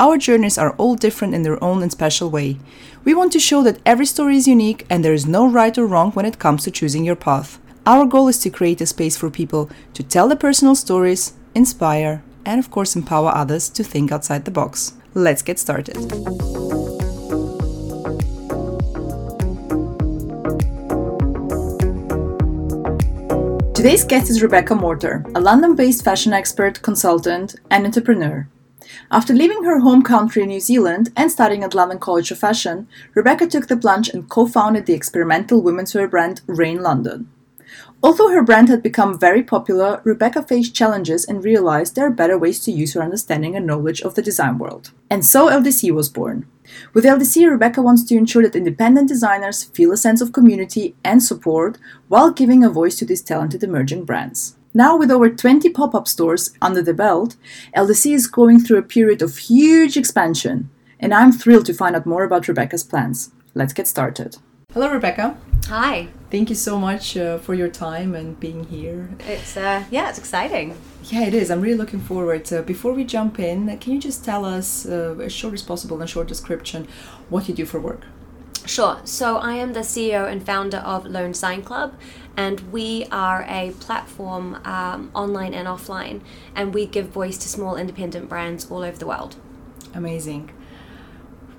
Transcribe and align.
Our 0.00 0.16
journeys 0.16 0.56
are 0.58 0.76
all 0.78 0.94
different 0.94 1.34
in 1.34 1.42
their 1.42 1.62
own 1.62 1.82
and 1.82 1.90
special 1.90 2.30
way. 2.30 2.58
We 3.04 3.14
want 3.14 3.32
to 3.32 3.40
show 3.40 3.64
that 3.64 3.80
every 3.84 4.06
story 4.06 4.36
is 4.36 4.46
unique 4.46 4.86
and 4.88 5.04
there 5.04 5.12
is 5.12 5.26
no 5.26 5.48
right 5.48 5.76
or 5.76 5.86
wrong 5.86 6.12
when 6.12 6.24
it 6.24 6.38
comes 6.38 6.62
to 6.64 6.70
choosing 6.70 7.04
your 7.04 7.16
path. 7.16 7.58
Our 7.84 8.06
goal 8.06 8.28
is 8.28 8.38
to 8.40 8.50
create 8.50 8.80
a 8.80 8.86
space 8.86 9.16
for 9.16 9.28
people 9.28 9.68
to 9.94 10.04
tell 10.04 10.28
their 10.28 10.36
personal 10.36 10.76
stories, 10.76 11.32
inspire, 11.52 12.22
and 12.44 12.60
of 12.60 12.70
course 12.70 12.94
empower 12.94 13.34
others 13.34 13.68
to 13.70 13.82
think 13.82 14.12
outside 14.12 14.44
the 14.44 14.52
box. 14.52 14.92
Let's 15.14 15.42
get 15.42 15.58
started. 15.58 15.96
Today's 23.74 24.04
guest 24.04 24.30
is 24.30 24.42
Rebecca 24.42 24.76
Morter, 24.76 25.24
a 25.34 25.40
London 25.40 25.74
based 25.74 26.04
fashion 26.04 26.32
expert, 26.32 26.82
consultant, 26.82 27.56
and 27.70 27.84
entrepreneur. 27.84 28.48
After 29.10 29.32
leaving 29.32 29.64
her 29.64 29.78
home 29.78 30.02
country, 30.02 30.44
New 30.44 30.60
Zealand, 30.60 31.12
and 31.16 31.32
studying 31.32 31.64
at 31.64 31.74
London 31.74 31.98
College 31.98 32.30
of 32.30 32.38
Fashion, 32.38 32.86
Rebecca 33.14 33.46
took 33.46 33.66
the 33.66 33.76
plunge 33.76 34.10
and 34.10 34.28
co 34.28 34.46
founded 34.46 34.84
the 34.84 34.92
experimental 34.92 35.62
women's 35.62 35.94
wear 35.94 36.06
brand 36.06 36.42
Rain 36.46 36.82
London. 36.82 37.30
Although 38.02 38.28
her 38.28 38.42
brand 38.42 38.68
had 38.68 38.82
become 38.82 39.18
very 39.18 39.42
popular, 39.42 40.02
Rebecca 40.04 40.42
faced 40.42 40.74
challenges 40.74 41.24
and 41.24 41.42
realized 41.42 41.94
there 41.94 42.06
are 42.06 42.10
better 42.10 42.36
ways 42.36 42.60
to 42.64 42.70
use 42.70 42.92
her 42.92 43.02
understanding 43.02 43.56
and 43.56 43.66
knowledge 43.66 44.02
of 44.02 44.14
the 44.14 44.22
design 44.22 44.58
world. 44.58 44.92
And 45.08 45.24
so 45.24 45.48
LDC 45.48 45.90
was 45.90 46.10
born. 46.10 46.46
With 46.92 47.04
LDC, 47.04 47.50
Rebecca 47.50 47.80
wants 47.80 48.04
to 48.04 48.16
ensure 48.16 48.42
that 48.42 48.54
independent 48.54 49.08
designers 49.08 49.64
feel 49.64 49.90
a 49.90 49.96
sense 49.96 50.20
of 50.20 50.34
community 50.34 50.94
and 51.02 51.22
support 51.22 51.78
while 52.08 52.30
giving 52.30 52.62
a 52.62 52.68
voice 52.68 52.96
to 52.96 53.06
these 53.06 53.22
talented 53.22 53.64
emerging 53.64 54.04
brands. 54.04 54.57
Now, 54.78 54.96
with 54.96 55.10
over 55.10 55.28
20 55.28 55.70
pop 55.70 55.92
up 55.92 56.06
stores 56.06 56.52
under 56.62 56.80
the 56.80 56.94
belt, 56.94 57.34
LDC 57.76 58.14
is 58.14 58.28
going 58.28 58.60
through 58.60 58.78
a 58.78 58.82
period 58.82 59.22
of 59.22 59.36
huge 59.36 59.96
expansion, 59.96 60.70
and 61.00 61.12
I'm 61.12 61.32
thrilled 61.32 61.66
to 61.66 61.74
find 61.74 61.96
out 61.96 62.06
more 62.06 62.22
about 62.22 62.46
Rebecca's 62.46 62.84
plans. 62.84 63.32
Let's 63.56 63.72
get 63.72 63.88
started. 63.88 64.36
Hello, 64.72 64.88
Rebecca. 64.88 65.36
Hi. 65.66 66.06
Thank 66.30 66.48
you 66.48 66.54
so 66.54 66.78
much 66.78 67.16
uh, 67.16 67.38
for 67.38 67.54
your 67.54 67.66
time 67.66 68.14
and 68.14 68.38
being 68.38 68.62
here. 68.66 69.10
It's 69.26 69.56
uh, 69.56 69.82
yeah, 69.90 70.10
it's 70.10 70.18
exciting. 70.18 70.76
Yeah, 71.06 71.24
it 71.26 71.34
is. 71.34 71.50
I'm 71.50 71.60
really 71.60 71.76
looking 71.76 71.98
forward. 71.98 72.52
Uh, 72.52 72.62
before 72.62 72.92
we 72.92 73.02
jump 73.02 73.40
in, 73.40 73.76
can 73.78 73.94
you 73.94 73.98
just 73.98 74.24
tell 74.24 74.44
us, 74.44 74.86
uh, 74.86 75.16
as 75.20 75.32
short 75.32 75.54
as 75.54 75.62
possible, 75.64 75.96
in 75.96 76.04
a 76.04 76.06
short 76.06 76.28
description, 76.28 76.86
what 77.30 77.48
you 77.48 77.54
do 77.56 77.66
for 77.66 77.80
work? 77.80 78.04
Sure. 78.68 79.00
So 79.04 79.38
I 79.38 79.54
am 79.54 79.72
the 79.72 79.80
CEO 79.80 80.30
and 80.30 80.44
founder 80.44 80.76
of 80.78 81.06
Lone 81.06 81.32
Design 81.32 81.62
Club, 81.62 81.94
and 82.38 82.60
we 82.72 83.04
are 83.10 83.44
a 83.48 83.72
platform, 83.80 84.60
um, 84.64 85.10
online 85.12 85.52
and 85.52 85.66
offline, 85.66 86.20
and 86.54 86.72
we 86.72 86.86
give 86.86 87.08
voice 87.08 87.36
to 87.36 87.48
small 87.48 87.76
independent 87.76 88.28
brands 88.28 88.70
all 88.70 88.84
over 88.84 88.96
the 88.96 89.08
world. 89.08 89.34
Amazing. 89.92 90.52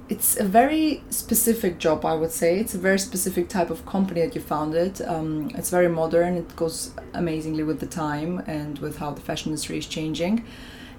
It's 0.07 0.39
a 0.39 0.45
very 0.45 1.03
specific 1.09 1.79
job, 1.79 2.05
I 2.05 2.13
would 2.13 2.31
say. 2.31 2.59
It's 2.59 2.73
a 2.73 2.79
very 2.79 2.97
specific 2.97 3.49
type 3.49 3.69
of 3.69 3.85
company 3.85 4.21
that 4.21 4.33
you 4.33 4.41
founded. 4.41 5.01
Um, 5.01 5.51
it's 5.53 5.69
very 5.69 5.89
modern. 5.89 6.35
It 6.35 6.55
goes 6.55 6.93
amazingly 7.13 7.63
with 7.63 7.81
the 7.81 7.85
time 7.85 8.41
and 8.47 8.79
with 8.79 8.99
how 8.99 9.11
the 9.11 9.21
fashion 9.21 9.49
industry 9.51 9.77
is 9.77 9.85
changing. 9.85 10.45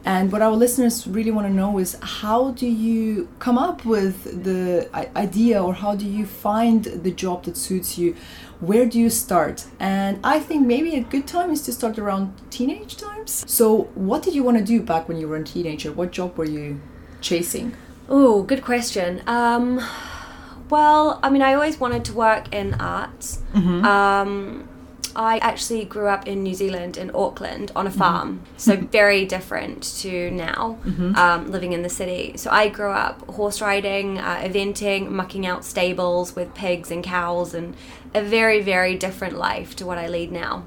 And 0.05 0.33
what 0.33 0.43
our 0.43 0.53
listeners 0.53 1.07
really 1.07 1.31
want 1.31 1.47
to 1.47 1.53
know 1.53 1.79
is 1.79 1.99
how 2.03 2.53
do 2.53 2.67
you 2.67 3.29
come 3.39 3.59
up 3.59 3.85
with 3.85 4.45
the 4.45 4.89
idea 5.17 5.63
or 5.63 5.75
how 5.75 5.95
do 5.95 6.07
you 6.07 6.25
find 6.25 6.85
the 6.85 7.11
job 7.11 7.45
that 7.45 7.57
suits 7.57 7.99
you? 7.99 8.17
Where 8.61 8.87
do 8.87 8.99
you 8.99 9.11
start? 9.11 9.67
And 9.79 10.19
I 10.25 10.41
think 10.41 10.67
maybe 10.67 10.97
a 10.97 11.01
good 11.01 11.27
time 11.27 11.51
is 11.51 11.63
to 11.63 11.73
start 11.73 11.99
around 11.99 12.35
teenage 12.51 12.97
times. 12.97 13.45
So, 13.47 13.85
what 13.95 14.23
did 14.23 14.35
you 14.35 14.43
want 14.43 14.59
to 14.59 14.65
do 14.65 14.83
back 14.83 15.09
when 15.09 15.19
you 15.19 15.29
were 15.29 15.37
a 15.37 15.45
teenager? 15.45 15.93
What 15.93 16.13
job 16.13 16.37
were 16.37 16.45
you 16.45 16.81
chasing? 17.21 17.75
Oh, 18.09 18.43
good 18.43 18.63
question. 18.63 19.23
Um, 19.27 19.81
well, 20.69 21.21
I 21.23 21.31
mean, 21.31 21.43
I 21.43 21.55
always 21.55 21.79
wanted 21.81 22.05
to 22.07 22.13
work 22.13 22.55
in 22.55 22.75
arts. 22.75 23.41
Mm-hmm. 23.55 23.85
Um, 23.85 24.69
I 25.15 25.39
actually 25.39 25.85
grew 25.85 26.09
up 26.09 26.27
in 26.27 26.43
New 26.43 26.55
Zealand, 26.55 26.97
in 26.97 27.11
Auckland, 27.15 27.73
on 27.75 27.87
a 27.87 27.91
mm-hmm. 27.91 27.99
farm. 27.99 28.35
Mm-hmm. 28.35 28.59
So, 28.59 28.77
very 28.77 29.25
different 29.25 29.83
to 30.01 30.31
now, 30.31 30.79
mm-hmm. 30.85 31.17
um, 31.17 31.51
living 31.51 31.73
in 31.73 31.83
the 31.83 31.89
city. 31.89 32.37
So, 32.37 32.51
I 32.51 32.69
grew 32.69 32.91
up 32.91 33.27
horse 33.29 33.61
riding, 33.61 34.19
uh, 34.19 34.37
eventing, 34.37 35.11
mucking 35.11 35.47
out 35.47 35.65
stables 35.65 36.37
with 36.37 36.55
pigs 36.55 36.91
and 36.91 37.03
cows, 37.03 37.55
and 37.55 37.75
a 38.15 38.23
very, 38.23 38.63
very 38.63 38.97
different 38.97 39.37
life 39.37 39.77
to 39.77 39.87
what 39.87 39.99
I 39.99 40.09
lead 40.09 40.33
now. 40.33 40.65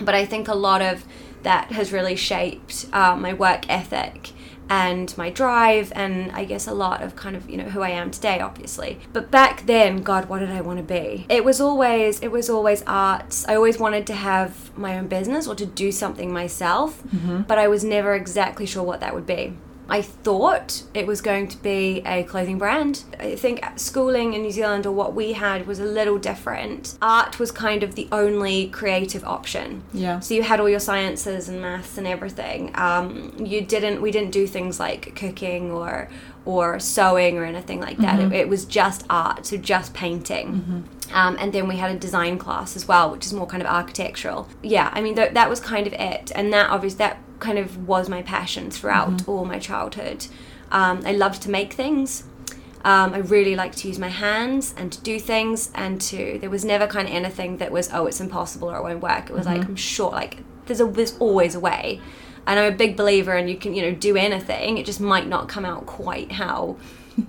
But 0.00 0.14
I 0.14 0.24
think 0.24 0.48
a 0.48 0.54
lot 0.54 0.82
of 0.82 1.04
that 1.42 1.72
has 1.72 1.92
really 1.92 2.16
shaped 2.16 2.86
uh, 2.92 3.16
my 3.16 3.32
work 3.32 3.68
ethic 3.68 4.32
and 4.70 5.16
my 5.18 5.28
drive 5.28 5.92
and 5.96 6.30
I 6.30 6.44
guess 6.44 6.68
a 6.68 6.72
lot 6.72 7.02
of 7.02 7.16
kind 7.16 7.34
of, 7.36 7.50
you 7.50 7.56
know, 7.56 7.64
who 7.64 7.82
I 7.82 7.90
am 7.90 8.10
today 8.10 8.40
obviously. 8.40 9.00
But 9.12 9.30
back 9.30 9.66
then, 9.66 10.02
god, 10.02 10.28
what 10.28 10.38
did 10.38 10.50
I 10.50 10.60
want 10.60 10.78
to 10.78 10.84
be? 10.84 11.26
It 11.28 11.44
was 11.44 11.60
always 11.60 12.20
it 12.20 12.30
was 12.30 12.48
always 12.48 12.82
arts. 12.86 13.44
I 13.48 13.56
always 13.56 13.78
wanted 13.78 14.06
to 14.06 14.14
have 14.14 14.76
my 14.78 14.96
own 14.96 15.08
business 15.08 15.48
or 15.48 15.56
to 15.56 15.66
do 15.66 15.90
something 15.90 16.32
myself, 16.32 17.02
mm-hmm. 17.02 17.42
but 17.42 17.58
I 17.58 17.66
was 17.66 17.82
never 17.82 18.14
exactly 18.14 18.64
sure 18.64 18.84
what 18.84 19.00
that 19.00 19.12
would 19.12 19.26
be. 19.26 19.54
I 19.90 20.02
thought 20.02 20.82
it 20.94 21.06
was 21.06 21.20
going 21.20 21.48
to 21.48 21.56
be 21.58 22.02
a 22.06 22.22
clothing 22.24 22.58
brand. 22.58 23.04
I 23.18 23.36
think 23.36 23.64
schooling 23.76 24.34
in 24.34 24.42
New 24.42 24.50
Zealand 24.50 24.86
or 24.86 24.92
what 24.92 25.14
we 25.14 25.32
had 25.32 25.66
was 25.66 25.78
a 25.80 25.84
little 25.84 26.18
different. 26.18 26.96
Art 27.02 27.38
was 27.38 27.50
kind 27.50 27.82
of 27.82 27.94
the 27.94 28.08
only 28.12 28.68
creative 28.68 29.24
option. 29.24 29.82
Yeah. 29.92 30.20
So 30.20 30.34
you 30.34 30.42
had 30.42 30.60
all 30.60 30.68
your 30.68 30.80
sciences 30.80 31.48
and 31.48 31.60
maths 31.60 31.98
and 31.98 32.06
everything. 32.06 32.70
Um, 32.74 33.34
you 33.38 33.60
didn't. 33.62 34.00
We 34.00 34.10
didn't 34.10 34.30
do 34.30 34.46
things 34.46 34.78
like 34.78 35.14
cooking 35.16 35.70
or 35.72 36.08
or 36.44 36.80
sewing 36.80 37.38
or 37.38 37.44
anything 37.44 37.80
like 37.80 37.98
that. 37.98 38.18
Mm-hmm. 38.18 38.32
It, 38.32 38.40
it, 38.40 38.48
was 38.48 38.64
just 38.64 39.04
art, 39.10 39.46
so 39.46 39.56
just 39.56 39.92
painting. 39.94 40.52
Mm-hmm. 40.52 41.14
Um, 41.14 41.36
and 41.38 41.52
then 41.52 41.68
we 41.68 41.76
had 41.76 41.94
a 41.94 41.98
design 41.98 42.38
class 42.38 42.76
as 42.76 42.86
well, 42.86 43.10
which 43.10 43.26
is 43.26 43.32
more 43.32 43.46
kind 43.46 43.62
of 43.62 43.68
architectural. 43.68 44.48
Yeah, 44.62 44.90
I 44.92 45.00
mean 45.00 45.16
th- 45.16 45.34
that 45.34 45.50
was 45.50 45.60
kind 45.60 45.86
of 45.86 45.92
it, 45.92 46.32
and 46.34 46.52
that 46.52 46.70
obviously 46.70 46.98
that 46.98 47.18
kind 47.40 47.58
of 47.58 47.88
was 47.88 48.08
my 48.08 48.22
passion 48.22 48.70
throughout 48.70 49.10
mm-hmm. 49.10 49.30
all 49.30 49.44
my 49.44 49.58
childhood. 49.58 50.26
Um, 50.70 51.02
I 51.04 51.12
loved 51.12 51.42
to 51.42 51.50
make 51.50 51.72
things. 51.72 52.24
Um, 52.82 53.12
I 53.12 53.18
really 53.18 53.56
liked 53.56 53.78
to 53.78 53.88
use 53.88 53.98
my 53.98 54.08
hands 54.08 54.74
and 54.76 54.90
to 54.92 55.00
do 55.02 55.18
things, 55.18 55.70
and 55.74 56.00
to 56.02 56.38
there 56.40 56.50
was 56.50 56.64
never 56.64 56.86
kind 56.86 57.08
of 57.08 57.14
anything 57.14 57.58
that 57.58 57.70
was 57.70 57.90
oh 57.92 58.06
it's 58.06 58.20
impossible 58.20 58.70
or 58.70 58.78
it 58.78 58.82
won't 58.82 59.02
work. 59.02 59.28
It 59.28 59.32
was 59.32 59.46
mm-hmm. 59.46 59.58
like 59.58 59.68
I'm 59.68 59.76
sure 59.76 60.10
like 60.10 60.38
there's 60.66 60.80
a 60.80 60.86
there's 60.86 61.18
always 61.18 61.54
a 61.54 61.60
way, 61.60 62.00
and 62.46 62.58
I'm 62.58 62.72
a 62.72 62.76
big 62.76 62.96
believer 62.96 63.36
in 63.36 63.48
you 63.48 63.56
can 63.56 63.74
you 63.74 63.82
know 63.82 63.92
do 63.92 64.16
anything. 64.16 64.78
It 64.78 64.86
just 64.86 65.00
might 65.00 65.26
not 65.26 65.48
come 65.48 65.64
out 65.64 65.86
quite 65.86 66.32
how 66.32 66.76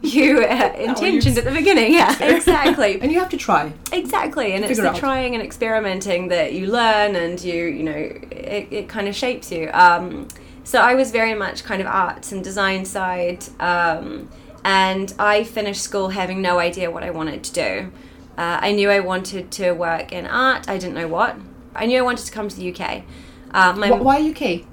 you 0.01 0.43
uh, 0.43 0.73
intentioned 0.77 1.37
at 1.37 1.43
the 1.43 1.51
beginning. 1.51 1.93
Yeah, 1.93 2.15
exactly. 2.23 2.99
and 3.01 3.11
you 3.11 3.19
have 3.19 3.29
to 3.29 3.37
try. 3.37 3.71
Exactly, 3.91 4.53
and 4.53 4.63
it's 4.65 4.79
the 4.79 4.89
out. 4.89 4.95
trying 4.95 5.33
and 5.33 5.43
experimenting 5.43 6.29
that 6.29 6.53
you 6.53 6.67
learn, 6.67 7.15
and 7.15 7.41
you 7.41 7.65
you 7.65 7.83
know 7.83 7.91
it, 7.91 8.67
it 8.71 8.89
kind 8.89 9.07
of 9.07 9.15
shapes 9.15 9.51
you. 9.51 9.69
Um, 9.73 10.27
so 10.63 10.79
I 10.79 10.95
was 10.95 11.11
very 11.11 11.33
much 11.33 11.63
kind 11.63 11.81
of 11.81 11.87
arts 11.87 12.31
and 12.31 12.43
design 12.43 12.85
side, 12.85 13.43
um, 13.59 14.29
and 14.63 15.13
I 15.17 15.43
finished 15.43 15.81
school 15.81 16.09
having 16.09 16.41
no 16.41 16.59
idea 16.59 16.91
what 16.91 17.03
I 17.03 17.09
wanted 17.09 17.43
to 17.45 17.53
do. 17.53 17.91
Uh, 18.37 18.59
I 18.61 18.71
knew 18.71 18.89
I 18.89 19.01
wanted 19.01 19.51
to 19.51 19.73
work 19.73 20.11
in 20.11 20.25
art. 20.25 20.69
I 20.69 20.77
didn't 20.77 20.95
know 20.95 21.07
what. 21.07 21.35
I 21.75 21.85
knew 21.85 21.97
I 21.99 22.01
wanted 22.01 22.25
to 22.25 22.31
come 22.31 22.47
to 22.47 22.55
the 22.55 22.73
UK. 22.73 23.03
Uh, 23.53 23.73
my, 23.73 23.91
Why 23.91 24.21
UK? 24.29 24.65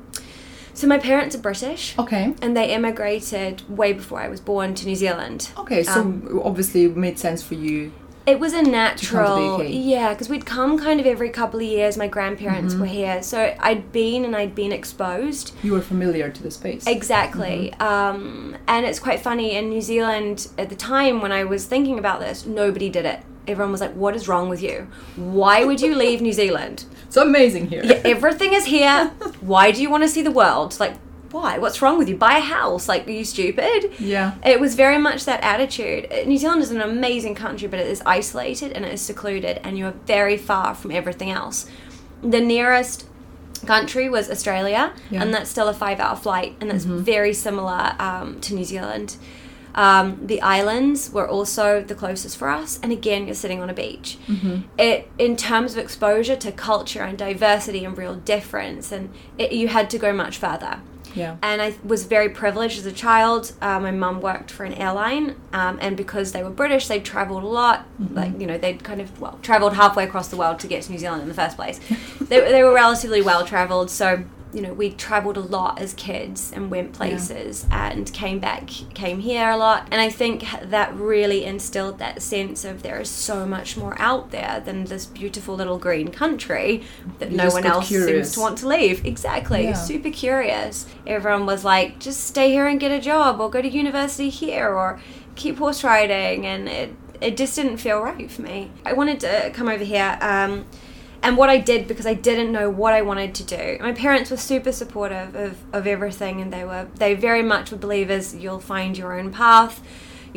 So 0.79 0.87
my 0.87 0.99
parents 0.99 1.35
are 1.35 1.41
British. 1.41 1.99
Okay. 1.99 2.33
And 2.41 2.57
they 2.57 2.73
immigrated 2.73 3.69
way 3.69 3.93
before 3.93 4.21
I 4.21 4.29
was 4.29 4.41
born 4.41 4.77
to 4.77 4.87
New 4.87 4.95
Zealand. 4.95 5.51
Okay, 5.59 5.83
so 5.83 6.03
um, 6.03 6.41
obviously 6.45 6.85
it 6.85 6.97
made 6.97 7.19
sense 7.19 7.43
for 7.43 7.55
you. 7.55 7.91
It 8.27 8.39
was 8.39 8.53
a 8.53 8.63
natural, 8.63 9.65
yeah, 9.65 10.13
because 10.13 10.29
we'd 10.29 10.47
come 10.47 10.79
kind 10.79 11.01
of 11.01 11.07
every 11.07 11.31
couple 11.31 11.59
of 11.59 11.67
years. 11.67 11.97
My 11.97 12.07
grandparents 12.07 12.75
mm-hmm. 12.75 12.83
were 12.83 12.87
here, 12.87 13.23
so 13.25 13.57
I'd 13.59 13.91
been 13.91 14.25
and 14.25 14.37
I'd 14.37 14.55
been 14.55 14.71
exposed. 14.71 15.53
You 15.65 15.73
were 15.73 15.81
familiar 15.81 16.31
to 16.31 16.43
the 16.45 16.51
space. 16.53 16.87
Exactly, 16.87 17.73
mm-hmm. 17.73 17.83
um, 17.83 18.57
and 18.69 18.87
it's 18.87 19.01
quite 19.01 19.19
funny 19.19 19.57
in 19.57 19.71
New 19.71 19.81
Zealand 19.81 20.47
at 20.59 20.69
the 20.69 20.77
time 20.77 21.21
when 21.21 21.33
I 21.33 21.43
was 21.43 21.65
thinking 21.65 21.99
about 21.99 22.21
this, 22.21 22.47
nobody 22.47 22.89
did 22.89 23.05
it 23.05 23.21
everyone 23.49 23.73
was 23.73 23.81
like, 23.81 23.95
"What 23.95 24.15
is 24.15 24.29
wrong 24.29 24.49
with 24.49 24.63
you? 24.63 24.87
Why 25.17 25.65
would 25.65 25.81
you 25.81 25.95
leave 25.95 26.21
New 26.21 26.33
Zealand? 26.33 26.85
It's 27.09 27.17
amazing 27.17 27.69
here. 27.69 27.83
Yeah, 27.83 28.03
everything 28.05 28.53
is 28.53 28.67
here. 28.67 29.11
Why 29.41 29.71
do 29.71 29.81
you 29.83 29.91
want 29.91 30.03
to 30.03 30.09
see 30.09 30.23
the 30.23 30.31
world? 30.31 30.79
Like, 30.81 30.97
why? 31.31 31.59
What's 31.59 31.83
wrong 31.83 31.99
with 31.99 32.09
you? 32.09 32.17
Buy 32.17 32.39
a 32.39 32.41
house. 32.41 32.89
Like, 32.89 33.07
are 33.07 33.11
you 33.11 33.25
stupid? 33.25 33.93
Yeah. 33.99 34.35
It 34.45 34.61
was 34.61 34.75
very 34.75 34.99
much 34.99 35.25
that 35.27 35.43
attitude. 35.43 36.11
Uh, 36.11 36.25
New 36.27 36.39
Zealand 36.39 36.63
is 36.63 36.71
an 36.71 36.81
amazing 36.81 37.35
country, 37.35 37.69
but 37.69 37.79
it 37.79 37.87
is 37.87 38.03
isolated 38.07 38.73
and 38.73 38.85
it 38.85 38.93
is 38.95 39.01
secluded, 39.03 39.61
and 39.63 39.77
you 39.77 39.87
are 39.87 39.95
very 40.07 40.37
far 40.39 40.75
from 40.75 40.91
everything 40.91 41.31
else. 41.31 41.69
The 42.23 42.41
nearest 42.41 43.07
country 43.67 44.09
was 44.09 44.31
Australia, 44.31 44.93
Yeah. 45.11 45.23
and 45.23 45.35
that's 45.35 45.51
still 45.51 45.69
a 45.69 45.75
five 45.75 46.01
hour 46.01 46.17
flight, 46.17 46.57
and 46.61 46.71
that's 46.71 46.85
very 46.85 47.35
similar 47.35 47.95
um, 47.99 48.41
to 48.43 48.55
New 48.55 48.65
Zealand. 48.65 49.17
Um, 49.75 50.27
the 50.27 50.41
islands 50.43 51.11
were 51.11 51.29
also 51.29 51.83
the 51.83 51.95
closest 51.95 52.37
for 52.37 52.49
us, 52.49 52.79
and 52.83 52.91
again, 52.93 53.27
you're 53.27 53.35
sitting 53.35 53.61
on 53.63 53.71
a 53.71 53.75
beach. 53.75 54.19
It, 54.79 55.11
in 55.19 55.37
terms 55.37 55.73
of 55.73 55.79
exposure 55.79 56.37
to 56.37 56.53
culture 56.53 57.03
and 57.03 57.17
diversity 57.19 57.85
and 57.85 57.97
real 57.97 58.15
difference, 58.17 58.91
and 58.93 59.11
it, 59.39 59.53
you 59.53 59.69
had 59.69 59.89
to 59.91 59.99
go 59.99 60.13
much 60.13 60.39
further 60.39 60.81
Yeah. 61.15 61.37
and 61.43 61.61
I 61.63 61.75
was 61.85 62.05
very 62.05 62.29
privileged 62.29 62.79
as 62.79 62.87
a 62.87 62.93
child. 62.93 63.53
Uh, 63.61 63.79
my 63.81 63.91
mum 63.91 64.21
worked 64.21 64.51
for 64.51 64.65
an 64.65 64.75
airline, 64.75 65.37
um, 65.53 65.79
and 65.81 65.97
because 65.97 66.33
they 66.33 66.43
were 66.43 66.51
British, 66.51 66.87
they 66.89 67.01
travelled 67.01 67.43
a 67.45 67.47
lot. 67.47 67.87
Like 68.13 68.41
you 68.41 68.47
know, 68.47 68.59
they'd 68.59 68.83
kind 68.85 69.01
of 69.01 69.21
well 69.21 69.39
travelled 69.43 69.75
halfway 69.75 70.05
across 70.05 70.29
the 70.29 70.37
world 70.37 70.59
to 70.61 70.67
get 70.67 70.83
to 70.85 70.93
New 70.93 70.99
Zealand 70.99 71.23
in 71.23 71.29
the 71.29 71.35
first 71.35 71.57
place. 71.57 71.79
they, 72.21 72.41
they 72.41 72.63
were 72.63 72.75
relatively 72.75 73.23
well 73.23 73.45
travelled, 73.45 73.91
so 73.91 74.25
you 74.53 74.63
know 74.63 74.73
we 74.73 74.91
travelled 74.91 75.37
a 75.37 75.41
lot 75.41 75.79
as 75.79 75.93
kids 75.95 76.53
and 76.55 76.71
went 76.71 76.93
places 76.93 77.67
and 77.71 78.11
came 78.13 78.39
back, 78.39 78.67
came 78.95 79.21
here 79.21 79.51
a 79.51 79.57
lot. 79.57 79.87
And 79.91 80.01
I 80.01 80.09
think 80.11 80.45
that 80.63 80.95
really 80.95 81.45
instilled 81.45 81.99
that 81.99 82.23
sense 82.23 82.65
of 82.65 82.83
there 82.83 83.01
is 83.01 83.11
so 83.11 83.45
much 83.47 83.77
more 83.77 83.95
out 84.01 84.31
there 84.31 84.63
than 84.65 84.85
this 84.85 85.07
beautiful 85.07 85.55
little 85.55 85.79
green 85.79 86.09
country 86.09 86.83
that 87.19 87.31
You 87.31 87.37
no 87.37 87.49
one 87.51 87.67
else 87.67 87.89
curious. 87.89 88.29
seems 88.29 88.33
to 88.35 88.41
want 88.41 88.59
to 88.59 88.69
leave. 88.69 89.05
Exactly. 89.05 89.65
Yeah. 89.65 89.75
Super 89.75 90.11
curious. 90.11 90.87
Everyone 91.07 91.47
was 91.47 91.65
like, 91.65 91.99
just 91.99 92.25
stay 92.25 92.51
here 92.51 92.67
and 92.67 92.81
get 92.81 92.91
a 92.91 93.01
job 93.01 93.41
or 93.41 93.51
go 93.51 93.61
to 93.61 93.69
university 93.69 94.31
here 94.31 94.69
or 94.69 95.01
keep 95.35 95.59
horse 95.59 95.85
riding 95.85 96.47
and 96.47 96.69
it 96.69 96.95
it 97.21 97.37
just 97.37 97.57
didn't 97.57 97.79
feel 97.79 98.01
right 98.01 98.31
for 98.31 98.43
me. 98.43 98.71
I 98.85 98.93
wanted 98.93 99.19
to 99.21 99.51
come 99.53 99.69
over 99.69 99.83
here 99.83 100.17
um, 100.21 100.65
and 101.23 101.37
what 101.37 101.51
I 101.51 101.59
did 101.59 101.89
because 101.89 102.07
I 102.07 102.15
didn't 102.15 102.53
know 102.53 102.71
what 102.71 102.95
I 102.95 103.03
wanted 103.03 103.35
to 103.37 103.45
do. 103.45 103.79
My 103.81 103.93
parents 103.93 104.31
were 104.31 104.37
super 104.37 104.73
supportive 104.73 105.35
of, 105.35 105.59
of 105.73 105.87
everything 105.87 106.41
and 106.41 106.53
they 106.53 106.65
were 106.65 106.89
they 106.95 107.15
very 107.15 107.43
much 107.43 107.71
were 107.71 107.79
believers 107.79 108.35
you'll 108.35 108.61
find 108.61 108.97
your 108.97 109.19
own 109.19 109.33
path. 109.33 109.83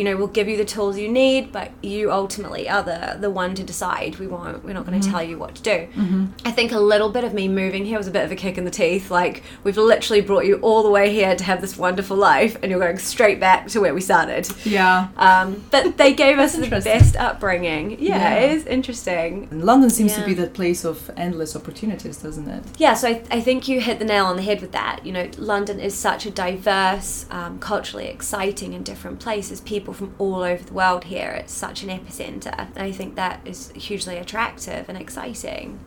You 0.01 0.05
know, 0.05 0.17
we'll 0.17 0.25
give 0.29 0.47
you 0.47 0.57
the 0.57 0.65
tools 0.65 0.97
you 0.97 1.07
need, 1.07 1.51
but 1.51 1.69
you 1.83 2.11
ultimately 2.11 2.67
are 2.67 2.81
the, 2.81 3.17
the 3.19 3.29
one 3.29 3.53
to 3.53 3.61
decide. 3.63 4.17
We 4.17 4.25
won't. 4.25 4.63
We're 4.63 4.73
not 4.73 4.87
going 4.87 4.99
to 4.99 5.07
tell 5.07 5.21
you 5.21 5.37
what 5.37 5.53
to 5.53 5.61
do. 5.61 5.87
I 6.43 6.49
think 6.49 6.71
a 6.71 6.79
little 6.79 7.09
bit 7.09 7.23
of 7.23 7.35
me 7.35 7.47
moving 7.47 7.85
here 7.85 7.99
was 7.99 8.07
a 8.07 8.11
bit 8.11 8.25
of 8.25 8.31
a 8.31 8.35
kick 8.35 8.57
in 8.57 8.65
the 8.65 8.71
teeth. 8.71 9.11
Like 9.11 9.43
we've 9.63 9.77
literally 9.77 10.21
brought 10.21 10.47
you 10.47 10.55
all 10.61 10.81
the 10.81 10.89
way 10.89 11.13
here 11.13 11.35
to 11.35 11.43
have 11.43 11.61
this 11.61 11.77
wonderful 11.77 12.17
life, 12.17 12.57
and 12.63 12.71
you're 12.71 12.79
going 12.79 12.97
straight 12.97 13.39
back 13.39 13.67
to 13.67 13.79
where 13.79 13.93
we 13.93 14.01
started. 14.01 14.49
Yeah. 14.65 15.09
Um, 15.17 15.63
but 15.69 15.97
they 15.99 16.13
gave 16.25 16.39
us 16.39 16.55
the 16.55 16.67
best 16.67 17.15
upbringing. 17.15 17.91
Yeah, 17.99 18.17
Yeah. 18.17 18.33
it 18.39 18.51
is 18.53 18.65
interesting. 18.65 19.49
And 19.51 19.63
London 19.63 19.91
seems 19.91 20.15
to 20.15 20.25
be 20.25 20.33
that 20.33 20.55
place 20.55 20.83
of 20.83 21.11
endless 21.15 21.55
opportunities, 21.55 22.17
doesn't 22.17 22.47
it? 22.49 22.63
Yeah, 22.79 22.95
so 22.95 23.07
I, 23.09 23.21
I 23.29 23.39
think 23.39 23.67
you 23.67 23.79
hit 23.79 23.99
the 23.99 24.05
nail 24.05 24.25
on 24.25 24.35
the 24.35 24.41
head 24.41 24.61
with 24.61 24.71
that. 24.71 25.05
You 25.05 25.11
know, 25.11 25.29
London 25.37 25.79
is 25.79 25.93
such 25.93 26.25
a 26.25 26.31
diverse, 26.31 27.27
um, 27.29 27.59
culturally 27.59 28.07
exciting 28.07 28.73
and 28.73 28.83
different 28.83 29.19
place. 29.19 29.49
There's 29.49 29.61
people 29.61 29.90
from 29.93 30.15
all 30.17 30.43
over 30.43 30.63
the 30.63 30.73
world 30.73 31.05
here. 31.05 31.31
It's 31.31 31.53
such 31.53 31.83
an 31.83 31.89
epicenter. 31.89 32.57
And 32.57 32.83
I 32.83 32.91
think 32.91 33.15
that 33.15 33.41
is 33.45 33.71
hugely 33.71 34.17
attractive 34.17 34.87
and 34.89 34.97
exciting. 34.97 35.79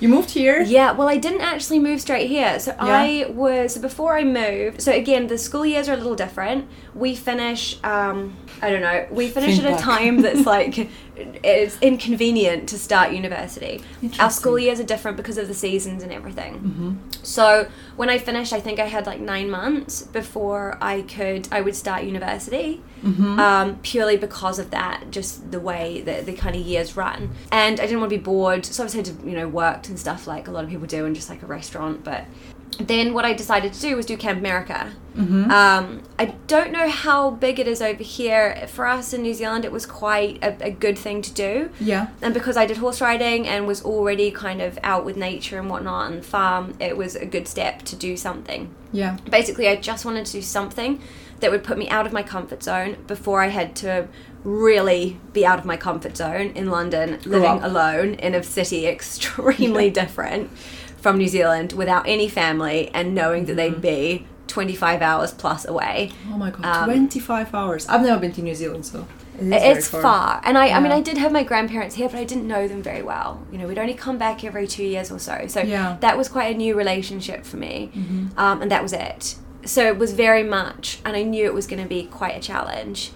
You 0.00 0.08
moved 0.08 0.30
here. 0.30 0.62
Yeah, 0.62 0.92
well, 0.92 1.08
I 1.08 1.16
didn't 1.16 1.40
actually 1.40 1.80
move 1.80 2.00
straight 2.00 2.28
here. 2.28 2.60
So 2.60 2.74
I 2.78 3.26
was 3.30 3.76
before 3.78 4.16
I 4.16 4.22
moved. 4.22 4.80
So 4.80 4.92
again, 4.92 5.26
the 5.26 5.36
school 5.38 5.66
years 5.66 5.88
are 5.88 5.94
a 5.94 5.96
little 5.96 6.14
different. 6.14 6.68
We 6.94 7.16
finish. 7.16 7.82
Um, 7.82 8.36
I 8.62 8.70
don't 8.70 8.82
know. 8.82 9.08
We 9.10 9.28
finish 9.28 9.56
Think 9.58 9.68
at 9.68 9.80
a 9.80 9.82
time 9.82 10.22
that's 10.22 10.46
like 10.46 10.88
it's 11.16 11.78
inconvenient 11.80 12.68
to 12.68 12.78
start 12.78 13.12
university. 13.12 13.82
Our 14.20 14.30
school 14.30 14.58
years 14.58 14.78
are 14.78 14.84
different 14.84 15.16
because 15.16 15.36
of 15.36 15.48
the 15.48 15.54
seasons 15.54 16.04
and 16.04 16.12
everything. 16.12 17.02
So 17.24 17.68
when 17.98 18.08
I 18.08 18.18
finished, 18.18 18.52
I 18.52 18.60
think 18.60 18.78
I 18.78 18.86
had 18.86 19.06
like 19.06 19.18
nine 19.18 19.50
months 19.50 20.02
before 20.02 20.78
I 20.80 21.02
could 21.02 21.48
I 21.50 21.60
would 21.60 21.74
start 21.74 22.04
university. 22.04 22.80
Um, 23.40 23.78
purely 23.82 24.16
because 24.16 24.58
of 24.60 24.70
that, 24.70 25.10
just 25.10 25.50
the 25.50 25.58
way 25.60 26.00
that 26.02 26.24
the 26.24 26.32
kind 26.32 26.54
of 26.54 26.62
years 26.62 26.96
run, 26.96 27.34
and 27.50 27.80
I 27.80 27.86
didn't 27.86 28.00
want 28.00 28.10
to 28.10 28.16
be 28.16 28.22
bored, 28.22 28.64
so 28.64 28.84
I 28.84 28.86
just 28.86 28.96
had 28.96 29.04
to 29.06 29.28
you 29.28 29.36
know 29.36 29.48
worked 29.48 29.88
and 29.88 29.98
stuff 29.98 30.26
like 30.28 30.46
a 30.46 30.52
lot 30.52 30.62
of 30.64 30.70
people 30.70 30.86
do 30.86 31.04
in 31.06 31.14
just 31.14 31.28
like 31.28 31.42
a 31.42 31.46
restaurant, 31.46 32.04
but. 32.04 32.24
Then 32.78 33.12
what 33.12 33.24
I 33.24 33.32
decided 33.32 33.72
to 33.72 33.80
do 33.80 33.96
was 33.96 34.06
do 34.06 34.16
Camp 34.16 34.38
America. 34.38 34.92
Um, 35.18 36.02
I 36.18 36.26
don't 36.46 36.70
know 36.70 36.88
how 36.88 37.30
big 37.30 37.58
it 37.58 37.66
is 37.66 37.82
over 37.82 38.04
here. 38.04 38.68
For 38.68 38.86
us 38.86 39.12
in 39.12 39.22
New 39.22 39.34
Zealand, 39.34 39.64
it 39.64 39.72
was 39.72 39.84
quite 39.84 40.38
a, 40.42 40.56
a 40.66 40.70
good 40.70 40.96
thing 40.96 41.22
to 41.22 41.32
do. 41.32 41.70
Yeah. 41.80 42.08
And 42.22 42.32
because 42.32 42.56
I 42.56 42.66
did 42.66 42.76
horse 42.76 43.00
riding 43.00 43.48
and 43.48 43.66
was 43.66 43.84
already 43.84 44.30
kind 44.30 44.62
of 44.62 44.78
out 44.84 45.04
with 45.04 45.16
nature 45.16 45.58
and 45.58 45.68
whatnot 45.68 46.12
and 46.12 46.24
farm, 46.24 46.74
it 46.78 46.96
was 46.96 47.16
a 47.16 47.26
good 47.26 47.48
step 47.48 47.82
to 47.82 47.96
do 47.96 48.16
something. 48.16 48.72
Yeah. 48.92 49.16
Basically, 49.28 49.66
I 49.66 49.74
just 49.76 50.04
wanted 50.04 50.24
to 50.26 50.32
do 50.32 50.42
something 50.42 51.02
that 51.40 51.50
would 51.50 51.64
put 51.64 51.78
me 51.78 51.88
out 51.88 52.06
of 52.06 52.12
my 52.12 52.22
comfort 52.22 52.62
zone 52.62 52.96
before 53.08 53.42
I 53.42 53.48
had 53.48 53.74
to 53.76 54.06
really 54.44 55.18
be 55.32 55.44
out 55.44 55.58
of 55.58 55.64
my 55.64 55.76
comfort 55.76 56.16
zone 56.16 56.52
in 56.54 56.70
London, 56.70 57.18
living 57.24 57.62
alone 57.62 58.14
in 58.14 58.34
a 58.34 58.42
city 58.42 58.86
extremely 58.94 59.90
different 59.90 60.50
from 61.00 61.18
New 61.18 61.28
Zealand 61.28 61.72
without 61.72 62.06
any 62.08 62.28
family 62.28 62.90
and 62.92 63.14
knowing 63.14 63.46
that 63.46 63.54
they'd 63.54 63.80
be 63.80 64.26
25 64.48 65.02
hours 65.02 65.32
plus 65.32 65.64
away. 65.66 66.10
Oh 66.32 66.36
my 66.36 66.50
god, 66.50 66.64
Um, 66.64 66.84
25 66.86 67.54
hours. 67.54 67.86
I've 67.88 68.02
never 68.02 68.20
been 68.20 68.32
to 68.32 68.42
New 68.42 68.54
Zealand, 68.54 68.86
so 68.86 69.06
it 69.38 69.52
It's 69.52 69.88
far. 69.88 70.40
And 70.44 70.58
I, 70.58 70.70
I 70.70 70.80
mean, 70.80 70.90
I 70.90 71.00
did 71.00 71.16
have 71.18 71.30
my 71.30 71.44
grandparents 71.44 71.94
here, 71.94 72.08
but 72.08 72.18
I 72.18 72.24
didn't 72.24 72.48
know 72.48 72.66
them 72.66 72.82
very 72.82 73.02
well. 73.02 73.46
You 73.52 73.58
know, 73.58 73.68
we'd 73.68 73.78
only 73.78 73.94
come 73.94 74.18
back 74.18 74.42
every 74.44 74.66
two 74.66 74.84
years 74.84 75.12
or 75.12 75.18
so. 75.18 75.46
So 75.46 75.60
Yeah. 75.60 75.90
Mm-hmm. 75.90 76.00
that 76.00 76.16
was 76.18 76.28
quite 76.28 76.54
a 76.54 76.58
new 76.58 76.74
relationship 76.74 77.44
for 77.44 77.56
me. 77.56 77.90
Um, 78.36 78.62
and 78.62 78.70
that 78.70 78.82
was 78.82 78.92
it. 78.92 79.36
So 79.64 79.86
it 79.86 79.98
was 79.98 80.12
very 80.12 80.42
much, 80.42 80.98
and 81.04 81.16
I 81.16 81.22
knew 81.22 81.44
it 81.44 81.54
was 81.54 81.66
going 81.66 81.82
to 81.82 81.88
be 81.88 82.04
quite 82.04 82.36
a 82.36 82.40
challenge. 82.40 83.12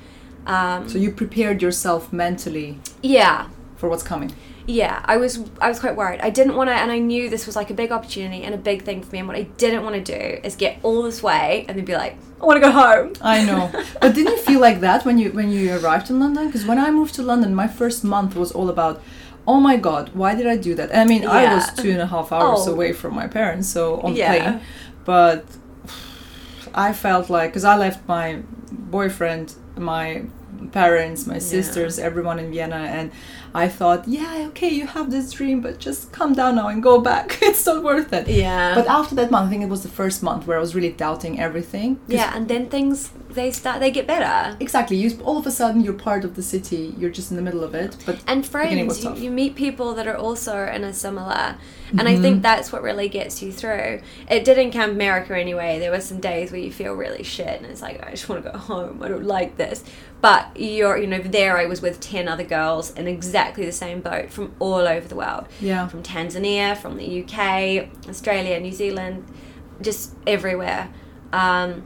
Um, 0.47 0.89
So 0.89 0.99
you 0.99 1.11
prepared 1.11 1.63
yourself 1.63 2.13
mentally 2.13 2.79
yeah. 3.03 3.49
for 3.77 3.89
what's 3.89 4.03
coming. 4.03 4.33
Yeah, 4.67 5.03
I 5.05 5.17
was 5.17 5.41
I 5.61 5.69
was 5.69 5.81
quite 5.81 5.97
worried. 5.97 6.21
I 6.21 6.31
didn't 6.31 6.55
want 6.57 6.69
to, 6.71 6.75
and 6.75 6.91
I 6.93 6.99
knew 6.99 7.29
this 7.29 7.47
was 7.47 7.57
like 7.57 7.71
a 7.71 7.75
big 7.75 7.91
opportunity 7.91 8.45
and 8.45 8.55
a 8.55 8.59
big 8.59 8.83
thing 8.83 9.03
for 9.03 9.11
me. 9.13 9.19
And 9.19 9.29
what 9.29 9.37
I 9.37 9.43
didn't 9.43 9.83
want 9.85 9.97
to 9.97 10.19
do 10.19 10.41
is 10.47 10.55
get 10.57 10.79
all 10.83 11.03
this 11.03 11.23
way 11.23 11.65
and 11.69 11.77
then 11.77 11.85
be 11.85 11.95
like, 11.95 12.17
I 12.41 12.45
want 12.47 12.57
to 12.57 12.61
go 12.61 12.71
home. 12.71 13.13
I 13.21 13.45
know. 13.45 13.71
but 14.01 14.15
didn't 14.15 14.33
you 14.33 14.39
feel 14.43 14.61
like 14.61 14.81
that 14.81 15.05
when 15.05 15.19
you 15.19 15.33
when 15.33 15.51
you 15.51 15.75
arrived 15.77 16.11
in 16.11 16.21
London? 16.21 16.47
Because 16.47 16.65
when 16.65 16.79
I 16.79 16.91
moved 16.91 17.15
to 17.17 17.23
London, 17.23 17.55
my 17.55 17.67
first 17.69 18.05
month 18.05 18.37
was 18.37 18.53
all 18.53 18.69
about, 18.69 19.03
oh 19.49 19.59
my 19.59 19.77
god, 19.77 20.11
why 20.15 20.35
did 20.37 20.47
I 20.47 20.57
do 20.57 20.75
that? 20.77 20.95
I 20.95 21.05
mean, 21.05 21.27
I 21.27 21.55
was 21.55 21.73
two 21.75 21.91
and 21.91 22.01
a 22.01 22.07
half 22.07 22.31
hours 22.33 22.67
Oh. 22.69 22.73
away 22.73 22.93
from 22.93 23.15
my 23.15 23.27
parents, 23.27 23.69
so 23.69 24.01
on 24.01 24.15
Yeah. 24.15 24.33
plane. 24.33 24.61
But 25.05 25.45
I 26.75 26.93
felt 26.93 27.29
like 27.31 27.51
because 27.51 27.65
I 27.65 27.77
left 27.77 28.07
my 28.09 28.43
boyfriend, 28.71 29.55
my 29.77 30.23
parents, 30.69 31.27
my 31.27 31.39
sisters, 31.39 31.99
everyone 31.99 32.39
in 32.39 32.51
Vienna, 32.51 32.77
and 32.77 33.11
I 33.55 33.69
thought, 33.69 34.09
yeah, 34.09 34.47
okay, 34.49 34.69
you 34.69 34.87
have 34.87 35.11
this 35.11 35.33
dream, 35.33 35.61
but 35.61 35.79
just 35.79 36.13
calm 36.13 36.33
down 36.33 36.57
now 36.57 36.69
and 36.69 36.83
go 36.83 37.01
back. 37.01 37.39
it's 37.43 37.67
not 37.67 37.83
worth 37.83 38.13
it. 38.13 38.29
Yeah. 38.29 38.75
But 38.75 38.87
after 38.87 39.15
that 39.17 39.31
month, 39.31 39.49
I 39.49 39.51
think 39.51 39.63
it 39.63 39.69
was 39.69 39.83
the 39.83 39.89
first 39.89 40.23
month 40.23 40.47
where 40.47 40.57
I 40.57 40.61
was 40.61 40.75
really 40.75 40.93
doubting 40.93 41.41
everything. 41.41 42.01
yeah, 42.07 42.33
and 42.35 42.49
then 42.49 42.69
things 42.69 43.11
they 43.31 43.51
start 43.51 43.81
they 43.81 43.91
get 43.91 44.07
better. 44.07 44.57
Exactly. 44.61 44.97
You 44.97 45.19
all 45.23 45.39
of 45.39 45.47
a 45.47 45.51
sudden 45.51 45.83
you're 45.83 45.95
part 45.95 46.25
of 46.25 46.35
the 46.35 46.43
city. 46.43 46.95
You're 46.99 47.11
just 47.11 47.31
in 47.31 47.37
the 47.37 47.43
middle 47.43 47.65
of 47.65 47.75
it. 47.75 47.97
But 48.07 48.23
And 48.27 48.47
friends, 48.47 49.05
you, 49.05 49.15
you 49.15 49.31
meet 49.31 49.55
people 49.55 49.95
that 49.95 50.07
are 50.07 50.17
also 50.17 50.67
in 50.67 50.85
a 50.85 50.93
similar, 50.93 51.57
and 51.99 52.09
I 52.09 52.13
Mm-hmm. 52.15 52.23
think 52.23 52.43
that's 52.43 52.73
what 52.73 52.83
really 52.83 53.09
gets 53.09 53.43
you 53.43 53.53
through. 53.53 54.01
It 54.29 54.45
did 54.45 54.59
in 54.59 54.71
Camp 54.71 54.93
America 54.93 55.37
anyway. 55.39 55.79
There 55.79 55.91
were 55.91 56.01
some 56.01 56.21
days 56.21 56.51
where 56.51 56.61
you 56.61 56.73
feel 56.73 56.93
really 56.95 57.23
shit, 57.23 57.61
and 57.61 57.67
it's 57.67 57.83
like 57.83 58.05
I 58.07 58.11
just 58.11 58.29
want 58.29 58.45
to 58.45 58.51
go 58.51 58.59
home. 58.59 59.03
I 59.03 59.09
don't 59.09 59.25
like 59.25 59.57
this. 59.57 59.85
But 60.21 60.57
you're, 60.57 60.97
you 60.97 61.07
know, 61.07 61.19
there 61.21 61.59
I 61.59 61.67
was 61.67 61.83
with 61.83 62.01
ten 62.01 62.29
other 62.29 62.45
girls 62.45 62.93
in 62.95 63.07
exactly 63.09 63.65
the 63.67 63.73
same 63.73 64.01
boat 64.01 64.31
from 64.31 64.55
all 64.59 64.87
over 64.89 65.07
the 65.09 65.17
world. 65.17 65.47
Yeah. 65.61 65.87
From 65.89 66.03
Tanzania, 66.03 66.77
from 66.77 66.97
the 66.97 67.23
UK, 67.25 67.89
Australia, 68.09 68.59
New 68.61 68.73
Zealand, 68.73 69.25
just 69.81 70.15
everywhere. 70.27 70.93
Um, 71.33 71.85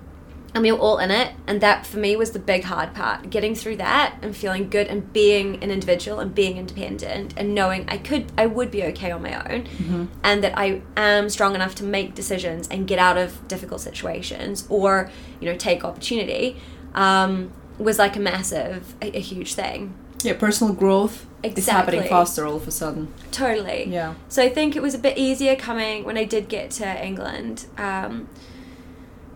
and 0.57 0.63
we 0.63 0.73
were 0.73 0.79
all 0.79 0.97
in 0.97 1.11
it 1.11 1.35
and 1.47 1.61
that 1.61 1.85
for 1.85 1.99
me 1.99 2.17
was 2.17 2.31
the 2.31 2.39
big 2.39 2.65
hard 2.65 2.95
part 2.95 3.29
getting 3.29 3.55
through 3.55 3.77
that 3.77 4.17
and 4.23 4.35
feeling 4.35 4.71
good 4.71 4.87
and 4.87 5.13
being 5.13 5.63
an 5.63 5.71
individual 5.71 6.19
and 6.19 6.35
being 6.35 6.57
independent 6.57 7.35
and 7.37 7.55
knowing 7.55 7.85
i 7.89 7.99
could 7.99 8.33
i 8.39 8.47
would 8.47 8.71
be 8.71 8.83
okay 8.83 9.11
on 9.11 9.23
my 9.23 9.53
own 9.53 10.09
and 10.25 10.43
that 10.43 10.57
i 10.57 10.81
am 10.97 11.29
strong 11.29 11.55
enough 11.55 11.75
to 11.75 11.85
make 11.85 12.15
decisions 12.15 12.67
and 12.69 12.89
get 12.89 12.99
out 12.99 13.19
of 13.19 13.47
difficult 13.47 13.83
situations 13.83 14.67
or 14.71 15.11
you 15.41 15.51
know 15.51 15.57
take 15.57 15.85
opportunity 15.85 16.57
um, 16.95 17.53
was 17.77 17.99
like 17.99 18.17
a 18.17 18.21
massive 18.21 18.95
a, 19.03 19.15
a 19.15 19.21
huge 19.21 19.53
thing 19.53 19.95
yeah, 20.23 20.33
personal 20.33 20.73
growth 20.73 21.27
exactly. 21.43 21.61
is 21.61 21.69
happening 21.69 22.03
faster 22.09 22.47
all 22.47 22.57
of 22.57 22.67
a 22.67 22.71
sudden. 22.71 23.13
totally 23.31 23.85
Yeah. 23.91 24.15
so 24.31 24.43
I 24.43 24.49
think 24.49 24.75
it 24.75 24.81
was 24.81 24.95
a 24.95 24.99
bit 24.99 25.19
easier 25.19 25.55
coming 25.55 26.05
when 26.05 26.17
I 26.17 26.25
did 26.25 26.49
get 26.49 26.71
to 26.73 27.05
England. 27.07 27.67
Um, 27.77 28.29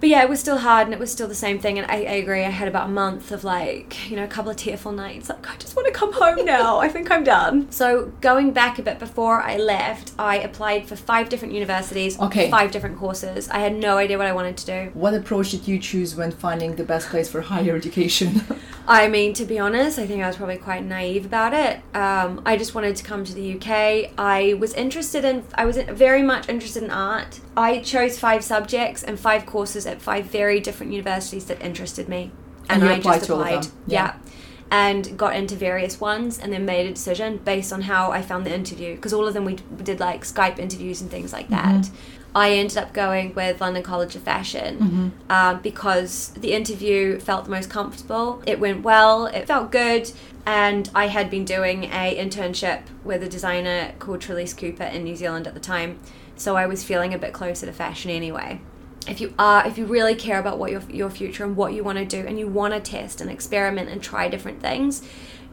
but 0.00 0.08
yeah, 0.08 0.22
it 0.22 0.28
was 0.28 0.40
still 0.40 0.58
hard 0.58 0.86
and 0.86 0.94
it 0.94 0.98
was 1.00 1.12
still 1.12 1.28
the 1.28 1.34
same 1.34 1.58
thing. 1.58 1.78
And 1.78 1.90
I, 1.90 1.96
I 1.96 2.16
agree. 2.22 2.44
I 2.44 2.50
had 2.50 2.68
about 2.68 2.86
a 2.88 2.92
month 2.92 3.30
of 3.32 3.44
like, 3.44 4.10
you 4.10 4.16
know, 4.16 4.24
a 4.24 4.28
couple 4.28 4.50
of 4.50 4.56
tearful 4.56 4.92
nights. 4.92 5.28
Like, 5.28 5.48
I 5.48 5.56
just 5.56 5.76
want 5.76 5.86
to 5.88 5.92
come 5.92 6.12
home 6.12 6.44
now. 6.44 6.78
I 6.78 6.88
think 6.88 7.10
I'm 7.10 7.24
done. 7.24 7.70
So 7.70 8.12
going 8.20 8.52
back 8.52 8.78
a 8.78 8.82
bit 8.82 8.98
before 8.98 9.42
I 9.42 9.56
left, 9.56 10.12
I 10.18 10.36
applied 10.38 10.86
for 10.86 10.96
five 10.96 11.28
different 11.28 11.54
universities, 11.54 12.18
Okay. 12.18 12.50
five 12.50 12.70
different 12.70 12.98
courses. 12.98 13.48
I 13.50 13.58
had 13.58 13.74
no 13.76 13.98
idea 13.98 14.16
what 14.18 14.26
I 14.26 14.32
wanted 14.32 14.56
to 14.58 14.66
do. 14.66 14.90
What 14.94 15.14
approach 15.14 15.50
did 15.50 15.68
you 15.68 15.78
choose 15.78 16.16
when 16.16 16.30
finding 16.30 16.76
the 16.76 16.84
best 16.84 17.08
place 17.08 17.28
for 17.30 17.42
higher 17.42 17.76
education? 17.76 18.42
I 18.88 19.06
mean, 19.06 19.34
to 19.34 19.44
be 19.44 19.58
honest, 19.58 19.98
I 19.98 20.06
think 20.06 20.22
I 20.22 20.26
was 20.26 20.36
probably 20.36 20.56
quite 20.56 20.84
naive 20.84 21.24
about 21.26 21.54
it. 21.54 21.76
Um, 21.94 22.42
I 22.44 22.56
just 22.56 22.74
wanted 22.74 22.96
to 22.96 23.04
come 23.04 23.24
to 23.24 23.32
the 23.34 23.54
UK. 23.54 24.12
I 24.18 24.54
was 24.58 24.72
interested 24.74 25.24
in, 25.24 25.44
I 25.54 25.64
was 25.64 25.76
very 25.76 26.22
much 26.22 26.48
interested 26.48 26.82
in 26.82 26.90
art. 26.90 27.38
I 27.56 27.80
chose 27.80 28.18
five 28.18 28.42
subjects 28.42 29.02
and 29.04 29.20
five 29.20 29.44
courses 29.46 29.86
at 29.90 30.00
five 30.00 30.26
very 30.26 30.60
different 30.60 30.92
universities 30.92 31.44
that 31.46 31.60
interested 31.60 32.08
me. 32.08 32.32
And 32.68 32.82
you 32.82 32.88
I 32.88 32.92
applied 32.94 33.14
just 33.16 33.26
to 33.26 33.34
all 33.34 33.40
of 33.40 33.46
applied. 33.46 33.64
them? 33.64 33.72
Yeah. 33.86 34.04
Yeah. 34.04 34.32
And 34.72 35.18
got 35.18 35.34
into 35.34 35.56
various 35.56 36.00
ones 36.00 36.38
and 36.38 36.52
then 36.52 36.64
made 36.64 36.86
a 36.86 36.94
decision 36.94 37.38
based 37.38 37.72
on 37.72 37.82
how 37.82 38.12
I 38.12 38.22
found 38.22 38.46
the 38.46 38.54
interview. 38.54 38.94
Because 38.94 39.12
all 39.12 39.26
of 39.26 39.34
them 39.34 39.44
we 39.44 39.56
did 39.82 39.98
like 39.98 40.22
Skype 40.22 40.60
interviews 40.60 41.00
and 41.00 41.10
things 41.10 41.32
like 41.32 41.48
that. 41.48 41.90
I 42.34 42.52
ended 42.52 42.78
up 42.78 42.92
going 42.92 43.34
with 43.34 43.60
London 43.60 43.82
College 43.82 44.14
of 44.14 44.22
Fashion 44.22 45.12
um, 45.28 45.60
because 45.62 46.28
the 46.28 46.52
interview 46.52 47.18
felt 47.18 47.46
the 47.46 47.50
most 47.50 47.68
comfortable. 47.68 48.42
It 48.46 48.60
went 48.60 48.82
well, 48.82 49.26
it 49.26 49.46
felt 49.46 49.72
good, 49.72 50.12
and 50.46 50.88
I 50.94 51.08
had 51.08 51.28
been 51.28 51.44
doing 51.44 51.84
a 51.84 52.16
internship 52.16 52.82
with 53.02 53.24
a 53.24 53.28
designer 53.28 53.94
called 53.98 54.20
Trelise 54.20 54.56
Cooper 54.56 54.84
in 54.84 55.02
New 55.02 55.16
Zealand 55.16 55.48
at 55.48 55.54
the 55.54 55.60
time, 55.60 55.98
so 56.36 56.54
I 56.56 56.66
was 56.66 56.84
feeling 56.84 57.12
a 57.12 57.18
bit 57.18 57.32
closer 57.32 57.66
to 57.66 57.72
fashion 57.72 58.12
anyway. 58.12 58.60
If 59.08 59.20
you 59.20 59.34
are, 59.38 59.66
if 59.66 59.78
you 59.78 59.86
really 59.86 60.14
care 60.14 60.38
about 60.38 60.58
what 60.58 60.70
your 60.70 60.82
your 60.90 61.10
future 61.10 61.44
and 61.44 61.56
what 61.56 61.72
you 61.72 61.82
want 61.82 61.98
to 61.98 62.04
do, 62.04 62.26
and 62.26 62.38
you 62.38 62.46
want 62.46 62.74
to 62.74 62.80
test 62.80 63.20
and 63.20 63.30
experiment 63.30 63.88
and 63.88 64.02
try 64.02 64.28
different 64.28 64.60
things, 64.60 65.02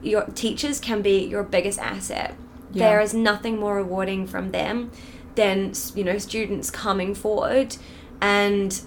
your 0.02 0.26
teachers 0.26 0.80
can 0.80 1.02
be 1.02 1.26
your 1.26 1.44
biggest 1.44 1.80
asset. 1.80 2.36
Yeah. 2.74 2.90
There 2.90 3.02
is 3.02 3.14
nothing 3.14 3.60
more 3.60 3.76
rewarding 3.76 4.28
from 4.28 4.52
them 4.52 4.92
than 5.36 5.74
you 5.96 6.04
know 6.04 6.18
students 6.18 6.70
coming 6.70 7.16
forward 7.16 7.78
and 8.20 8.82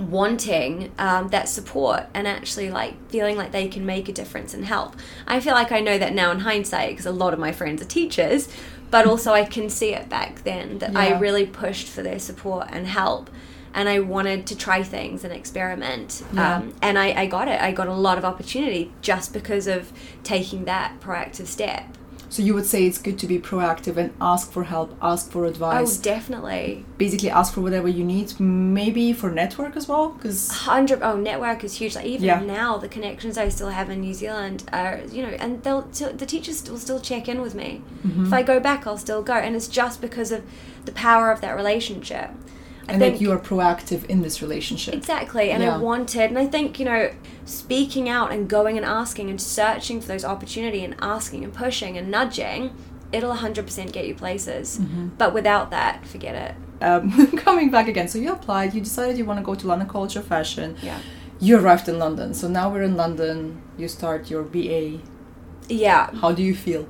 wanting 0.00 0.90
um, 0.98 1.28
that 1.28 1.48
support 1.48 2.06
and 2.14 2.26
actually 2.26 2.70
like 2.70 3.10
feeling 3.10 3.36
like 3.36 3.52
they 3.52 3.68
can 3.68 3.84
make 3.84 4.08
a 4.08 4.12
difference 4.12 4.54
and 4.54 4.64
help. 4.64 4.96
I 5.26 5.40
feel 5.40 5.52
like 5.52 5.72
I 5.72 5.80
know 5.80 5.98
that 5.98 6.14
now 6.14 6.30
in 6.30 6.40
hindsight 6.40 6.90
because 6.90 7.06
a 7.06 7.12
lot 7.12 7.32
of 7.34 7.38
my 7.38 7.52
friends 7.52 7.82
are 7.82 7.86
teachers, 7.86 8.48
but 8.90 9.06
also 9.06 9.32
I 9.32 9.44
can 9.44 9.68
see 9.68 9.92
it 9.92 10.08
back 10.08 10.42
then 10.42 10.78
that 10.78 10.96
I 10.96 11.18
really 11.18 11.46
pushed 11.46 11.86
for 11.86 12.02
their 12.02 12.18
support 12.18 12.68
and 12.70 12.86
help. 12.86 13.30
And 13.72 13.88
I 13.88 14.00
wanted 14.00 14.46
to 14.48 14.56
try 14.56 14.82
things 14.82 15.22
and 15.24 15.32
experiment. 15.32 16.22
Yeah. 16.32 16.56
Um, 16.56 16.74
and 16.82 16.98
I, 16.98 17.12
I 17.22 17.26
got 17.26 17.46
it. 17.48 17.60
I 17.60 17.70
got 17.72 17.86
a 17.88 17.94
lot 17.94 18.18
of 18.18 18.24
opportunity 18.24 18.92
just 19.00 19.32
because 19.32 19.66
of 19.66 19.92
taking 20.24 20.64
that 20.64 21.00
proactive 21.00 21.46
step. 21.46 21.84
so 22.28 22.42
you 22.42 22.54
would 22.54 22.66
say 22.66 22.86
it's 22.86 22.98
good 22.98 23.18
to 23.18 23.26
be 23.26 23.38
proactive 23.40 23.96
and 23.96 24.12
ask 24.20 24.52
for 24.52 24.62
help, 24.64 24.96
ask 25.02 25.30
for 25.32 25.44
advice, 25.46 25.98
Oh, 25.98 26.02
definitely. 26.02 26.84
basically 26.96 27.30
ask 27.30 27.52
for 27.54 27.60
whatever 27.60 27.88
you 27.88 28.04
need, 28.04 28.28
maybe 28.38 29.12
for 29.12 29.30
network 29.42 29.74
as 29.76 29.88
well, 29.88 30.10
because 30.10 30.48
hundred. 30.70 30.98
Oh, 31.02 31.16
network 31.16 31.64
is 31.64 31.72
huge 31.80 31.94
like 31.96 32.06
even 32.06 32.26
Yeah. 32.26 32.40
now 32.40 32.76
the 32.78 32.88
connections 32.96 33.36
i 33.36 33.48
still 33.48 33.70
have 33.78 33.88
in 33.90 34.00
new 34.00 34.14
zealand 34.14 34.58
are 34.72 35.00
you 35.10 35.22
know 35.24 35.34
and 35.44 35.50
they'll 35.64 35.82
the 36.22 36.26
teachers 36.34 36.58
will 36.70 36.78
still 36.86 37.00
check 37.00 37.24
in 37.32 37.40
with 37.40 37.54
me 37.62 37.70
Mm-hmm. 38.06 38.26
if 38.26 38.32
i 38.32 38.42
go 38.52 38.58
back 38.60 38.86
i'll 38.86 38.96
still 39.06 39.22
go 39.22 39.34
and 39.34 39.54
it's 39.56 39.68
just 39.80 40.00
because 40.00 40.30
of 40.36 40.42
the 40.84 40.92
power 40.92 41.26
of 41.34 41.40
that 41.44 41.54
relationship 41.62 42.30
I 42.88 42.92
and 42.94 43.02
that 43.02 43.10
think- 43.10 43.20
you 43.20 43.30
are 43.32 43.38
proactive 43.38 44.04
in 44.06 44.22
this 44.22 44.40
relationship. 44.42 44.94
Exactly, 44.94 45.50
and 45.50 45.62
Yeah. 45.62 45.74
I 45.74 45.78
wanted, 45.78 46.30
and 46.30 46.38
I 46.38 46.46
think 46.46 46.78
you 46.78 46.84
know, 46.84 47.10
speaking 47.44 48.08
out 48.08 48.32
and 48.32 48.48
going 48.48 48.76
and 48.76 48.84
asking 48.86 49.30
and 49.30 49.40
searching 49.40 50.00
for 50.00 50.08
those 50.08 50.24
opportunity 50.24 50.84
and 50.84 50.94
asking 51.00 51.44
and 51.44 51.52
pushing 51.52 51.96
and 51.98 52.10
nudging, 52.10 52.70
it'll 53.12 53.34
hundred 53.34 53.66
percent 53.66 53.92
get 53.92 54.06
you 54.06 54.14
places. 54.14 54.78
Mm-hmm. 54.78 55.08
But 55.18 55.32
without 55.34 55.70
that, 55.70 56.06
forget 56.06 56.34
it. 56.34 56.54
Um, 56.84 57.32
coming 57.36 57.70
back 57.70 57.88
again, 57.88 58.08
so 58.08 58.18
you 58.18 58.32
applied, 58.32 58.72
you 58.74 58.80
decided 58.80 59.18
you 59.18 59.24
want 59.26 59.38
to 59.38 59.44
go 59.44 59.54
to 59.54 59.66
London 59.66 59.86
College 59.88 60.16
of 60.16 60.24
Fashion. 60.24 60.76
Yeah, 60.82 60.98
You 61.38 61.58
arrived 61.58 61.88
in 61.88 61.98
London, 61.98 62.32
so 62.34 62.48
now 62.48 62.70
we're 62.72 62.82
in 62.82 62.96
London. 62.96 63.60
You 63.76 63.86
start 63.88 64.30
your 64.30 64.42
BA. 64.42 65.00
yeah. 65.68 66.10
How 66.22 66.32
do 66.32 66.42
you 66.42 66.54
feel? 66.54 66.88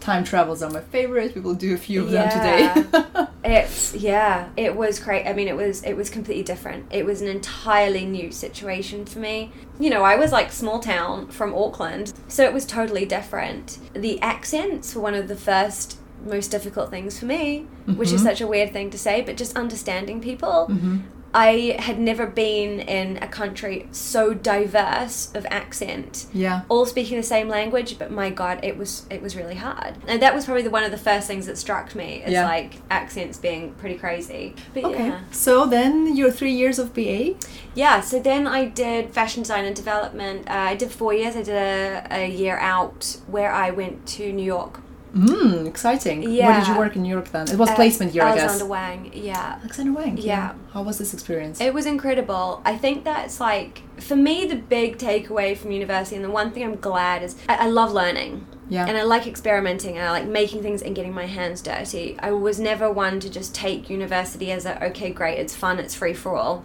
Time 0.00 0.22
travels 0.24 0.62
are 0.62 0.70
my 0.70 0.80
favorite. 0.80 1.34
We 1.34 1.40
will 1.40 1.54
do 1.54 1.74
a 1.74 1.76
few 1.76 2.04
of 2.04 2.10
Yeah. 2.12 2.72
them 2.72 2.84
today. 2.84 3.26
It's 3.46 3.94
yeah, 3.94 4.48
it 4.56 4.74
was 4.74 4.98
great. 4.98 5.26
I 5.26 5.32
mean, 5.32 5.46
it 5.46 5.56
was 5.56 5.82
it 5.84 5.94
was 5.94 6.10
completely 6.10 6.42
different. 6.42 6.86
It 6.90 7.06
was 7.06 7.22
an 7.22 7.28
entirely 7.28 8.04
new 8.04 8.32
situation 8.32 9.06
for 9.06 9.20
me. 9.20 9.52
You 9.78 9.88
know, 9.90 10.02
I 10.02 10.16
was 10.16 10.32
like 10.32 10.50
small 10.50 10.80
town 10.80 11.28
from 11.28 11.54
Auckland, 11.54 12.12
so 12.26 12.44
it 12.44 12.52
was 12.52 12.66
totally 12.66 13.06
different. 13.06 13.78
The 13.94 14.20
accents 14.20 14.94
were 14.94 15.02
one 15.02 15.14
of 15.14 15.28
the 15.28 15.36
first 15.36 15.98
most 16.24 16.48
difficult 16.48 16.90
things 16.90 17.18
for 17.18 17.26
me, 17.26 17.66
which 17.86 18.08
is 18.08 18.16
mm-hmm. 18.16 18.24
such 18.24 18.40
a 18.40 18.46
weird 18.46 18.72
thing 18.72 18.90
to 18.90 18.98
say, 18.98 19.20
but 19.20 19.36
just 19.36 19.56
understanding 19.56 20.20
people. 20.20 20.66
Mm-hmm. 20.68 20.98
I 21.38 21.76
had 21.86 21.98
never 21.98 22.26
been 22.26 22.80
in 22.80 23.18
a 23.18 23.28
country 23.28 23.86
so 23.92 24.32
diverse 24.32 25.30
of 25.34 25.44
accent 25.50 26.26
yeah. 26.32 26.62
all 26.70 26.86
speaking 26.86 27.16
the 27.18 27.22
same 27.36 27.48
language 27.48 27.98
but 27.98 28.10
my 28.10 28.30
god 28.30 28.56
it 28.62 28.78
was 28.78 29.04
it 29.10 29.20
was 29.20 29.36
really 29.36 29.56
hard 29.56 29.92
and 30.08 30.22
that 30.22 30.34
was 30.34 30.46
probably 30.46 30.62
the, 30.62 30.70
one 30.70 30.82
of 30.82 30.90
the 30.90 31.02
first 31.10 31.26
things 31.26 31.44
that 31.46 31.58
struck 31.58 31.94
me 31.94 32.22
is 32.24 32.32
Yeah. 32.32 32.46
like 32.46 32.70
accents 32.90 33.36
being 33.38 33.74
pretty 33.74 33.98
crazy 33.98 34.54
but 34.72 34.84
Okay. 34.84 35.08
yeah 35.08 35.20
So 35.30 35.66
then 35.66 36.16
your 36.16 36.30
three 36.30 36.52
years 36.62 36.78
of 36.78 36.94
BA. 36.94 37.34
yeah 37.74 38.00
so 38.00 38.18
then 38.30 38.46
i 38.46 38.64
did 38.64 39.10
fashion 39.10 39.42
design 39.42 39.64
and 39.66 39.76
development 39.76 40.48
uh, 40.48 40.72
i 40.72 40.74
did 40.74 40.90
four 40.90 41.12
years 41.12 41.34
i 41.36 41.42
did 41.42 41.54
a, 41.54 42.06
a 42.22 42.28
year 42.42 42.56
out 42.74 43.18
where 43.34 43.52
i 43.52 43.70
went 43.70 44.06
to 44.16 44.32
new 44.32 44.44
york 44.56 44.80
Mm, 45.16 45.66
exciting. 45.66 46.22
Yeah. 46.22 46.48
Where 46.48 46.60
did 46.60 46.68
you 46.68 46.78
work 46.78 46.94
in 46.94 47.04
York 47.04 47.28
then? 47.30 47.50
It 47.50 47.56
was 47.56 47.70
placement 47.70 48.14
year, 48.14 48.24
I 48.24 48.34
guess. 48.34 48.42
alexander 48.42 48.70
wang 48.70 49.10
yeah 49.14 49.58
Alexander 49.60 49.92
Wang. 49.92 50.18
Yeah. 50.18 50.54
How 50.72 50.82
was 50.82 50.98
this 50.98 51.14
experience? 51.14 51.60
It 51.60 51.72
was 51.72 51.86
incredible. 51.86 52.60
I 52.64 52.76
think 52.76 53.04
that's 53.04 53.40
like, 53.40 53.82
for 54.00 54.16
me, 54.16 54.44
the 54.46 54.56
big 54.56 54.98
takeaway 54.98 55.56
from 55.56 55.70
university, 55.70 56.16
and 56.16 56.24
the 56.24 56.30
one 56.30 56.50
thing 56.52 56.64
I'm 56.64 56.76
glad 56.76 57.22
is 57.22 57.36
I, 57.48 57.56
I 57.56 57.68
love 57.68 57.92
learning. 57.92 58.46
Yeah. 58.68 58.86
And 58.86 58.96
I 58.96 59.02
like 59.02 59.26
experimenting 59.26 59.96
and 59.96 60.04
I 60.04 60.10
like 60.10 60.26
making 60.26 60.62
things 60.62 60.82
and 60.82 60.94
getting 60.94 61.14
my 61.14 61.26
hands 61.26 61.62
dirty. 61.62 62.16
I 62.18 62.32
was 62.32 62.58
never 62.58 62.90
one 62.90 63.20
to 63.20 63.30
just 63.30 63.54
take 63.54 63.88
university 63.88 64.50
as 64.50 64.66
a, 64.66 64.84
okay, 64.86 65.10
great, 65.10 65.38
it's 65.38 65.54
fun, 65.54 65.78
it's 65.78 65.94
free 65.94 66.14
for 66.14 66.34
all. 66.34 66.64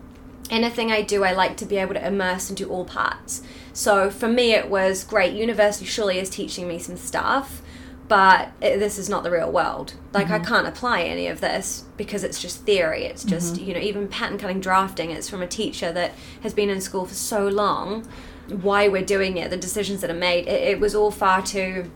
Anything 0.49 0.91
I 0.91 1.03
do, 1.03 1.23
I 1.23 1.31
like 1.31 1.57
to 1.57 1.65
be 1.65 1.77
able 1.77 1.93
to 1.93 2.05
immerse 2.05 2.49
into 2.49 2.67
all 2.69 2.85
parts. 2.85 3.43
So 3.71 4.09
for 4.09 4.27
me, 4.27 4.53
it 4.53 4.69
was 4.69 5.03
great. 5.03 5.33
University 5.33 5.85
surely 5.85 6.17
is 6.17 6.29
teaching 6.29 6.67
me 6.67 6.79
some 6.79 6.97
stuff, 6.97 7.61
but 8.11 8.51
it, 8.59 8.77
this 8.77 8.97
is 8.97 9.07
not 9.07 9.23
the 9.23 9.31
real 9.31 9.49
world. 9.49 9.93
Like 10.11 10.29
I 10.29 10.37
mm-hmm. 10.37 10.43
can't 10.43 10.67
apply 10.67 11.03
any 11.03 11.27
of 11.27 11.39
this 11.39 11.85
because 11.95 12.25
it's 12.25 12.41
just 12.41 12.65
theory. 12.65 13.05
It's 13.05 13.23
just 13.23 13.55
mm-hmm. 13.55 13.63
you 13.63 13.73
know 13.73 13.79
even 13.79 14.09
pattern 14.09 14.37
cutting 14.37 14.59
drafting. 14.59 15.11
It's 15.11 15.29
from 15.29 15.41
a 15.41 15.47
teacher 15.47 15.93
that 15.93 16.11
has 16.43 16.53
been 16.53 16.69
in 16.69 16.81
school 16.81 17.05
for 17.05 17.13
so 17.13 17.47
long. 17.47 18.05
Why 18.49 18.89
we're 18.89 19.05
doing 19.05 19.37
it, 19.37 19.49
the 19.49 19.55
decisions 19.55 20.01
that 20.01 20.09
are 20.09 20.13
made, 20.13 20.45
it, 20.45 20.61
it 20.61 20.79
was 20.81 20.93
all 20.93 21.09
far 21.09 21.41
too 21.41 21.89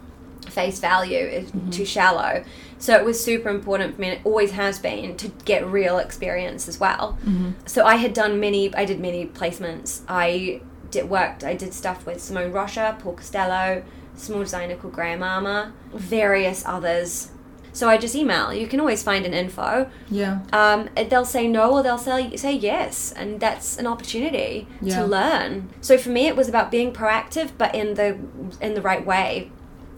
face 0.48 0.80
value, 0.80 1.18
it, 1.18 1.48
mm-hmm. 1.48 1.70
too 1.70 1.84
shallow. 1.84 2.46
So 2.78 2.96
it 2.96 3.04
was 3.04 3.22
super 3.22 3.50
important 3.50 3.96
for 3.96 4.02
me, 4.02 4.08
and 4.08 4.18
it 4.20 4.26
always 4.26 4.52
has 4.52 4.80
been, 4.80 5.18
to 5.18 5.28
get 5.44 5.68
real 5.68 5.98
experience 5.98 6.70
as 6.70 6.80
well. 6.80 7.18
So 7.66 7.84
I 7.84 7.98
had 7.98 8.14
done 8.14 8.40
many, 8.40 8.74
I 8.74 8.86
did 8.86 9.02
many 9.02 9.26
placements. 9.26 10.02
I 10.08 10.62
did 10.92 11.10
worked, 11.10 11.44
I 11.44 11.56
did 11.56 11.74
stuff 11.74 12.06
with 12.06 12.22
Simone 12.22 12.54
Rocha, 12.54 12.96
Paul 13.00 13.16
Costelloe, 13.16 13.84
small 14.16 14.40
designer 14.40 14.76
called 14.76 14.94
Graham 14.94 15.22
Armour, 15.24 15.74
various 15.94 16.64
others. 16.66 17.32
So 17.74 17.90
I 17.90 17.98
just 17.98 18.16
email. 18.16 18.54
You 18.54 18.68
can 18.68 18.80
always 18.80 19.04
find 19.04 19.26
an 19.26 19.34
info. 19.34 19.90
yeah. 20.10 20.40
Um, 20.54 20.88
they'll 21.10 21.26
say 21.26 21.46
no 21.48 21.74
or 21.74 21.84
they'll 21.84 21.98
say 21.98 22.36
say 22.38 22.54
yes, 22.54 23.12
and 23.12 23.40
that's 23.42 23.78
an 23.78 23.86
opportunity 23.86 24.68
Yeah. 24.82 25.00
to 25.02 25.06
learn. 25.06 25.70
So 25.82 25.98
for 25.98 26.10
me, 26.10 26.28
it 26.28 26.38
was 26.38 26.48
about 26.48 26.72
being 26.72 26.94
proactive, 26.94 27.52
but 27.58 27.76
in 27.76 27.96
the 27.96 28.18
in 28.62 28.76
the 28.76 28.82
right 28.82 29.06
way, 29.06 29.52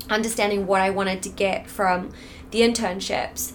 understanding 0.09 0.65
what 0.65 0.81
I 0.81 0.89
wanted 0.89 1.21
to 1.23 1.29
get 1.29 1.69
from 1.69 2.09
the 2.51 2.61
internships, 2.61 3.53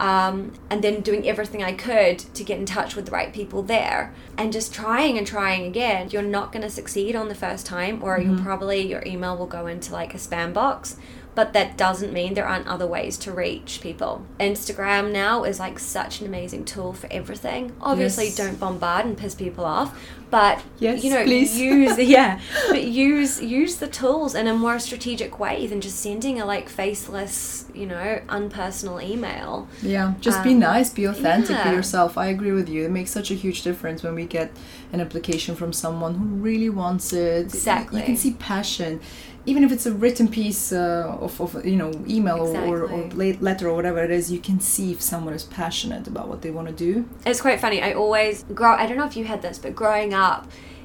um, 0.00 0.52
and 0.70 0.82
then 0.82 1.00
doing 1.00 1.28
everything 1.28 1.62
I 1.62 1.72
could 1.72 2.18
to 2.18 2.44
get 2.44 2.58
in 2.58 2.66
touch 2.66 2.96
with 2.96 3.06
the 3.06 3.12
right 3.12 3.32
people 3.32 3.62
there, 3.62 4.12
and 4.36 4.52
just 4.52 4.74
trying 4.74 5.18
and 5.18 5.26
trying 5.26 5.64
again. 5.66 6.08
You're 6.10 6.22
not 6.22 6.52
going 6.52 6.62
to 6.62 6.70
succeed 6.70 7.14
on 7.16 7.28
the 7.28 7.34
first 7.34 7.66
time, 7.66 8.02
or 8.02 8.18
you'll 8.18 8.42
probably 8.42 8.80
your 8.86 9.02
email 9.06 9.36
will 9.36 9.46
go 9.46 9.66
into 9.66 9.92
like 9.92 10.14
a 10.14 10.18
spam 10.18 10.52
box. 10.52 10.96
but 11.36 11.52
that 11.52 11.76
doesn't 11.76 12.12
mean 12.12 12.34
there 12.34 12.46
aren't 12.46 12.68
other 12.68 12.86
ways 12.86 13.18
to 13.18 13.32
reach 13.32 13.80
people. 13.82 14.24
Instagram 14.38 15.10
now 15.10 15.42
is 15.42 15.58
like 15.58 15.80
such 15.80 16.20
an 16.20 16.28
amazing 16.28 16.64
tool 16.64 16.92
for 16.92 17.08
everything. 17.10 17.72
Obviously, 17.80 18.26
Yes. 18.26 18.36
don't 18.36 18.60
bombard 18.60 19.04
and 19.04 19.18
piss 19.18 19.34
people 19.34 19.64
off, 19.64 19.98
but 20.34 20.60
Yes, 20.80 21.04
you 21.04 21.10
know, 21.10 21.22
please. 21.22 21.56
use 21.56 21.96
yeah, 22.16 22.40
but 22.68 22.82
use 22.82 23.40
use 23.40 23.76
the 23.76 23.86
tools 23.86 24.34
in 24.34 24.48
a 24.48 24.54
more 24.64 24.80
strategic 24.80 25.38
way 25.38 25.68
than 25.68 25.80
just 25.80 26.00
sending 26.00 26.40
a 26.40 26.44
like 26.44 26.68
faceless, 26.68 27.66
you 27.72 27.86
know, 27.86 28.20
unpersonal 28.28 29.00
email. 29.12 29.68
Yeah, 29.80 30.14
just 30.20 30.42
be 30.42 30.54
Um, 30.54 30.58
nice, 30.58 30.88
be 30.90 31.04
authentic, 31.04 31.56
be 31.62 31.70
yourself. 31.70 32.18
I 32.18 32.26
agree 32.36 32.54
with 32.60 32.68
you. 32.68 32.80
It 32.84 32.90
makes 32.90 33.12
such 33.12 33.30
a 33.30 33.36
huge 33.44 33.62
difference 33.62 34.02
when 34.02 34.16
we 34.16 34.26
get 34.26 34.50
an 34.92 35.00
application 35.00 35.52
from 35.60 35.70
someone 35.72 36.14
who 36.18 36.26
really 36.48 36.70
wants 36.82 37.12
it. 37.12 37.44
Exactly. 37.54 38.00
You 38.00 38.06
can 38.08 38.16
see 38.16 38.32
passion. 38.54 39.00
Even 39.46 39.62
if 39.62 39.70
it's 39.76 39.84
a 39.84 39.92
written 39.92 40.26
piece 40.38 40.72
uh, 40.72 41.18
of, 41.26 41.38
of, 41.44 41.50
you 41.66 41.76
know, 41.76 41.90
email 42.16 42.38
or, 42.56 42.60
or, 42.68 42.78
or 42.94 43.00
letter 43.48 43.68
or 43.68 43.74
whatever 43.78 44.00
it 44.08 44.10
is, 44.18 44.32
you 44.34 44.40
can 44.48 44.58
see 44.58 44.86
if 44.90 45.02
someone 45.12 45.34
is 45.34 45.44
passionate 45.60 46.04
about 46.12 46.26
what 46.30 46.40
they 46.40 46.50
want 46.50 46.66
to 46.72 46.76
do. 46.88 46.90
It's 47.26 47.42
quite 47.42 47.60
funny. 47.60 47.78
I 47.82 47.92
always 47.92 48.34
grow. 48.54 48.72
I 48.82 48.86
don't 48.86 48.96
know 48.96 49.04
if 49.12 49.18
you 49.18 49.24
had 49.32 49.42
this, 49.42 49.58
but 49.58 49.72
growing 49.82 50.14
up, 50.14 50.23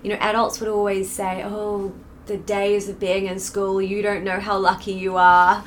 you 0.04 0.10
know, 0.10 0.18
adults 0.20 0.60
would 0.60 0.70
always 0.70 1.10
say, 1.10 1.44
"Oh, 1.46 1.94
the 2.26 2.38
days 2.38 2.90
of 2.90 3.00
being 3.00 3.26
in 3.26 3.40
school, 3.40 3.82
you 3.82 4.02
don't 4.02 4.24
know 4.24 4.40
how 4.40 4.58
lucky 4.58 4.94
you 4.94 5.18
are," 5.18 5.64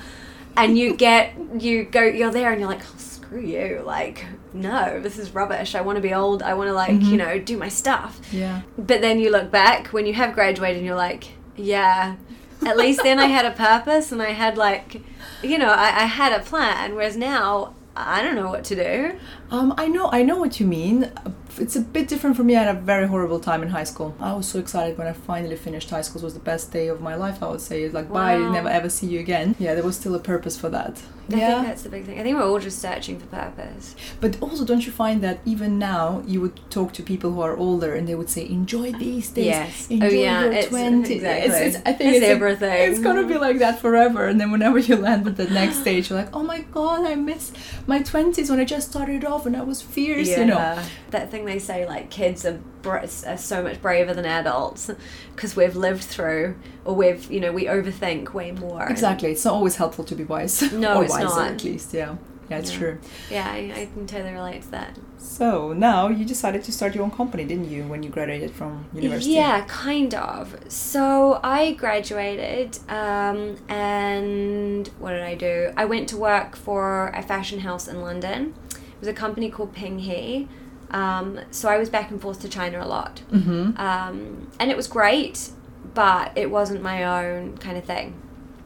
and 0.57 0.79
you 0.79 0.95
get 0.95 1.35
you 1.59 1.85
go, 1.85 2.02
you're 2.02 2.31
there, 2.31 2.50
and 2.52 2.61
you're 2.61 2.71
like, 2.71 2.83
oh, 2.83 2.99
"Screw 2.99 3.41
you!" 3.41 3.83
Like, 3.85 4.26
no, 4.52 5.00
this 5.00 5.19
is 5.19 5.35
rubbish. 5.35 5.75
I 5.75 5.81
want 5.81 5.97
to 5.97 6.02
be 6.02 6.14
old. 6.14 6.43
I 6.43 6.55
want 6.55 6.69
to 6.69 6.75
like, 6.75 7.00
you 7.02 7.17
know, 7.17 7.38
do 7.38 7.57
my 7.57 7.69
stuff. 7.69 8.21
Yeah. 8.31 8.62
But 8.79 9.00
then 9.00 9.19
you 9.19 9.31
look 9.31 9.50
back 9.50 9.88
when 9.88 10.07
you 10.07 10.14
have 10.14 10.35
graduated, 10.35 10.79
and 10.79 10.87
you're 10.87 10.97
like, 10.97 11.25
"Yeah." 11.57 12.17
At 12.64 12.76
least 12.76 13.02
then 13.02 13.19
I 13.19 13.26
had 13.26 13.45
a 13.45 13.50
purpose 13.50 14.12
and 14.12 14.23
I 14.23 14.31
had 14.31 14.57
like, 14.57 15.02
you 15.43 15.59
know, 15.59 15.71
I, 15.71 16.02
I 16.02 16.05
had 16.05 16.33
a 16.33 16.45
plan. 16.45 16.95
Whereas 16.95 17.17
now 17.17 17.75
I 17.97 18.23
don't 18.23 18.37
know 18.37 18.49
what 18.49 18.64
to 18.64 18.76
do. 18.76 19.19
Um, 19.50 19.75
I 19.76 19.88
know, 19.88 20.09
I 20.12 20.23
know 20.23 20.37
what 20.37 20.61
you 20.61 20.67
mean. 20.67 21.11
It's 21.59 21.76
a 21.76 21.80
bit 21.80 22.09
different 22.09 22.37
for 22.37 22.44
me. 22.44 22.56
I 22.56 22.62
had 22.64 22.76
a 22.76 22.80
very 22.80 23.06
horrible 23.06 23.38
time 23.38 23.62
in 23.62 23.68
high 23.68 23.85
school. 23.85 24.14
I 24.18 24.32
was 24.32 24.49
so 24.49 24.59
excited 24.59 24.97
when 24.99 25.06
I 25.06 25.12
finally 25.12 25.56
finished 25.56 25.90
high 25.90 26.00
school. 26.02 26.23
It 26.23 26.25
was 26.25 26.35
the 26.35 26.40
best 26.40 26.73
day 26.73 26.88
of 26.88 27.00
my 27.00 27.14
life. 27.14 27.42
I 27.42 27.49
would 27.49 27.61
say, 27.61 27.82
It's 27.82 27.94
like, 27.94 28.11
bye, 28.11 28.38
never 28.38 28.68
ever 28.68 28.88
see 28.88 29.06
you 29.06 29.21
again. 29.21 29.54
Yeah, 29.59 29.75
there 29.75 29.85
was 29.85 29.97
still 29.97 30.14
a 30.14 30.18
purpose 30.18 30.59
for 30.59 30.68
that. 30.71 31.02
I 31.31 31.37
yeah, 31.37 31.55
think 31.55 31.67
that's 31.69 31.83
the 31.83 31.88
big 31.88 32.05
thing. 32.05 32.19
I 32.19 32.23
think 32.23 32.37
we're 32.37 32.45
all 32.45 32.59
just 32.59 32.81
searching 32.81 33.19
for 33.19 33.26
purpose. 33.26 33.95
but 34.21 34.37
also, 34.43 34.64
don't 34.64 34.85
you 34.85 34.93
find 34.93 35.21
that 35.23 35.38
even 35.45 35.79
now 35.79 36.23
you 36.26 36.41
would 36.41 36.59
talk 36.71 36.93
to 36.95 37.02
people 37.02 37.33
who 37.33 37.41
are 37.41 37.57
older 37.57 37.95
and 37.95 38.09
they 38.09 38.14
would 38.14 38.29
say, 38.29 38.43
"Enjoy 38.49 38.93
these 38.93 39.31
days, 39.31 39.47
Yes. 39.47 39.87
Oh, 39.91 39.95
enjoy 39.95 40.07
yeah, 40.09 40.43
your 40.43 40.52
it's- 40.52 40.69
20s." 40.73 41.11
exactly. 41.11 41.47
It's, 41.50 41.76
it's, 41.76 41.87
I 41.87 41.93
think 41.93 42.14
It's 42.14 42.23
it's, 42.25 42.26
everything. 42.26 42.91
it's 42.93 42.99
gonna 43.00 43.26
be 43.26 43.38
like 43.38 43.59
that 43.61 43.79
forever. 43.81 44.26
And 44.26 44.41
then 44.41 44.50
whenever 44.50 44.79
you 44.79 44.97
land 44.97 45.26
at 45.26 45.37
the 45.37 45.47
next 45.49 45.76
stage, 45.85 46.11
you're 46.11 46.19
like, 46.19 46.35
"Oh 46.35 46.43
my 46.43 46.61
god, 46.73 47.07
I 47.07 47.14
miss 47.14 47.52
my 47.87 48.02
twenties 48.02 48.50
when 48.50 48.59
I 48.61 48.64
just 48.64 48.91
started 48.91 49.25
off 49.25 49.47
and 49.47 49.57
I 49.57 49.62
was 49.62 49.81
fierce." 49.81 50.29
You 50.37 50.47
know. 50.47 50.83
That 51.11 51.31
thing 51.31 51.45
they 51.45 51.59
say, 51.59 51.87
like, 51.87 52.11
kids 52.11 52.45
are, 52.47 52.59
bra- 52.83 53.05
are 53.27 53.37
so 53.37 53.62
much 53.62 53.81
braver 53.81 54.12
than 54.15 54.27
adults 54.27 54.91
because 55.35 55.57
we've 55.57 55.77
lived 55.77 56.03
through, 56.05 56.57
or 56.85 56.95
we've, 56.95 57.31
you 57.31 57.41
know, 57.41 57.53
we 57.53 57.65
overthink 57.67 58.33
way 58.35 58.53
more. 58.53 58.87
Exactly. 58.89 59.31
It's 59.33 59.45
not 59.45 59.55
always 59.55 59.77
helpful 59.77 60.05
to 60.05 60.15
be 60.15 60.25
wise. 60.25 60.73
No, 60.73 60.97
or 60.99 61.05
it's 61.05 61.12
wiser 61.12 61.27
not. 61.27 61.51
at 61.53 61.65
least. 61.65 61.95
Yeah. 61.95 62.17
Yeah, 62.51 62.59
it's 62.59 62.73
Yeah. 62.73 62.79
true. 62.79 62.99
Yeah, 63.31 63.51
I, 63.51 63.73
I 63.83 63.89
can 63.95 64.07
totally 64.07 64.33
relate 64.35 64.62
to 64.62 64.71
that. 64.73 64.99
So 65.17 65.73
now 65.73 66.09
you 66.09 66.25
decided 66.25 66.65
to 66.65 66.73
start 66.73 66.95
your 66.95 67.05
own 67.05 67.12
company, 67.12 67.45
didn't 67.45 67.71
you, 67.71 67.85
when 67.85 68.03
you 68.03 68.11
graduated 68.11 68.51
from 68.51 68.85
university? 68.93 69.33
Yeah, 69.35 69.65
kind 69.69 70.12
of. 70.15 70.57
So 70.69 71.41
I 71.43 71.73
graduated, 71.73 72.79
um, 72.91 73.57
and 73.69 74.89
what 74.99 75.12
did 75.12 75.23
I 75.23 75.35
do? 75.37 75.73
I 75.77 75.85
went 75.85 76.09
to 76.11 76.17
work 76.17 76.57
for 76.57 77.09
a 77.15 77.23
fashion 77.23 77.61
house 77.61 77.87
in 77.89 78.03
London. 78.03 78.55
It 78.75 78.99
was 79.01 79.09
a 79.09 79.15
company 79.15 79.49
called 79.49 79.73
Ping 79.73 80.01
He. 80.01 80.49
Um, 80.93 81.41
so 81.51 81.69
I 81.69 81.79
was 81.79 81.89
back 81.89 82.11
and 82.11 82.21
forth 82.21 82.41
to 82.43 82.49
China 82.49 82.83
a 82.85 82.87
lot, 82.87 83.23
Mm-hmm. 83.33 83.79
um, 83.81 84.51
and 84.61 84.71
it 84.71 84.77
was 84.77 84.87
great, 84.87 85.51
but 85.95 86.33
it 86.37 86.51
wasn't 86.51 86.83
my 86.83 87.05
own 87.05 87.57
kind 87.59 87.77
of 87.79 87.85
thing. 87.85 88.15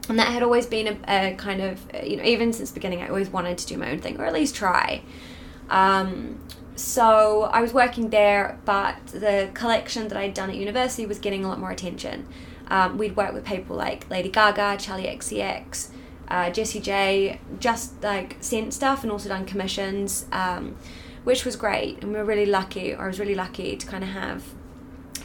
And 0.09 0.17
that 0.19 0.27
had 0.27 0.43
always 0.43 0.65
been 0.65 0.87
a, 1.07 1.31
a 1.31 1.35
kind 1.35 1.61
of, 1.61 1.81
you 2.03 2.17
know, 2.17 2.23
even 2.23 2.53
since 2.53 2.71
the 2.71 2.75
beginning, 2.75 3.01
I 3.01 3.07
always 3.09 3.29
wanted 3.29 3.57
to 3.59 3.67
do 3.67 3.77
my 3.77 3.91
own 3.91 3.99
thing, 3.99 4.19
or 4.19 4.25
at 4.25 4.33
least 4.33 4.55
try. 4.55 5.01
Um, 5.69 6.39
so 6.75 7.43
I 7.43 7.61
was 7.61 7.73
working 7.73 8.09
there, 8.09 8.59
but 8.65 9.07
the 9.07 9.49
collection 9.53 10.07
that 10.09 10.17
I'd 10.17 10.33
done 10.33 10.49
at 10.49 10.55
university 10.55 11.05
was 11.05 11.19
getting 11.19 11.43
a 11.43 11.49
lot 11.49 11.59
more 11.59 11.71
attention. 11.71 12.27
Um, 12.69 12.97
we'd 12.97 13.15
worked 13.15 13.33
with 13.33 13.45
people 13.45 13.75
like 13.75 14.09
Lady 14.09 14.29
Gaga, 14.29 14.77
Charli 14.77 15.11
XCX, 15.17 15.89
uh, 16.27 16.49
Jessie 16.51 16.79
J, 16.81 17.39
just 17.59 18.01
like 18.03 18.37
sent 18.41 18.73
stuff 18.73 19.03
and 19.03 19.11
also 19.11 19.29
done 19.29 19.45
commissions, 19.45 20.25
um, 20.31 20.75
which 21.27 21.43
was 21.45 21.55
great. 21.57 22.01
And 22.01 22.11
we 22.13 22.17
were 22.17 22.23
really 22.33 22.45
lucky, 22.45 22.93
or 22.93 23.03
I 23.03 23.07
was 23.07 23.19
really 23.19 23.35
lucky 23.35 23.75
to 23.75 23.85
kind 23.85 24.01
of 24.03 24.11
have 24.11 24.43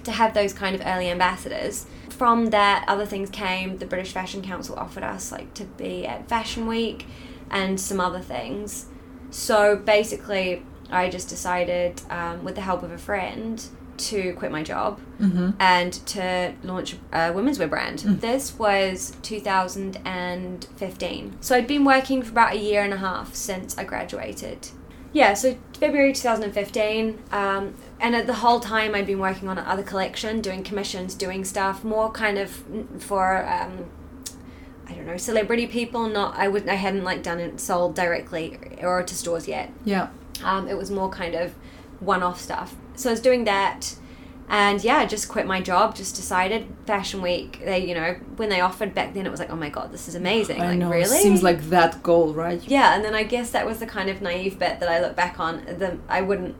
to 0.05 0.11
have 0.11 0.35
those 0.35 0.53
kind 0.53 0.75
of 0.75 0.83
early 0.85 1.09
ambassadors. 1.09 1.87
From 2.11 2.47
that, 2.51 2.85
other 2.88 3.07
things 3.07 3.31
came. 3.31 3.79
The 3.79 3.87
British 3.87 4.12
Fashion 4.12 4.43
Council 4.43 4.75
offered 4.77 5.05
us 5.05 5.31
like 5.31 5.55
to 5.55 5.65
be 5.65 6.05
at 6.07 6.29
Fashion 6.29 6.67
Week 6.67 7.07
and 7.51 7.79
some 7.81 8.01
other 8.01 8.19
things. 8.21 8.87
So 9.31 9.77
basically, 9.77 10.65
I 10.91 11.09
just 11.09 11.29
decided, 11.29 12.03
um, 12.11 12.43
with 12.43 12.57
the 12.57 12.62
help 12.62 12.83
of 12.83 12.91
a 12.91 12.99
friend, 12.99 13.65
to 14.09 14.33
quit 14.33 14.51
my 14.51 14.65
job 14.65 14.99
Mm-hmm. 15.21 15.51
and 15.61 15.93
to 16.07 16.53
launch 16.65 16.97
a 17.12 17.31
women's 17.33 17.61
wear 17.61 17.69
brand. 17.69 18.01
This 18.01 18.59
was 18.59 19.15
2015. 19.23 21.37
So 21.41 21.55
I'd 21.55 21.69
been 21.69 21.85
working 21.85 22.23
for 22.23 22.33
about 22.33 22.55
a 22.55 22.59
year 22.59 22.83
and 22.83 22.93
a 22.93 22.97
half 22.97 23.37
since 23.37 23.79
I 23.79 23.85
graduated. 23.85 24.67
Yeah, 25.12 25.35
so 25.35 25.57
February 25.79 26.12
2015, 26.12 27.22
um, 27.33 27.75
and 28.01 28.16
at 28.16 28.27
the 28.27 28.35
whole 28.35 28.61
time 28.61 28.94
I'd 28.94 29.07
been 29.07 29.18
working 29.18 29.48
on 29.48 29.59
another 29.59 29.83
collection, 29.83 30.40
doing 30.40 30.62
commissions, 30.62 31.14
doing 31.14 31.44
stuff 31.44 31.85
more 31.85 32.11
kind 32.11 32.38
of 32.38 32.64
for 32.98 33.44
um, 33.46 33.90
I 34.88 34.94
don't 34.94 35.07
know 35.07 35.16
celebrity 35.18 35.66
people. 35.66 36.09
Not 36.09 36.37
I 36.37 36.48
would 36.48 36.68
I 36.68 36.75
hadn't 36.75 37.05
like 37.05 37.22
done 37.22 37.40
it 37.40 37.61
sold 37.61 37.94
directly 37.94 38.59
or 38.81 39.03
to 39.03 39.14
stores 39.14 39.46
yet. 39.46 39.70
Yeah. 39.85 40.09
Um, 40.42 40.66
it 40.66 40.77
was 40.77 40.90
more 40.90 41.11
kind 41.11 41.35
of 41.35 41.55
one-off 42.01 42.40
stuff. 42.40 42.75
So 42.94 43.11
I 43.11 43.12
was 43.12 43.20
doing 43.20 43.44
that, 43.44 43.94
and 44.53 44.85
yeah, 44.85 45.07
just 45.07 45.31
quit 45.31 45.47
my 45.47 45.62
job. 45.62 45.97
Just 45.97 46.15
decided 46.15 46.67
Fashion 46.87 47.23
Week. 47.23 47.59
They, 47.65 47.88
you 47.88 47.95
know, 47.95 48.17
when 48.37 48.51
they 48.51 48.61
offered 48.61 48.95
back 48.95 49.15
then, 49.15 49.25
it 49.25 49.31
was 49.31 49.41
like, 49.41 49.49
oh 49.51 49.57
my 49.57 49.71
god, 49.71 49.93
this 49.93 50.09
is 50.09 50.15
amazing. 50.15 50.61
I 50.61 50.69
like 50.69 50.79
know. 50.79 50.91
really, 50.91 51.07
Seems 51.07 51.43
like 51.43 51.62
that 51.71 52.03
goal, 52.03 52.35
right? 52.35 52.62
yeah. 52.69 52.95
And 52.95 53.03
then 53.03 53.15
I 53.15 53.23
guess 53.23 53.49
that 53.51 53.65
was 53.65 53.79
the 53.79 53.87
kind 53.87 54.11
of 54.11 54.21
naive 54.21 54.59
bit 54.59 54.79
that 54.79 54.91
I 54.91 55.01
look 55.01 55.17
back 55.17 55.41
on. 55.41 55.65
The 55.65 55.99
I 56.07 56.21
wouldn't 56.21 56.55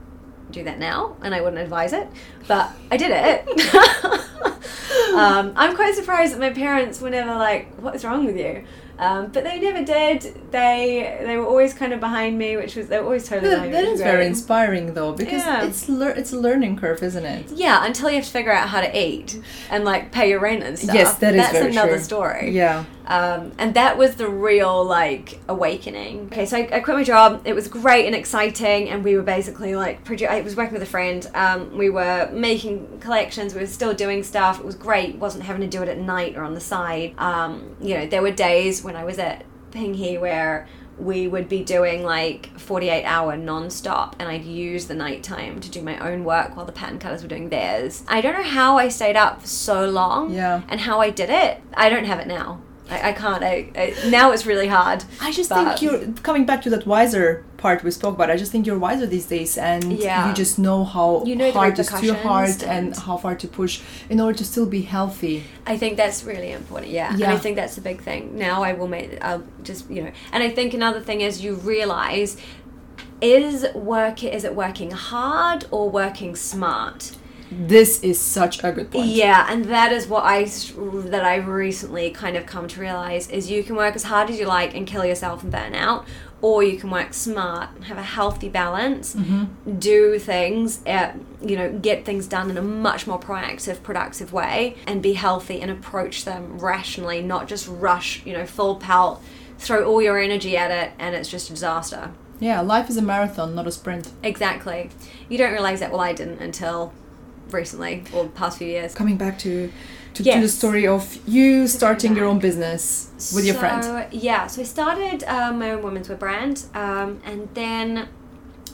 do 0.49 0.63
that 0.63 0.79
now, 0.79 1.15
and 1.21 1.35
I 1.35 1.41
wouldn't 1.41 1.61
advise 1.61 1.93
it, 1.93 2.07
but 2.47 2.71
I 2.89 2.97
did 2.97 3.11
it. 3.13 3.75
um, 5.15 5.53
I'm 5.55 5.75
quite 5.75 5.93
surprised 5.93 6.33
that 6.33 6.39
my 6.39 6.49
parents 6.49 6.99
were 6.99 7.11
never 7.11 7.35
like, 7.35 7.75
"What 7.75 7.93
is 7.93 8.03
wrong 8.03 8.25
with 8.25 8.37
you?" 8.37 8.63
Um, 8.99 9.27
but 9.31 9.43
they 9.43 9.59
never 9.59 9.83
did. 9.83 10.21
They 10.51 11.17
they 11.25 11.35
were 11.37 11.45
always 11.45 11.73
kind 11.73 11.93
of 11.93 11.99
behind 11.99 12.37
me, 12.37 12.57
which 12.57 12.75
was 12.75 12.87
they 12.87 12.99
were 12.99 13.05
always 13.05 13.27
totally 13.27 13.49
That, 13.49 13.55
behind 13.63 13.71
me. 13.71 13.77
that 13.81 13.85
is 13.91 14.01
very 14.01 14.25
inspiring, 14.27 14.93
though, 14.93 15.13
because 15.13 15.43
Yeah. 15.45 15.65
it's 15.65 15.89
lear- 15.89 16.11
it's 16.11 16.31
a 16.31 16.37
learning 16.37 16.77
curve, 16.77 17.01
isn't 17.01 17.25
it? 17.25 17.51
Yeah, 17.55 17.85
until 17.85 18.09
you 18.09 18.17
have 18.17 18.25
to 18.25 18.31
figure 18.31 18.51
out 18.51 18.69
how 18.69 18.81
to 18.81 18.97
eat 18.97 19.39
and 19.71 19.83
like 19.83 20.11
pay 20.11 20.29
your 20.29 20.39
rent 20.39 20.61
and 20.63 20.77
stuff. 20.77 20.93
Yes, 20.95 21.15
that 21.15 21.33
is 21.33 21.41
That's 21.41 21.57
another 21.65 21.93
true. 21.95 22.03
story. 22.03 22.51
Yeah. 22.51 22.85
Um, 23.05 23.51
and 23.57 23.73
that 23.73 23.97
was 23.97 24.15
the 24.15 24.27
real 24.29 24.83
like 24.83 25.39
awakening. 25.47 26.27
Okay, 26.31 26.45
so 26.45 26.57
I, 26.57 26.69
I 26.71 26.79
quit 26.79 26.95
my 26.97 27.03
job. 27.03 27.41
It 27.45 27.53
was 27.53 27.67
great 27.67 28.05
and 28.05 28.15
exciting, 28.15 28.89
and 28.89 29.03
we 29.03 29.15
were 29.15 29.23
basically 29.23 29.75
like 29.75 30.03
produ- 30.05 30.29
I 30.29 30.41
was 30.41 30.55
working 30.55 30.73
with 30.73 30.83
a 30.83 30.87
friend. 30.87 31.29
Um, 31.33 31.77
we 31.77 31.89
were 31.89 32.29
making 32.31 32.99
collections. 32.99 33.53
We 33.53 33.61
were 33.61 33.67
still 33.67 33.93
doing 33.93 34.23
stuff. 34.23 34.59
It 34.59 34.65
was 34.65 34.75
great. 34.75 35.15
wasn't 35.15 35.43
having 35.43 35.61
to 35.61 35.67
do 35.67 35.83
it 35.83 35.89
at 35.89 35.97
night 35.97 36.35
or 36.37 36.43
on 36.43 36.53
the 36.53 36.61
side. 36.61 37.13
Um, 37.17 37.75
you 37.81 37.95
know, 37.95 38.05
there 38.07 38.21
were 38.21 38.31
days 38.31 38.83
when 38.83 38.95
I 38.95 39.03
was 39.03 39.19
at 39.19 39.43
Pinghe 39.71 40.19
where 40.19 40.67
we 40.97 41.27
would 41.27 41.49
be 41.49 41.63
doing 41.63 42.03
like 42.03 42.51
48 42.59 43.03
hour 43.03 43.35
non-stop 43.35 44.15
and 44.19 44.29
I'd 44.29 44.43
use 44.45 44.85
the 44.85 44.93
nighttime 44.93 45.59
to 45.61 45.69
do 45.71 45.81
my 45.81 45.97
own 45.97 46.23
work 46.23 46.55
while 46.55 46.67
the 46.67 46.71
pattern 46.71 46.99
cutters 46.99 47.23
were 47.23 47.27
doing 47.27 47.49
theirs. 47.49 48.03
I 48.07 48.21
don't 48.21 48.35
know 48.35 48.43
how 48.43 48.77
I 48.77 48.89
stayed 48.89 49.15
up 49.17 49.41
for 49.41 49.47
so 49.47 49.89
long 49.89 50.31
Yeah. 50.31 50.61
and 50.69 50.81
how 50.81 50.99
I 51.01 51.09
did 51.09 51.31
it. 51.31 51.61
I 51.73 51.89
don't 51.89 52.05
have 52.05 52.19
it 52.19 52.27
now. 52.27 52.61
I, 52.89 53.09
I 53.09 53.13
can't. 53.13 53.43
I, 53.43 53.69
I, 53.75 54.09
now 54.09 54.31
it's 54.31 54.45
really 54.45 54.67
hard. 54.67 55.03
I 55.21 55.31
just 55.31 55.49
think 55.49 55.81
you're 55.81 56.05
coming 56.21 56.45
back 56.45 56.61
to 56.63 56.69
that 56.71 56.85
wiser 56.85 57.43
part 57.57 57.81
we 57.83 57.91
spoke 57.91 58.15
about. 58.15 58.29
I 58.29 58.35
just 58.35 58.51
think 58.51 58.67
you're 58.67 58.77
wiser 58.77 59.05
these 59.05 59.25
days, 59.25 59.57
and 59.57 59.93
Yeah. 59.93 60.27
you 60.27 60.33
just 60.33 60.59
know 60.59 60.83
how 60.83 61.23
You 61.25 61.35
know 61.35 61.51
hard 61.51 61.79
is 61.79 61.87
too 61.87 62.13
hard 62.13 62.49
and 62.63 62.87
and- 62.87 62.97
how 62.97 63.15
far 63.17 63.35
to 63.35 63.47
push 63.47 63.81
in 64.09 64.19
order 64.19 64.37
to 64.37 64.45
still 64.45 64.65
be 64.65 64.81
healthy. 64.81 65.43
I 65.65 65.77
think 65.77 65.95
that's 65.97 66.23
really 66.25 66.51
important. 66.51 66.91
Yeah. 66.91 67.09
And 67.11 67.19
Yeah. 67.19 67.33
I 67.33 67.37
think 67.37 67.55
that's 67.55 67.77
a 67.77 67.81
big 67.81 68.01
thing. 68.01 68.37
Now 68.37 68.63
I 68.63 68.73
will 68.73 68.87
make. 68.89 69.17
I'll 69.23 69.43
just 69.63 69.89
you 69.89 70.03
know. 70.03 70.11
And 70.33 70.43
I 70.43 70.49
think 70.49 70.73
another 70.73 70.99
thing 70.99 71.21
is 71.21 71.41
you 71.43 71.55
realize 71.55 72.35
is 73.21 73.65
work 73.73 74.23
is 74.23 74.43
it 74.43 74.53
working 74.55 74.91
hard 74.91 75.65
or 75.71 75.89
working 75.89 76.35
smart. 76.35 77.11
This 77.51 78.01
is 78.01 78.19
such 78.19 78.63
a 78.63 78.71
good 78.71 78.91
point. 78.91 79.07
Yeah, 79.07 79.45
and 79.49 79.65
that 79.65 79.91
is 79.91 80.07
what 80.07 80.23
I 80.23 80.45
that 80.45 81.23
I've 81.23 81.47
recently 81.47 82.11
kind 82.11 82.35
of 82.37 82.45
come 82.45 82.67
to 82.69 82.79
realize 82.79 83.29
is 83.29 83.49
you 83.51 83.63
can 83.63 83.75
work 83.75 83.95
as 83.95 84.03
hard 84.03 84.29
as 84.29 84.39
you 84.39 84.45
like 84.45 84.75
and 84.75 84.87
kill 84.87 85.05
yourself 85.05 85.43
and 85.43 85.51
burn 85.51 85.75
out, 85.75 86.05
or 86.41 86.63
you 86.63 86.77
can 86.77 86.89
work 86.89 87.13
smart, 87.13 87.69
have 87.83 87.97
a 87.97 88.03
healthy 88.03 88.49
balance, 88.49 89.15
Mm-hmm. 89.15 89.79
do 89.79 90.19
things, 90.19 90.85
uh, 90.85 91.13
you 91.41 91.55
know, 91.55 91.71
get 91.79 92.05
things 92.05 92.27
done 92.27 92.49
in 92.49 92.57
a 92.57 92.61
much 92.61 93.07
more 93.07 93.19
proactive, 93.19 93.81
productive 93.83 94.33
way, 94.33 94.75
and 94.87 95.01
be 95.01 95.13
healthy 95.13 95.61
and 95.61 95.69
approach 95.71 96.25
them 96.25 96.57
rationally, 96.59 97.21
not 97.21 97.47
just 97.47 97.67
rush, 97.67 98.25
you 98.25 98.33
know, 98.33 98.45
full 98.45 98.75
pelt, 98.75 99.21
throw 99.57 99.85
all 99.85 100.01
your 100.01 100.17
energy 100.19 100.57
at 100.57 100.71
it, 100.71 100.91
and 100.99 101.15
it's 101.15 101.29
just 101.29 101.49
a 101.49 101.53
disaster. 101.53 102.11
Yeah, 102.39 102.59
life 102.59 102.89
is 102.89 102.97
a 102.97 103.01
marathon, 103.01 103.55
not 103.55 103.67
a 103.67 103.71
sprint. 103.71 104.11
Exactly. 104.21 104.89
You 105.29 105.37
don't 105.37 105.53
realize 105.53 105.79
that. 105.79 105.91
Well, 105.91 106.01
I 106.01 106.11
didn't 106.11 106.41
until 106.41 106.91
recently 107.51 108.03
or 108.13 108.27
past 108.29 108.57
few 108.57 108.67
years. 108.67 108.93
Coming 108.93 109.17
back 109.17 109.39
to 109.39 109.71
to, 110.15 110.23
to 110.23 110.39
the 110.39 110.47
story 110.47 110.85
of 110.85 111.17
you 111.27 111.67
starting 111.67 112.15
your 112.15 112.25
own 112.25 112.39
business 112.39 113.09
with 113.33 113.45
your 113.45 113.55
friend. 113.55 114.07
Yeah, 114.13 114.47
so 114.47 114.61
I 114.61 114.65
started 114.65 115.23
um, 115.23 115.59
my 115.59 115.71
own 115.71 115.81
women's 115.81 116.07
wear 116.07 116.17
brand, 116.17 116.65
um, 116.75 117.19
and 117.25 117.49
then 117.55 118.07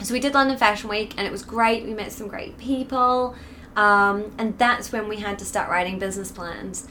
so 0.02 0.12
we 0.12 0.20
did 0.20 0.34
London 0.34 0.56
Fashion 0.56 0.88
Week, 0.88 1.14
and 1.16 1.26
it 1.26 1.30
was 1.30 1.42
great. 1.42 1.84
We 1.84 1.94
met 1.94 2.12
some 2.12 2.28
great 2.28 2.58
people, 2.58 3.34
um, 3.76 4.32
and 4.38 4.58
that's 4.58 4.92
when 4.92 5.08
we 5.08 5.16
had 5.16 5.38
to 5.38 5.44
start 5.44 5.70
writing 5.70 5.98
business 5.98 6.30
plans. 6.30 6.86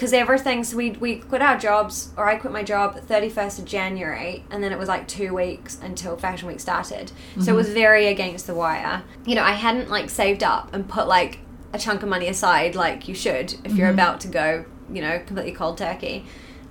Because 0.00 0.14
everything, 0.14 0.64
so 0.64 0.78
we, 0.78 0.92
we 0.92 1.16
quit 1.16 1.42
our 1.42 1.58
jobs, 1.58 2.08
or 2.16 2.26
I 2.26 2.36
quit 2.36 2.54
my 2.54 2.62
job 2.62 2.98
31st 2.98 3.58
of 3.58 3.64
January, 3.66 4.46
and 4.50 4.64
then 4.64 4.72
it 4.72 4.78
was 4.78 4.88
like 4.88 5.06
two 5.06 5.34
weeks 5.34 5.78
until 5.82 6.16
Fashion 6.16 6.48
Week 6.48 6.58
started. 6.58 7.12
So 7.38 7.52
it 7.52 7.54
was 7.54 7.68
very 7.68 8.06
against 8.06 8.46
the 8.46 8.54
wire. 8.54 9.02
You 9.26 9.34
know, 9.34 9.42
I 9.42 9.52
hadn't 9.52 9.90
like 9.90 10.08
saved 10.08 10.42
up 10.42 10.72
and 10.72 10.88
put 10.88 11.06
like 11.06 11.40
a 11.74 11.78
chunk 11.78 12.02
of 12.02 12.08
money 12.08 12.28
aside 12.28 12.74
like 12.74 13.08
you 13.08 13.14
should 13.14 13.54
if 13.62 13.74
you're 13.74 13.90
about 13.90 14.20
to 14.20 14.28
go, 14.28 14.64
you 14.90 15.02
know, 15.02 15.18
completely 15.18 15.52
cold 15.52 15.76
turkey. 15.76 16.24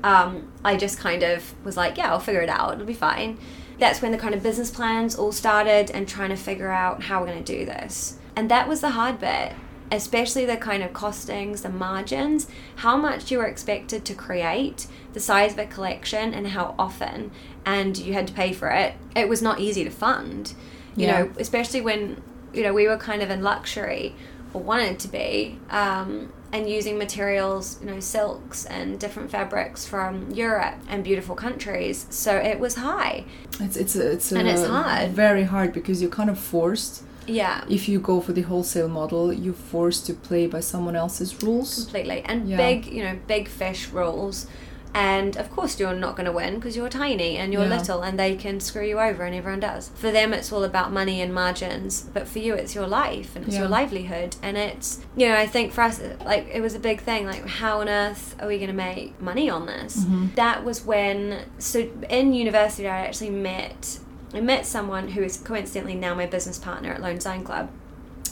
Um, 0.04 0.52
I 0.66 0.76
just 0.76 0.98
kind 0.98 1.22
of 1.22 1.54
was 1.64 1.78
like, 1.78 2.00
yeah, 2.00 2.10
I'll 2.10 2.20
figure 2.20 2.42
it 2.42 2.50
out. 2.50 2.74
It'll 2.74 2.88
be 2.88 2.96
fine. 2.96 3.38
That's 3.78 4.02
when 4.02 4.12
the 4.12 4.18
kind 4.18 4.34
of 4.34 4.42
business 4.42 4.72
plans 4.72 5.16
all 5.16 5.32
started 5.32 5.92
and 5.92 6.08
trying 6.08 6.30
to 6.30 6.36
figure 6.36 6.72
out 6.72 7.04
how 7.04 7.20
we're 7.20 7.28
going 7.28 7.44
to 7.44 7.58
do 7.60 7.64
this. 7.64 8.18
And 8.36 8.50
that 8.50 8.68
was 8.68 8.82
the 8.82 8.90
hard 8.90 9.20
bit, 9.20 9.54
especially 9.92 10.46
the 10.46 10.58
kind 10.58 10.84
of 10.84 10.92
costings, 10.94 11.62
the 11.62 11.70
margins, 11.70 12.48
how 12.78 12.96
much 12.96 13.32
you 13.32 13.38
were 13.38 13.48
expected 13.48 14.06
to 14.06 14.14
create, 14.14 14.88
the 15.14 15.20
size 15.20 15.54
of 15.54 15.60
a 15.60 15.66
collection, 15.66 16.34
and 16.34 16.48
how 16.48 16.76
often, 16.78 17.32
and 17.66 17.98
you 17.98 18.14
had 18.14 18.28
to 18.28 18.34
pay 18.34 18.54
for 18.54 18.70
it. 18.70 18.94
It 19.16 19.28
was 19.28 19.42
not 19.42 19.60
easy 19.60 19.84
to 19.84 19.90
fund, 19.90 20.54
you 20.96 21.06
Yeah. 21.08 21.24
know, 21.24 21.32
especially 21.40 21.82
when, 21.82 22.22
you 22.54 22.64
know, 22.64 22.74
we 22.74 22.88
were 22.88 22.98
kind 22.98 23.22
of 23.22 23.30
in 23.30 23.42
luxury 23.42 24.16
or 24.54 24.62
wanted 24.62 25.00
to 25.00 25.08
be. 25.08 25.58
Um, 25.70 26.34
and 26.52 26.68
using 26.68 26.98
materials, 26.98 27.78
you 27.80 27.86
know, 27.92 28.00
silks 28.00 28.66
and 28.66 29.00
different 29.00 29.30
fabrics 29.30 29.86
from 29.86 30.32
Europe 30.32 30.74
and 30.90 31.04
beautiful 31.04 31.36
countries. 31.36 32.08
So 32.10 32.38
it 32.38 32.60
was 32.60 32.74
high. 32.74 33.26
It's 33.60 33.78
it's 33.78 33.96
it's 33.96 34.32
And 34.32 34.48
it's 34.48 34.64
uh, 34.64 34.70
hard. 34.70 35.12
very 35.12 35.44
hard 35.44 35.74
because 35.74 36.02
you're 36.02 36.10
kind 36.10 36.28
of 36.28 36.40
forced. 36.40 37.04
Yeah. 37.30 37.64
If 37.70 37.88
you 37.90 38.00
go 38.00 38.22
for 38.22 38.34
the 38.34 38.42
wholesale 38.42 38.88
model, 38.90 39.32
you're 39.34 39.54
forced 39.54 40.06
to 40.08 40.14
play 40.14 40.48
by 40.48 40.60
someone 40.62 40.96
else's 40.96 41.42
rules. 41.44 41.76
completely 41.84 42.22
and 42.26 42.50
Yeah. 42.50 42.58
big 42.58 42.86
you 42.88 43.04
know 43.04 43.16
big 43.28 43.48
fish 43.48 43.90
rules 43.90 44.48
and 44.94 45.38
of 45.38 45.52
course 45.52 45.80
you're 45.80 45.94
not 45.94 46.16
going 46.16 46.26
to 46.26 46.32
win 46.32 46.56
because 46.56 46.76
you're 46.76 46.90
tiny 46.90 47.38
and 47.38 47.54
you're 47.54 47.64
Yeah. 47.68 47.78
little 47.78 48.02
and 48.02 48.18
they 48.20 48.36
can 48.36 48.60
screw 48.60 48.84
you 48.88 49.00
over 49.00 49.24
and 49.24 49.36
everyone 49.36 49.60
does 49.60 49.92
for 49.94 50.10
them 50.12 50.34
it's 50.34 50.52
all 50.52 50.64
about 50.64 50.92
money 50.92 51.22
and 51.22 51.32
margins 51.32 52.02
but 52.14 52.28
for 52.28 52.40
you 52.40 52.56
it's 52.56 52.74
your 52.74 52.88
life 52.88 53.36
and 53.36 53.46
it's 53.46 53.56
your 53.56 53.68
livelihood 53.68 54.36
and 54.42 54.58
it's 54.58 55.00
you 55.16 55.28
know 55.28 55.36
i 55.36 55.46
think 55.46 55.74
for 55.74 55.82
us 55.82 56.02
like 56.26 56.48
it 56.52 56.62
was 56.62 56.74
a 56.74 56.80
big 56.80 57.00
thing 57.02 57.28
like 57.28 57.46
how 57.48 57.82
on 57.82 57.88
earth 57.88 58.36
are 58.42 58.48
we 58.48 58.58
going 58.58 58.68
to 58.70 58.74
make 58.90 59.20
money 59.22 59.48
on 59.48 59.68
this 59.68 59.98
Mm-hmm. 59.98 60.28
that 60.36 60.64
was 60.66 60.84
when 60.84 61.44
so 61.60 61.88
in 62.10 62.34
university 62.34 62.88
i 62.88 63.06
actually 63.06 63.30
met 63.30 64.00
i 64.34 64.40
met 64.40 64.66
someone 64.66 65.10
who 65.10 65.24
is 65.24 65.38
coincidentally 65.38 65.96
now 65.96 66.14
my 66.14 66.26
business 66.26 66.58
partner 66.58 66.94
at 66.94 67.02
lone 67.02 67.16
design 67.16 67.44
club. 67.44 67.70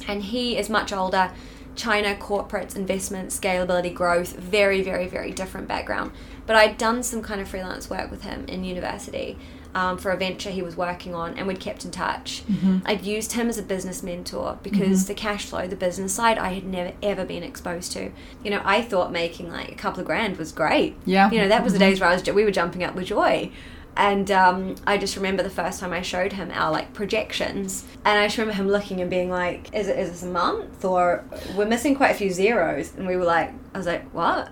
And 0.07 0.23
he 0.23 0.57
is 0.57 0.69
much 0.69 0.93
older 0.93 1.31
china 1.75 2.15
corporates 2.15 2.75
investment 2.75 3.29
scalability 3.29 3.93
growth 3.93 4.35
very 4.35 4.81
very 4.81 5.07
very 5.07 5.31
different 5.31 5.67
background. 5.67 6.11
But 6.45 6.55
i'd 6.55 6.77
done 6.77 7.03
some 7.03 7.21
kind 7.21 7.41
of 7.41 7.47
freelance 7.47 7.89
work 7.89 8.09
with 8.09 8.23
him 8.23 8.45
in 8.47 8.63
university 8.63 9.37
um, 9.75 9.97
for 9.97 10.11
a 10.11 10.17
venture 10.17 10.49
he 10.49 10.63
was 10.63 10.75
working 10.75 11.13
on 11.13 11.37
and 11.37 11.45
we'd 11.45 11.59
kept 11.59 11.85
in 11.85 11.91
touch. 11.91 12.41
Mm-hmm. 12.47 12.79
I'd 12.85 13.03
used 13.03 13.33
him 13.33 13.47
as 13.47 13.59
a 13.59 13.61
business 13.61 14.01
mentor 14.01 14.57
because 14.63 15.01
mm-hmm. 15.01 15.07
the 15.07 15.13
cash 15.13 15.45
flow 15.45 15.67
the 15.67 15.75
business 15.75 16.13
side 16.13 16.37
i 16.39 16.53
had 16.53 16.65
never 16.65 16.93
ever 17.03 17.25
been 17.25 17.43
exposed 17.43 17.91
to. 17.93 18.11
You 18.43 18.51
know 18.51 18.61
i 18.65 18.81
thought 18.81 19.11
making 19.11 19.51
like 19.51 19.71
a 19.71 19.75
couple 19.75 19.99
of 19.99 20.05
grand 20.05 20.37
was 20.37 20.51
great. 20.51 20.95
Yeah. 21.05 21.29
you 21.29 21.39
know 21.39 21.47
that 21.47 21.63
was 21.63 21.73
the 21.73 21.79
mm-hmm. 21.79 21.89
days 21.89 21.99
where 21.99 22.09
I 22.09 22.13
was 22.13 22.23
we 22.29 22.43
were 22.43 22.51
jumping 22.51 22.83
up 22.83 22.95
with 22.95 23.07
joy 23.07 23.51
and 23.97 24.29
um, 24.29 24.75
I 24.85 24.97
just 24.97 25.15
remember 25.15 25.41
the 25.41 25.49
first 25.49 25.79
time 25.79 25.91
I 25.91 26.01
showed 26.01 26.33
him 26.33 26.51
our 26.53 26.71
like 26.71 26.93
projections, 26.93 27.83
and 28.05 28.19
I 28.19 28.27
just 28.27 28.37
remember 28.37 28.55
him 28.55 28.69
looking 28.69 29.01
and 29.01 29.09
being 29.09 29.29
like, 29.29 29.73
"Is 29.73 29.87
it 29.87 29.97
is 29.97 30.11
this 30.11 30.23
a 30.23 30.27
month 30.27 30.85
or 30.85 31.25
we're 31.55 31.65
missing 31.65 31.95
quite 31.95 32.11
a 32.11 32.13
few 32.13 32.29
zeros?" 32.29 32.93
And 32.95 33.07
we 33.07 33.17
were 33.17 33.25
like, 33.25 33.51
"I 33.73 33.77
was 33.77 33.87
like, 33.87 34.07
what?" 34.13 34.49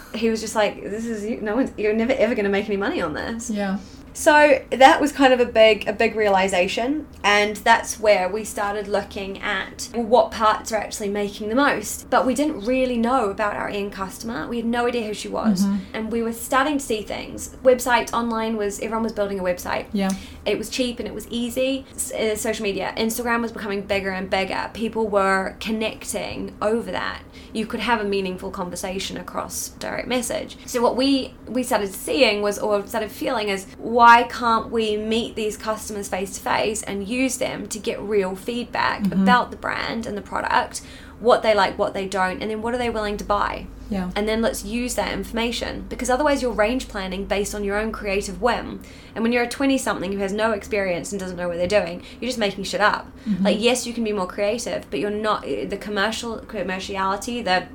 he 0.14 0.30
was 0.30 0.40
just 0.40 0.56
like, 0.56 0.82
"This 0.82 1.04
is 1.04 1.42
no 1.42 1.54
one. 1.54 1.72
You're 1.76 1.92
never 1.92 2.12
ever 2.14 2.34
going 2.34 2.44
to 2.44 2.50
make 2.50 2.66
any 2.66 2.78
money 2.78 3.02
on 3.02 3.12
this." 3.12 3.50
Yeah. 3.50 3.78
So 4.18 4.64
that 4.70 5.00
was 5.00 5.12
kind 5.12 5.32
of 5.32 5.38
a 5.38 5.46
big 5.46 5.86
a 5.86 5.92
big 5.92 6.16
realization 6.16 7.06
and 7.22 7.54
that's 7.58 8.00
where 8.00 8.28
we 8.28 8.42
started 8.42 8.88
looking 8.88 9.38
at 9.38 9.90
what 9.94 10.32
parts 10.32 10.72
are 10.72 10.76
actually 10.76 11.08
making 11.08 11.50
the 11.50 11.54
most. 11.54 12.10
But 12.10 12.26
we 12.26 12.34
didn't 12.34 12.64
really 12.64 12.98
know 12.98 13.30
about 13.30 13.54
our 13.54 13.68
end 13.68 13.92
customer. 13.92 14.48
We 14.48 14.56
had 14.56 14.66
no 14.66 14.88
idea 14.88 15.06
who 15.06 15.14
she 15.14 15.28
was. 15.28 15.62
Mm-hmm. 15.64 15.94
And 15.94 16.10
we 16.10 16.22
were 16.24 16.32
starting 16.32 16.78
to 16.78 16.84
see 16.84 17.02
things. 17.02 17.54
Website 17.62 18.12
online 18.12 18.56
was 18.56 18.80
everyone 18.80 19.04
was 19.04 19.12
building 19.12 19.38
a 19.38 19.42
website. 19.44 19.86
Yeah. 19.92 20.10
It 20.48 20.58
was 20.58 20.68
cheap 20.70 20.98
and 20.98 21.06
it 21.06 21.14
was 21.14 21.28
easy. 21.28 21.84
S- 21.94 22.12
uh, 22.12 22.36
social 22.36 22.62
media, 22.62 22.94
Instagram 22.96 23.42
was 23.42 23.52
becoming 23.52 23.82
bigger 23.82 24.10
and 24.10 24.30
bigger. 24.30 24.70
People 24.72 25.06
were 25.08 25.56
connecting 25.60 26.56
over 26.62 26.90
that. 26.90 27.22
You 27.52 27.66
could 27.66 27.80
have 27.80 28.00
a 28.00 28.04
meaningful 28.04 28.50
conversation 28.50 29.16
across 29.16 29.68
direct 29.70 30.08
message. 30.08 30.56
So 30.66 30.82
what 30.82 30.96
we 30.96 31.34
we 31.46 31.62
started 31.62 31.92
seeing 31.92 32.42
was, 32.42 32.58
or 32.58 32.86
started 32.86 33.10
feeling, 33.10 33.48
is 33.48 33.66
why 33.78 34.24
can't 34.24 34.70
we 34.70 34.96
meet 34.96 35.34
these 35.36 35.56
customers 35.56 36.08
face 36.08 36.34
to 36.36 36.40
face 36.40 36.82
and 36.82 37.06
use 37.08 37.38
them 37.38 37.66
to 37.68 37.78
get 37.78 38.00
real 38.00 38.34
feedback 38.34 39.06
about 39.12 39.50
the 39.50 39.56
brand 39.56 40.06
and 40.06 40.16
the 40.16 40.22
product, 40.22 40.82
what 41.20 41.42
they 41.42 41.54
like, 41.54 41.78
what 41.78 41.94
they 41.94 42.06
don't, 42.06 42.40
and 42.40 42.50
then 42.50 42.62
what 42.62 42.74
are 42.74 42.78
they 42.78 42.90
willing 42.90 43.16
to 43.16 43.24
buy? 43.24 43.66
Yeah. 43.90 44.10
and 44.14 44.28
then 44.28 44.42
let's 44.42 44.66
use 44.66 44.96
that 44.96 45.12
information 45.14 45.86
because 45.88 46.10
otherwise 46.10 46.42
you're 46.42 46.52
range 46.52 46.88
planning 46.88 47.24
based 47.24 47.54
on 47.54 47.64
your 47.64 47.78
own 47.78 47.90
creative 47.90 48.42
whim. 48.42 48.82
And 49.14 49.22
when 49.22 49.32
you're 49.32 49.44
a 49.44 49.48
20 49.48 49.78
something 49.78 50.12
who 50.12 50.18
has 50.18 50.32
no 50.32 50.52
experience 50.52 51.10
and 51.10 51.18
doesn't 51.18 51.38
know 51.38 51.48
what 51.48 51.56
they're 51.56 51.66
doing 51.66 52.02
you're 52.20 52.28
just 52.28 52.38
making 52.38 52.64
shit 52.64 52.82
up. 52.82 53.10
Mm-hmm. 53.26 53.44
Like 53.44 53.56
yes 53.58 53.86
you 53.86 53.94
can 53.94 54.04
be 54.04 54.12
more 54.12 54.26
creative 54.26 54.90
but 54.90 55.00
you're 55.00 55.10
not 55.10 55.42
the 55.42 55.78
commercial 55.80 56.40
commerciality 56.40 57.42
the 57.42 57.66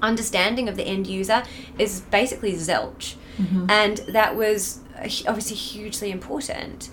understanding 0.00 0.68
of 0.68 0.76
the 0.76 0.84
end 0.84 1.06
user 1.06 1.42
is 1.78 2.00
basically 2.00 2.54
zilch. 2.54 3.16
Mm-hmm. 3.36 3.66
And 3.68 3.98
that 4.08 4.36
was 4.36 4.80
obviously 5.26 5.56
hugely 5.56 6.10
important 6.10 6.88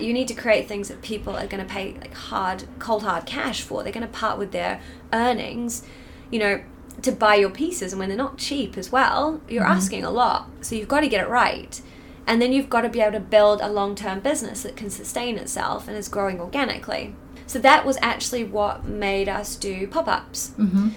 you 0.00 0.12
need 0.12 0.28
to 0.28 0.34
create 0.34 0.68
things 0.68 0.88
that 0.88 1.02
people 1.02 1.36
are 1.36 1.46
going 1.46 1.64
to 1.64 1.70
pay 1.70 1.92
like 1.94 2.14
hard 2.14 2.64
cold 2.78 3.02
hard 3.02 3.26
cash 3.26 3.62
for. 3.62 3.82
They're 3.82 3.92
going 3.92 4.06
to 4.06 4.12
part 4.12 4.38
with 4.38 4.52
their 4.52 4.80
earnings 5.12 5.82
you 6.30 6.38
know 6.38 6.62
to 7.02 7.12
buy 7.12 7.34
your 7.34 7.50
pieces 7.50 7.92
and 7.92 8.00
when 8.00 8.08
they're 8.08 8.16
not 8.16 8.38
cheap 8.38 8.78
as 8.78 8.90
well 8.90 9.40
you're 9.48 9.62
mm-hmm. 9.62 9.72
asking 9.72 10.04
a 10.04 10.10
lot. 10.10 10.48
So 10.60 10.74
you've 10.74 10.88
got 10.88 11.00
to 11.00 11.08
get 11.08 11.24
it 11.24 11.28
right. 11.28 11.80
And 12.28 12.42
then 12.42 12.52
you've 12.52 12.68
got 12.68 12.80
to 12.80 12.88
be 12.88 13.00
able 13.00 13.12
to 13.12 13.20
build 13.20 13.60
a 13.60 13.68
long-term 13.68 14.18
business 14.18 14.64
that 14.64 14.74
can 14.74 14.90
sustain 14.90 15.38
itself 15.38 15.86
and 15.86 15.96
is 15.96 16.08
growing 16.08 16.40
organically 16.40 17.14
so 17.46 17.58
that 17.60 17.86
was 17.86 17.96
actually 18.02 18.42
what 18.44 18.84
made 18.84 19.28
us 19.28 19.54
do 19.56 19.86
pop-ups. 19.86 20.52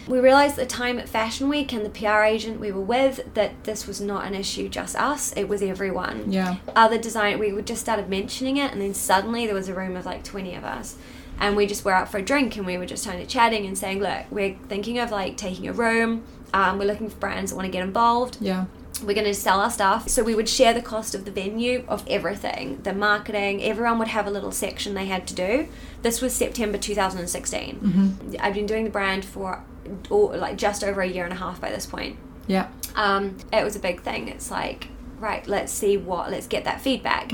We 0.08 0.20
realized 0.20 0.58
at 0.58 0.68
the 0.68 0.76
time 0.76 0.98
at 1.00 1.08
fashion 1.08 1.48
week 1.48 1.72
and 1.74 1.86
the 1.86 1.90
pr 1.90 2.24
agent 2.24 2.60
we 2.60 2.72
were 2.72 2.82
with 2.82 3.34
that 3.36 3.64
this 3.66 3.86
was 3.86 4.02
not 4.02 4.26
an 4.26 4.34
issue 4.34 4.68
just 4.70 4.96
us 4.96 5.32
it 5.34 5.48
was 5.48 5.62
everyone. 5.62 6.32
Yeah. 6.32 6.58
other 6.76 6.98
design 6.98 7.40
we 7.40 7.54
would 7.54 7.68
just 7.68 7.82
started 7.82 8.10
mentioning 8.10 8.58
it 8.58 8.72
and 8.72 8.82
then 8.82 8.94
suddenly 8.94 9.46
there 9.46 9.56
was 9.56 9.70
a 9.70 9.76
room 9.76 9.96
of 9.96 10.06
like 10.06 10.24
20 10.24 10.56
of 10.56 10.64
us. 10.64 10.96
And 11.42 11.56
we 11.56 11.68
just 11.68 11.86
were 11.86 11.94
out 11.94 12.10
for 12.12 12.18
a 12.18 12.22
drink 12.22 12.58
and 12.58 12.66
we 12.66 12.78
were 12.78 12.86
just 12.86 13.06
kind 13.06 13.22
of 13.22 13.28
chatting 13.28 13.66
and 13.66 13.78
saying 13.78 14.00
look 14.00 14.26
we're 14.30 14.58
thinking 14.68 15.00
of 15.00 15.12
like 15.12 15.38
taking 15.38 15.68
a 15.68 15.74
room. 15.74 16.24
Um, 16.54 16.80
we're 16.80 16.86
looking 16.86 17.10
for 17.10 17.18
brands 17.18 17.52
that 17.52 17.56
want 17.58 17.68
to 17.68 17.72
get 17.72 17.84
involved. 17.84 18.38
Yeah. 18.42 18.66
We're 19.04 19.14
going 19.14 19.26
to 19.26 19.34
sell 19.34 19.60
our 19.60 19.70
stuff. 19.72 20.10
So 20.10 20.24
we 20.24 20.36
would 20.36 20.50
share 20.50 20.74
the 20.74 20.82
cost 20.82 21.16
of 21.16 21.26
the 21.26 21.32
venue 21.32 21.84
of 21.88 22.04
everything 22.08 22.80
the 22.84 22.94
marketing. 22.94 23.64
Everyone 23.64 24.00
would 24.00 24.10
have 24.10 24.28
a 24.28 24.32
little 24.32 24.52
section 24.52 24.94
they 24.94 25.06
had 25.06 25.28
to 25.28 25.34
do. 25.36 25.68
This 26.02 26.22
was 26.22 26.34
september 26.34 26.78
2016 26.78 28.38
i've 28.40 28.54
been 28.54 28.66
doing 28.66 28.84
the 28.86 28.90
brand 28.90 29.26
for 29.26 29.64
or 30.10 30.38
like 30.38 30.56
just 30.58 30.84
over 30.84 31.02
a 31.02 31.08
year 31.08 31.24
and 31.24 31.34
a 31.34 31.38
half 31.38 31.60
by 31.60 31.70
this 31.72 31.86
point. 31.86 32.16
Yeah. 32.48 32.68
um, 32.96 33.38
it 33.54 33.64
was 33.64 33.76
a 33.76 33.80
big 33.80 34.02
thing. 34.02 34.28
It's 34.28 34.50
like, 34.52 34.88
right, 35.20 35.46
let's 35.48 35.72
see 35.72 35.98
what, 35.98 36.32
let's 36.32 36.48
get 36.48 36.64
that 36.66 36.82
feedback. 36.82 37.32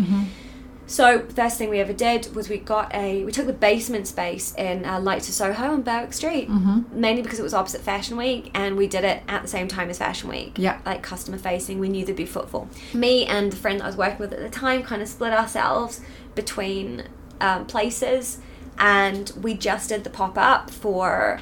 So 0.87 1.25
first 1.29 1.57
thing 1.57 1.69
we 1.69 1.79
ever 1.79 1.93
did 1.93 2.33
was 2.35 2.49
we 2.49 2.57
got 2.57 2.93
a 2.93 3.23
we 3.23 3.31
took 3.31 3.47
the 3.47 3.53
basement 3.53 4.07
space 4.07 4.53
in 4.55 4.85
uh, 4.85 4.99
Lights 4.99 5.27
of 5.27 5.33
Soho 5.33 5.71
on 5.73 5.81
Berwick 5.81 6.13
Street, 6.13 6.49
mm-hmm. 6.49 6.99
mainly 6.99 7.21
because 7.21 7.39
it 7.39 7.43
was 7.43 7.53
opposite 7.53 7.81
Fashion 7.81 8.17
Week, 8.17 8.51
and 8.53 8.77
we 8.77 8.87
did 8.87 9.03
it 9.03 9.23
at 9.27 9.41
the 9.41 9.47
same 9.47 9.67
time 9.67 9.89
as 9.89 9.97
Fashion 9.97 10.29
Week. 10.29 10.57
Yeah. 10.57 10.79
like 10.85 11.01
customer 11.01 11.37
facing. 11.37 11.79
We 11.79 11.89
knew 11.89 12.05
there'd 12.05 12.17
be 12.17 12.25
footfall. 12.25 12.69
Me 12.93 13.25
and 13.25 13.51
the 13.51 13.57
friend 13.57 13.79
that 13.79 13.85
I 13.85 13.87
was 13.87 13.97
working 13.97 14.19
with 14.19 14.33
at 14.33 14.39
the 14.39 14.49
time 14.49 14.83
kind 14.83 15.01
of 15.01 15.07
split 15.07 15.33
ourselves 15.33 16.01
between 16.35 17.03
um, 17.41 17.65
places, 17.65 18.39
and 18.77 19.31
we 19.41 19.55
just 19.55 19.89
did 19.89 20.03
the 20.03 20.09
pop 20.09 20.37
up 20.37 20.69
for 20.69 21.39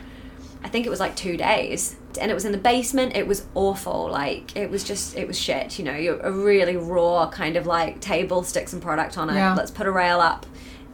I 0.64 0.70
think 0.70 0.86
it 0.86 0.90
was 0.90 1.00
like 1.00 1.16
two 1.16 1.38
days. 1.38 1.96
And 2.22 2.30
it 2.30 2.34
was 2.34 2.46
in 2.46 2.52
the 2.52 2.58
basement. 2.58 3.16
It 3.16 3.28
was 3.28 3.46
awful. 3.56 4.10
Like 4.10 4.56
it 4.56 4.70
was 4.70 4.84
just, 4.84 5.18
it 5.18 5.28
was 5.28 5.40
shit. 5.40 5.80
You 5.80 5.86
know, 5.86 5.96
you're 5.96 6.20
a 6.20 6.32
really 6.32 6.78
raw 6.78 7.30
kind 7.30 7.56
of 7.58 7.66
like 7.66 8.00
table, 8.02 8.44
stick 8.44 8.70
some 8.70 8.80
product 8.80 9.18
on 9.18 9.30
it. 9.30 9.36
Yeah. 9.36 9.56
Let's 9.56 9.72
put 9.72 9.88
a 9.88 9.92
rail 9.92 10.20
up. 10.20 10.46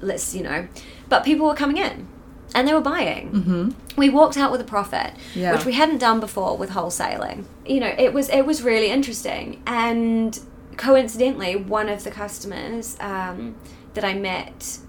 Let's, 0.02 0.34
you 0.34 0.44
know. 0.44 0.68
But 1.10 1.24
people 1.26 1.46
were 1.46 1.56
coming 1.56 1.78
in, 1.78 2.08
and 2.56 2.68
they 2.68 2.74
were 2.74 2.82
buying. 2.82 3.32
Mm-hmm. 3.32 3.70
We 3.98 4.10
walked 4.10 4.38
out 4.38 4.52
with 4.52 4.62
a 4.62 4.66
profit, 4.66 5.12
Yeah. 5.36 5.52
which 5.54 5.66
we 5.66 5.74
hadn't 5.74 5.98
done 5.98 6.20
before 6.20 6.56
with 6.58 6.70
wholesaling. 6.70 7.44
You 7.66 7.82
know, 7.82 7.94
it 7.98 8.14
was 8.14 8.30
it 8.30 8.46
was 8.46 8.62
really 8.64 8.90
interesting. 8.90 9.62
And 9.68 10.40
coincidentally, 10.78 11.56
one 11.58 11.90
of 11.90 12.04
the 12.06 12.12
customers 12.12 12.96
um, 13.02 13.56
that 13.94 14.06
I 14.06 14.14
met 14.14 14.80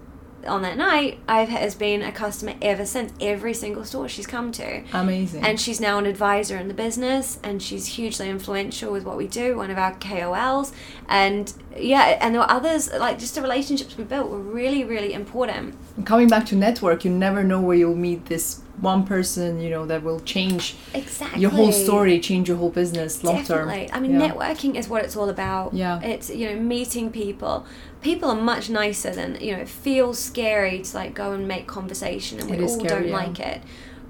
on 0.46 0.62
that 0.62 0.76
night, 0.76 1.18
I've 1.28 1.48
has 1.48 1.74
been 1.74 2.02
a 2.02 2.12
customer 2.12 2.54
ever 2.62 2.86
since. 2.86 3.12
Every 3.20 3.54
single 3.54 3.84
store 3.84 4.08
she's 4.08 4.26
come 4.26 4.52
to. 4.52 4.82
Amazing. 4.92 5.44
And 5.44 5.60
she's 5.60 5.80
now 5.80 5.98
an 5.98 6.06
advisor 6.06 6.56
in 6.56 6.68
the 6.68 6.74
business, 6.74 7.38
and 7.42 7.62
she's 7.62 7.86
hugely 7.86 8.28
influential 8.28 8.92
with 8.92 9.04
what 9.04 9.16
we 9.16 9.26
do. 9.26 9.56
One 9.56 9.70
of 9.70 9.78
our 9.78 9.94
KOLs, 9.96 10.72
and 11.08 11.52
yeah, 11.76 12.18
and 12.20 12.34
there 12.34 12.42
were 12.42 12.50
others 12.50 12.92
like 12.92 13.18
just 13.18 13.34
the 13.34 13.42
relationships 13.42 13.96
we 13.96 14.04
built 14.04 14.30
were 14.30 14.38
really, 14.38 14.84
really 14.84 15.12
important. 15.12 15.76
Coming 16.04 16.28
back 16.28 16.46
to 16.46 16.56
network, 16.56 17.04
you 17.04 17.10
never 17.10 17.42
know 17.44 17.60
where 17.60 17.76
you'll 17.76 17.94
meet 17.94 18.26
this 18.26 18.62
one 18.80 19.04
person, 19.06 19.60
you 19.60 19.70
know, 19.70 19.84
that 19.86 20.02
will 20.02 20.20
change 20.20 20.74
Exactly. 20.94 21.40
your 21.42 21.50
whole 21.50 21.72
story, 21.72 22.18
change 22.20 22.48
your 22.48 22.56
whole 22.56 22.70
business 22.70 23.22
long 23.22 23.44
term. 23.44 23.68
Definitely. 23.68 23.92
I 23.92 24.00
mean, 24.00 24.18
Yeah. 24.18 24.28
networking 24.30 24.74
is 24.76 24.88
what 24.88 25.04
it's 25.04 25.16
all 25.16 25.28
about. 25.28 25.74
Yeah. 25.74 26.00
It's 26.00 26.30
you 26.30 26.48
know 26.48 26.56
meeting 26.60 27.10
people. 27.10 27.66
People 28.00 28.30
are 28.30 28.40
much 28.40 28.70
nicer 28.70 29.10
than 29.10 29.36
you 29.40 29.52
know. 29.52 29.58
It 29.62 29.68
feels 29.68 30.18
scary 30.18 30.80
to 30.80 30.96
like 30.96 31.14
go 31.14 31.32
and 31.32 31.46
make 31.46 31.66
conversation, 31.66 32.40
and 32.40 32.50
we 32.50 32.60
all 32.62 32.68
scary, 32.68 32.88
don't 32.88 33.08
yeah. 33.08 33.16
like 33.16 33.38
it. 33.40 33.62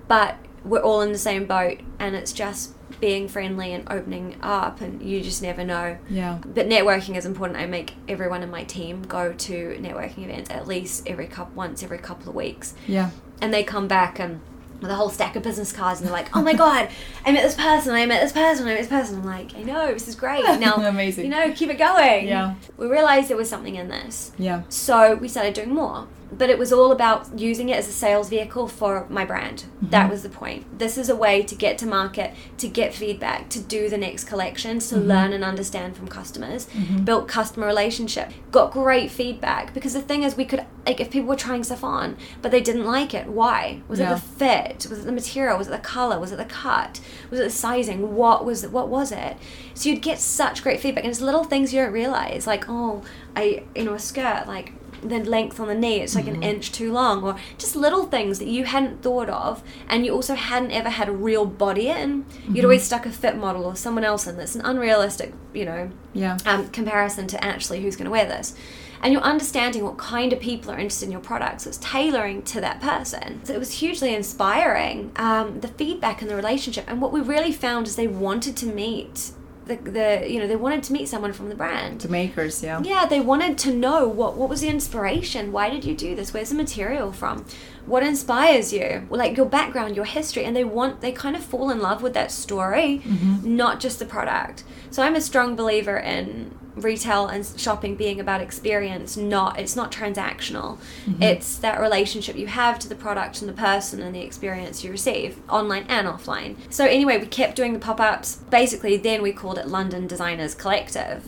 But 0.09 0.37
we're 0.65 0.81
all 0.83 1.01
in 1.01 1.13
the 1.13 1.19
same 1.19 1.47
boat, 1.47 1.79
and 1.99 2.15
it's 2.15 2.33
just 2.33 2.75
being 3.01 3.27
friendly 3.29 3.73
and 3.73 3.91
opening 3.91 4.37
up, 4.43 4.81
and 4.83 5.03
you 5.03 5.23
just 5.23 5.43
never 5.43 5.65
know. 5.65 5.97
Yeah. 6.11 6.39
But 6.45 6.69
networking 6.69 7.17
is 7.17 7.25
important. 7.25 7.59
I 7.59 7.65
make 7.67 7.95
everyone 8.09 8.43
in 8.43 8.51
my 8.51 8.65
team 8.65 9.03
go 9.03 9.33
to 9.33 9.79
networking 9.81 10.25
events 10.25 10.51
at 10.51 10.67
least 10.69 11.09
every 11.09 11.27
couple 11.27 11.55
once 11.57 11.83
every 11.83 11.97
couple 11.99 12.29
of 12.29 12.35
weeks 12.35 12.75
Yeah. 12.87 13.11
and 13.41 13.55
they 13.55 13.65
come 13.65 13.89
back 13.89 14.19
and 14.19 14.41
with 14.81 14.91
a 14.91 14.95
whole 14.95 15.11
stack 15.11 15.37
of 15.37 15.43
business 15.43 15.73
cards 15.73 16.01
and 16.01 16.09
they're 16.09 16.17
like, 16.17 16.35
"Oh 16.37 16.43
my 16.43 16.55
god, 16.55 16.89
I 17.27 17.33
met 17.33 17.43
this 17.43 17.55
person, 17.55 17.93
I 17.95 18.07
met 18.07 18.23
this 18.23 18.33
person, 18.33 18.67
I 18.67 18.71
met 18.71 18.79
this 18.79 18.89
person." 18.89 19.17
I'm 19.19 19.25
like, 19.27 19.55
"I 19.57 19.63
know, 19.63 19.93
this 19.93 20.09
is 20.09 20.15
great." 20.15 20.45
Now, 20.61 20.75
Amazing. 20.77 21.25
You 21.25 21.31
know, 21.31 21.53
keep 21.53 21.71
it 21.71 21.79
going. 21.79 22.27
Yeah. 22.29 22.55
We 22.77 22.87
realized 22.87 23.29
there 23.29 23.37
was 23.37 23.49
something 23.49 23.77
in 23.77 23.89
this, 23.89 24.33
Yeah. 24.39 24.63
so 24.69 25.15
we 25.15 25.29
started 25.29 25.55
doing 25.55 25.75
more. 25.75 26.07
But 26.33 26.49
it 26.49 26.59
was 26.59 26.73
all 26.73 26.93
about 26.93 27.39
using 27.39 27.69
it 27.71 27.77
as 27.77 27.89
a 27.89 27.93
sales 27.93 28.29
vehicle 28.29 28.69
for 28.69 29.07
my 29.09 29.25
brand. 29.25 29.65
Mm-hmm. 29.65 29.91
That 29.91 30.11
was 30.11 30.23
the 30.23 30.29
point. 30.29 30.79
This 30.79 30.97
is 30.97 31.09
a 31.09 31.17
way 31.17 31.43
to 31.43 31.55
get 31.55 31.77
to 31.79 31.87
market, 31.87 32.35
to 32.59 32.69
get 32.69 32.95
feedback, 32.95 33.49
to 33.51 33.61
do 33.61 33.89
the 33.89 33.99
next 33.99 34.25
collections, 34.25 34.89
to 34.89 34.97
mm-hmm. 34.97 35.09
learn 35.09 35.33
and 35.33 35.43
understand 35.43 35.97
from 35.97 36.09
customers, 36.09 36.67
mm-hmm. 36.67 37.05
built 37.05 37.27
customer 37.27 37.67
relationship, 37.67 38.31
got 38.51 38.71
great 38.71 39.11
feedback. 39.11 39.75
Because 39.75 39.93
the 39.93 40.03
thing 40.03 40.23
is, 40.23 40.37
we 40.37 40.45
could, 40.45 40.65
like, 40.87 41.01
if 41.01 41.11
people 41.11 41.29
were 41.29 41.37
trying 41.37 41.65
stuff 41.65 41.83
on, 41.83 42.17
but 42.43 42.51
they 42.51 42.61
didn't 42.61 42.85
like 42.85 43.13
it, 43.13 43.27
why? 43.27 43.83
Was 43.89 43.99
Yeah. 43.99 44.13
it 44.13 44.15
the 44.15 44.21
fit? 44.21 44.87
Was 44.89 45.01
it 45.01 45.07
the 45.07 45.13
material? 45.13 45.59
Was 45.59 45.67
it 45.67 45.73
the 45.73 45.79
color? 45.79 46.21
Was 46.21 46.33
it 46.33 46.37
the 46.37 46.45
cut? 46.45 47.01
Was 47.31 47.41
it 47.41 47.45
the 47.45 47.51
sizing? 47.51 48.15
What 48.15 48.45
was 48.45 48.65
it? 48.65 48.71
What 48.71 48.89
was 48.89 49.11
it? 49.11 49.37
So 49.75 49.89
you'd 49.89 50.03
get 50.03 50.19
such 50.19 50.63
great 50.63 50.81
feedback, 50.81 51.05
and 51.05 51.11
it's 51.11 51.21
little 51.21 51.45
things 51.45 51.75
you 51.75 51.81
don't 51.83 51.93
realize, 51.93 52.47
like, 52.47 52.67
oh, 52.69 53.03
I, 53.35 53.65
you 53.75 53.85
know, 53.85 53.95
a 53.95 53.99
skirt, 53.99 54.45
like 54.47 54.73
the 55.03 55.19
length 55.21 55.59
on 55.61 55.69
the 55.69 55.75
knee 55.75 56.01
it's 56.01 56.15
like 56.15 56.27
an 56.27 56.43
inch 56.43 56.73
too 56.73 56.93
long 56.93 57.23
or 57.25 57.37
just 57.59 57.75
little 57.77 58.05
things 58.05 58.39
that 58.39 58.49
you 58.49 58.65
hadn't 58.65 59.03
thought 59.03 59.29
of 59.29 59.63
and 59.89 60.05
you 60.05 60.13
also 60.13 60.35
hadn't 60.35 60.71
ever 60.71 60.91
had 60.91 61.09
a 61.09 61.13
real 61.13 61.47
body 61.47 61.89
in. 61.89 62.25
You'd 62.53 62.65
always 62.65 62.83
stuck 62.85 63.07
a 63.07 63.11
fit 63.11 63.37
model 63.37 63.65
or 63.65 63.77
someone 63.77 64.05
else 64.05 64.27
in 64.27 64.37
that's 64.37 64.55
an 64.55 64.63
unrealistic 64.65 65.33
you 65.55 65.65
know 65.65 65.91
Yeah. 66.13 66.37
um, 66.47 66.69
comparison 66.69 67.27
to 67.29 67.43
actually 67.45 67.81
who's 67.83 67.97
going 67.97 68.05
to 68.07 68.11
wear 68.11 68.27
this. 68.27 68.55
And 69.03 69.15
you're 69.15 69.23
understanding 69.23 69.83
what 69.83 69.97
kind 69.97 70.31
of 70.35 70.41
people 70.41 70.71
are 70.71 70.79
interested 70.79 71.07
in 71.07 71.13
your 71.13 71.23
products 71.23 71.67
it's 71.67 71.79
tailoring 71.79 72.43
to 72.43 72.61
that 72.61 72.81
person. 72.83 73.43
So 73.45 73.55
it 73.55 73.59
was 73.59 73.73
hugely 73.81 74.15
inspiring 74.15 75.13
um, 75.17 75.61
the 75.61 75.69
feedback 75.69 76.21
and 76.21 76.31
the 76.31 76.37
relationship 76.37 76.85
and 76.87 77.01
what 77.01 77.11
we 77.13 77.21
really 77.21 77.53
found 77.53 77.87
is 77.87 77.97
they 77.97 78.07
wanted 78.07 78.57
to 78.59 78.67
meet 78.67 79.33
the, 79.71 79.91
the 79.91 80.31
you 80.31 80.39
know 80.39 80.47
they 80.47 80.57
wanted 80.57 80.83
to 80.85 80.93
meet 80.93 81.09
someone 81.09 81.33
from 81.33 81.49
the 81.49 81.55
brand 81.55 82.01
The 82.01 82.09
makers, 82.09 82.63
yeah. 82.63 82.83
yeah, 82.83 83.07
they 83.07 83.21
wanted 83.21 83.57
to 83.59 83.73
know 83.73 84.09
what 84.09 84.37
what 84.37 84.49
was 84.49 84.61
the 84.61 84.69
inspiration? 84.69 85.53
Why 85.53 85.71
did 85.71 85.85
you 85.85 85.95
do 85.95 86.15
this? 86.15 86.35
Where's 86.35 86.51
the 86.51 86.57
material 86.57 87.13
from? 87.13 87.47
What 87.87 88.03
inspires 88.03 88.73
you? 88.73 89.07
Like 89.11 89.37
your 89.37 89.47
background, 89.47 89.97
your 89.97 90.05
history, 90.05 90.45
and 90.45 90.55
they 90.55 90.65
want 90.65 91.01
they 91.01 91.13
kind 91.13 91.37
of 91.37 91.43
fall 91.45 91.71
in 91.71 91.81
love 91.81 92.03
with 92.03 92.15
that 92.15 92.31
story, 92.33 93.03
mm-hmm. 93.05 93.57
not 93.57 93.81
just 93.81 93.99
the 93.99 94.05
product. 94.05 94.65
So 94.91 95.03
I'm 95.03 95.15
a 95.15 95.21
strong 95.21 95.57
believer 95.57 95.97
in 95.97 96.55
retail 96.81 97.27
and 97.27 97.47
shopping 97.57 97.97
being 97.97 98.21
about 98.21 98.41
experience, 98.41 99.17
not 99.17 99.59
it's 99.59 99.77
not 99.77 99.93
transactional. 99.93 100.79
It's 101.21 101.57
that 101.59 101.81
relationship 101.81 102.37
you 102.37 102.47
have 102.47 102.79
to 102.81 102.89
the 102.89 102.95
product 102.95 103.41
and 103.41 103.49
the 103.49 103.55
person 103.55 104.01
and 104.01 104.15
the 104.15 104.21
experience 104.21 104.83
you 104.85 104.91
receive, 104.91 105.39
online 105.49 105.85
and 105.89 106.07
offline. 106.07 106.57
So 106.71 106.85
anyway, 106.85 107.19
we 107.19 107.27
kept 107.27 107.57
doing 107.57 107.73
the 107.73 107.79
pop-ups. 107.79 108.37
Basically, 108.51 108.97
then 108.97 109.23
we 109.23 109.33
called 109.33 109.59
it 109.59 109.69
London 109.69 110.07
Designers 110.07 110.55
Collective 110.55 111.25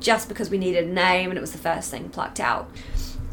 just 0.00 0.28
because 0.28 0.50
we 0.50 0.58
needed 0.58 0.88
a 0.88 0.92
name 0.92 1.30
and 1.30 1.36
it 1.36 1.40
was 1.40 1.52
the 1.52 1.58
first 1.58 1.90
thing 1.90 2.08
plucked 2.08 2.40
out. 2.40 2.70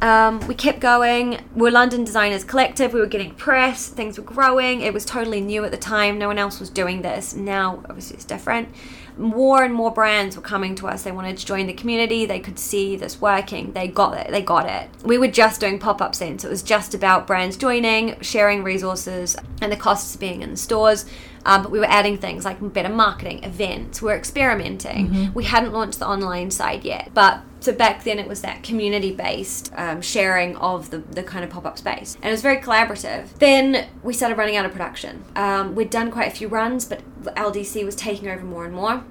Um, 0.01 0.45
we 0.47 0.53
kept 0.53 0.79
going. 0.79 1.43
We're 1.55 1.71
London 1.71 2.03
Designers 2.03 2.43
Collective. 2.43 2.93
We 2.93 2.99
were 2.99 3.07
getting 3.07 3.33
press. 3.33 3.87
Things 3.87 4.17
were 4.19 4.23
growing. 4.23 4.81
It 4.81 4.93
was 4.93 5.03
totally 5.03 5.41
new 5.41 5.65
at 5.65 5.71
the 5.71 5.77
time. 5.77 6.19
No 6.19 6.27
one 6.27 6.37
else 6.37 6.59
was 6.59 6.69
doing 6.69 7.01
this. 7.01 7.33
Now, 7.33 7.83
obviously, 7.89 8.15
it's 8.17 8.25
different. 8.25 8.69
More 9.17 9.63
and 9.63 9.73
more 9.73 9.91
brands 9.91 10.35
were 10.35 10.41
coming 10.41 10.75
to 10.75 10.87
us. 10.87 11.03
They 11.03 11.11
wanted 11.11 11.37
to 11.37 11.45
join 11.45 11.67
the 11.67 11.73
community. 11.73 12.25
They 12.25 12.39
could 12.39 12.59
see 12.59 12.95
this 12.95 13.19
working. 13.19 13.71
They 13.73 13.87
got 13.87 14.17
it. 14.17 14.31
They 14.31 14.41
got 14.41 14.67
it. 14.67 14.89
We 15.03 15.17
were 15.17 15.27
just 15.27 15.59
doing 15.59 15.79
pop 15.79 16.01
ups 16.01 16.19
then, 16.19 16.39
so 16.39 16.47
it 16.47 16.51
was 16.51 16.63
just 16.63 16.93
about 16.93 17.27
brands 17.27 17.57
joining, 17.57 18.19
sharing 18.21 18.63
resources, 18.63 19.35
and 19.61 19.71
the 19.71 19.75
costs 19.75 20.15
being 20.15 20.41
in 20.41 20.51
the 20.51 20.57
stores. 20.57 21.05
Um, 21.47 21.63
but 21.63 21.71
we 21.71 21.79
were 21.79 21.85
adding 21.85 22.17
things 22.17 22.43
like 22.43 22.57
better 22.73 22.89
marketing, 22.89 23.43
events. 23.43 24.01
We're 24.01 24.17
experimenting. 24.17 25.33
We 25.33 25.45
hadn't 25.45 25.71
launched 25.71 25.99
the 25.99 26.07
online 26.07 26.51
side 26.51 26.83
yet, 26.83 27.11
but 27.13 27.41
so 27.61 27.71
back 27.71 28.03
then 28.03 28.19
it 28.19 28.27
was 28.27 28.41
that 28.41 28.63
community 28.63 29.13
based 29.13 29.71
um, 29.77 30.01
sharing 30.01 30.57
of 30.57 30.89
the, 30.89 30.99
the 30.99 31.23
kind 31.23 31.45
of 31.45 31.49
pop 31.49 31.65
up 31.65 31.77
space, 31.77 32.15
and 32.15 32.25
it 32.25 32.31
was 32.31 32.41
very 32.41 32.57
collaborative. 32.57 33.29
Then 33.39 33.87
we 34.03 34.13
started 34.13 34.37
running 34.37 34.57
out 34.57 34.65
of 34.65 34.73
production. 34.73 35.23
Um, 35.35 35.73
we'd 35.73 35.89
done 35.89 36.11
quite 36.11 36.27
a 36.27 36.35
few 36.35 36.49
runs, 36.49 36.83
but 36.83 37.01
LDC 37.23 37.85
was 37.85 37.95
taking 37.95 38.27
over 38.27 38.43
more 38.43 38.65
and 38.65 38.73
more. 38.73 39.05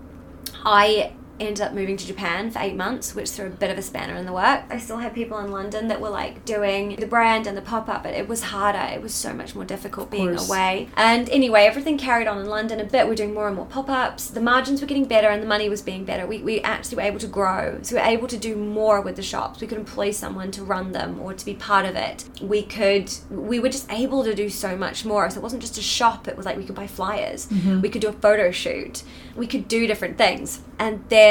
I 0.63 1.15
ended 1.41 1.61
up 1.61 1.73
moving 1.73 1.97
to 1.97 2.07
Japan 2.07 2.51
for 2.51 2.59
eight 2.61 2.77
months, 2.77 3.15
which 3.15 3.31
threw 3.31 3.47
a 3.47 3.51
bit 3.51 3.71
of 3.71 3.79
a 3.79 3.83
spanner 3.83 4.15
in 4.15 4.27
the 4.27 4.33
work. 4.33 4.65
I 4.71 4.79
still 4.79 4.99
had 4.99 5.15
people 5.15 5.39
in 5.39 5.51
London 5.51 5.89
that 5.89 6.01
were 6.01 6.11
like 6.11 6.45
doing 6.45 6.97
the 6.97 7.07
brand 7.07 7.47
and 7.47 7.57
the 7.57 7.63
pop 7.63 7.89
up, 7.89 8.03
but 8.03 8.15
it 8.15 8.29
was 8.29 8.43
harder. 8.45 8.93
It 8.95 9.03
was 9.03 9.15
so 9.15 9.33
much 9.33 9.55
more 9.55 9.65
difficult 9.65 10.11
being 10.11 10.37
away. 10.37 10.89
And 10.97 11.29
anyway, 11.31 11.65
everything 11.65 11.99
carried 11.99 12.27
on 12.27 12.39
in 12.39 12.47
London 12.47 12.81
a 12.81 12.85
bit. 12.85 13.07
We're 13.07 13.15
doing 13.15 13.35
more 13.35 13.47
and 13.47 13.57
more 13.57 13.67
pop 13.67 13.89
ups. 13.89 14.29
The 14.29 14.41
margins 14.41 14.81
were 14.81 14.87
getting 14.87 15.07
better 15.07 15.29
and 15.29 15.43
the 15.43 15.47
money 15.47 15.69
was 15.69 15.83
being 15.83 16.05
better. 16.05 16.27
We, 16.27 16.43
we 16.43 16.61
actually 16.61 16.97
were 16.97 17.03
able 17.03 17.21
to 17.21 17.27
grow. 17.27 17.79
So 17.83 17.97
we 17.97 18.03
were 18.03 18.09
able 18.09 18.29
to 18.29 18.39
do 18.39 18.57
more 18.57 19.01
with 19.01 19.17
the 19.17 19.23
shops. 19.23 19.61
We 19.61 19.67
could 19.67 19.79
employ 19.79 20.11
someone 20.11 20.51
to 20.53 20.65
run 20.65 20.93
them 20.93 21.21
or 21.21 21.35
to 21.35 21.45
be 21.45 21.55
part 21.55 21.87
of 21.87 21.97
it. 21.97 22.25
We 22.41 22.63
could, 22.63 23.13
we 23.31 23.61
were 23.61 23.69
just 23.69 23.91
able 23.93 24.25
to 24.25 24.35
do 24.35 24.49
so 24.49 24.77
much 24.77 25.05
more. 25.05 25.29
So 25.31 25.41
it 25.41 25.43
wasn't 25.43 25.63
just 25.63 25.79
a 25.79 25.83
shop, 25.83 26.29
it 26.29 26.37
was 26.37 26.47
like 26.47 26.57
we 26.57 26.65
could 26.65 26.75
buy 26.75 26.87
flyers, 26.87 27.47
mm-hmm. 27.47 27.81
we 27.81 27.89
could 27.89 28.03
do 28.03 28.09
a 28.09 28.13
photo 28.13 28.51
shoot, 28.51 29.03
we 29.35 29.47
could 29.47 29.69
do 29.69 29.87
different 29.87 30.19
things. 30.19 30.61
And 30.79 31.05
then 31.09 31.26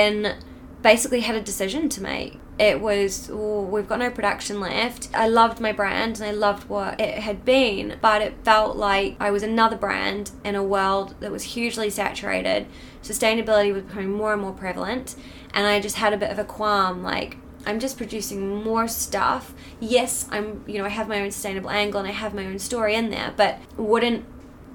basically 0.81 1.21
had 1.21 1.35
a 1.35 1.41
decision 1.41 1.89
to 1.89 2.01
make. 2.01 2.39
It 2.57 2.79
was, 2.79 3.29
oh, 3.33 3.63
we've 3.63 3.87
got 3.87 3.99
no 3.99 4.09
production 4.09 4.59
left. 4.61 5.09
I 5.13 5.27
loved 5.27 5.59
my 5.59 5.73
brand 5.73 6.17
and 6.17 6.25
I 6.25 6.31
loved 6.31 6.69
what 6.69 7.01
it 7.01 7.19
had 7.19 7.43
been, 7.43 7.97
but 8.01 8.21
it 8.21 8.35
felt 8.45 8.77
like 8.77 9.17
I 9.19 9.29
was 9.31 9.43
another 9.43 9.75
brand 9.75 10.31
in 10.43 10.55
a 10.55 10.63
world 10.63 11.15
that 11.19 11.31
was 11.31 11.43
hugely 11.43 11.89
saturated. 11.89 12.67
Sustainability 13.03 13.73
was 13.73 13.83
becoming 13.83 14.11
more 14.11 14.31
and 14.31 14.41
more 14.41 14.53
prevalent, 14.53 15.15
and 15.53 15.67
I 15.67 15.81
just 15.81 15.97
had 15.97 16.13
a 16.13 16.17
bit 16.17 16.31
of 16.31 16.39
a 16.39 16.45
qualm 16.45 17.03
like, 17.03 17.37
I'm 17.65 17.79
just 17.79 17.97
producing 17.97 18.63
more 18.63 18.87
stuff. 18.87 19.53
Yes, 19.79 20.27
I'm, 20.31 20.63
you 20.67 20.77
know, 20.77 20.85
I 20.85 20.89
have 20.89 21.07
my 21.07 21.19
own 21.19 21.31
sustainable 21.31 21.71
angle 21.71 21.99
and 21.99 22.07
I 22.07 22.13
have 22.13 22.33
my 22.33 22.45
own 22.45 22.59
story 22.59 22.93
in 22.93 23.09
there, 23.09 23.33
but 23.35 23.57
wouldn't 23.75 24.23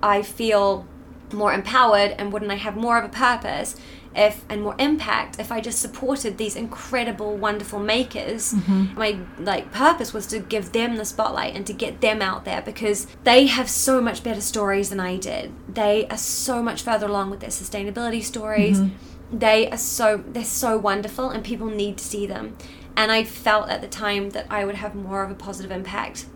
I 0.02 0.22
feel 0.22 0.87
more 1.33 1.52
empowered 1.52 2.11
and 2.18 2.33
wouldn't 2.33 2.50
I 2.50 2.56
have 2.56 2.76
more 2.76 2.98
of 2.98 3.04
a 3.04 3.09
purpose 3.09 3.76
if 4.14 4.44
and 4.49 4.62
more 4.62 4.75
impact 4.79 5.38
if 5.38 5.53
I 5.53 5.61
just 5.61 5.79
supported 5.79 6.37
these 6.37 6.57
incredible, 6.57 7.37
wonderful 7.37 7.79
makers. 7.79 8.53
Mm-hmm. 8.53 8.99
My 8.99 9.18
like 9.38 9.70
purpose 9.73 10.12
was 10.12 10.27
to 10.29 10.40
give 10.40 10.73
them 10.73 10.96
the 10.96 11.05
spotlight 11.05 11.55
and 11.55 11.66
to 11.66 11.73
get 11.73 12.01
them 12.01 12.20
out 12.20 12.44
there 12.44 12.62
because 12.62 13.07
they 13.25 13.46
have 13.46 13.70
so 13.70 14.01
much 14.01 14.23
better 14.23 14.40
stories 14.40 14.90
than 14.90 15.01
I 15.01 15.16
did. 15.16 15.53
They 15.73 16.07
are 16.09 16.18
so 16.18 16.62
much 16.62 16.83
further 16.83 17.07
along 17.07 17.31
with 17.31 17.40
their 17.40 17.51
sustainability 17.51 18.23
stories. 18.23 18.81
Mm-hmm. 18.81 19.38
They 19.38 19.70
are 19.70 19.79
so 19.79 20.25
they're 20.27 20.44
so 20.44 20.77
wonderful 20.77 21.31
and 21.31 21.44
people 21.44 21.68
need 21.68 21.99
to 21.99 22.05
see 22.05 22.27
them. 22.27 22.57
And 22.96 23.12
I 23.12 23.25
felt 23.25 23.68
at 23.68 23.81
the 23.81 23.88
time 23.88 24.31
that 24.31 24.46
I 24.51 24.64
would 24.64 24.75
have 24.75 24.94
more 24.94 25.23
of 25.23 25.31
a 25.31 25.35
positive 25.35 25.70
impact 25.70 26.27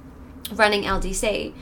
running 0.53 0.83
LDC 0.83 1.53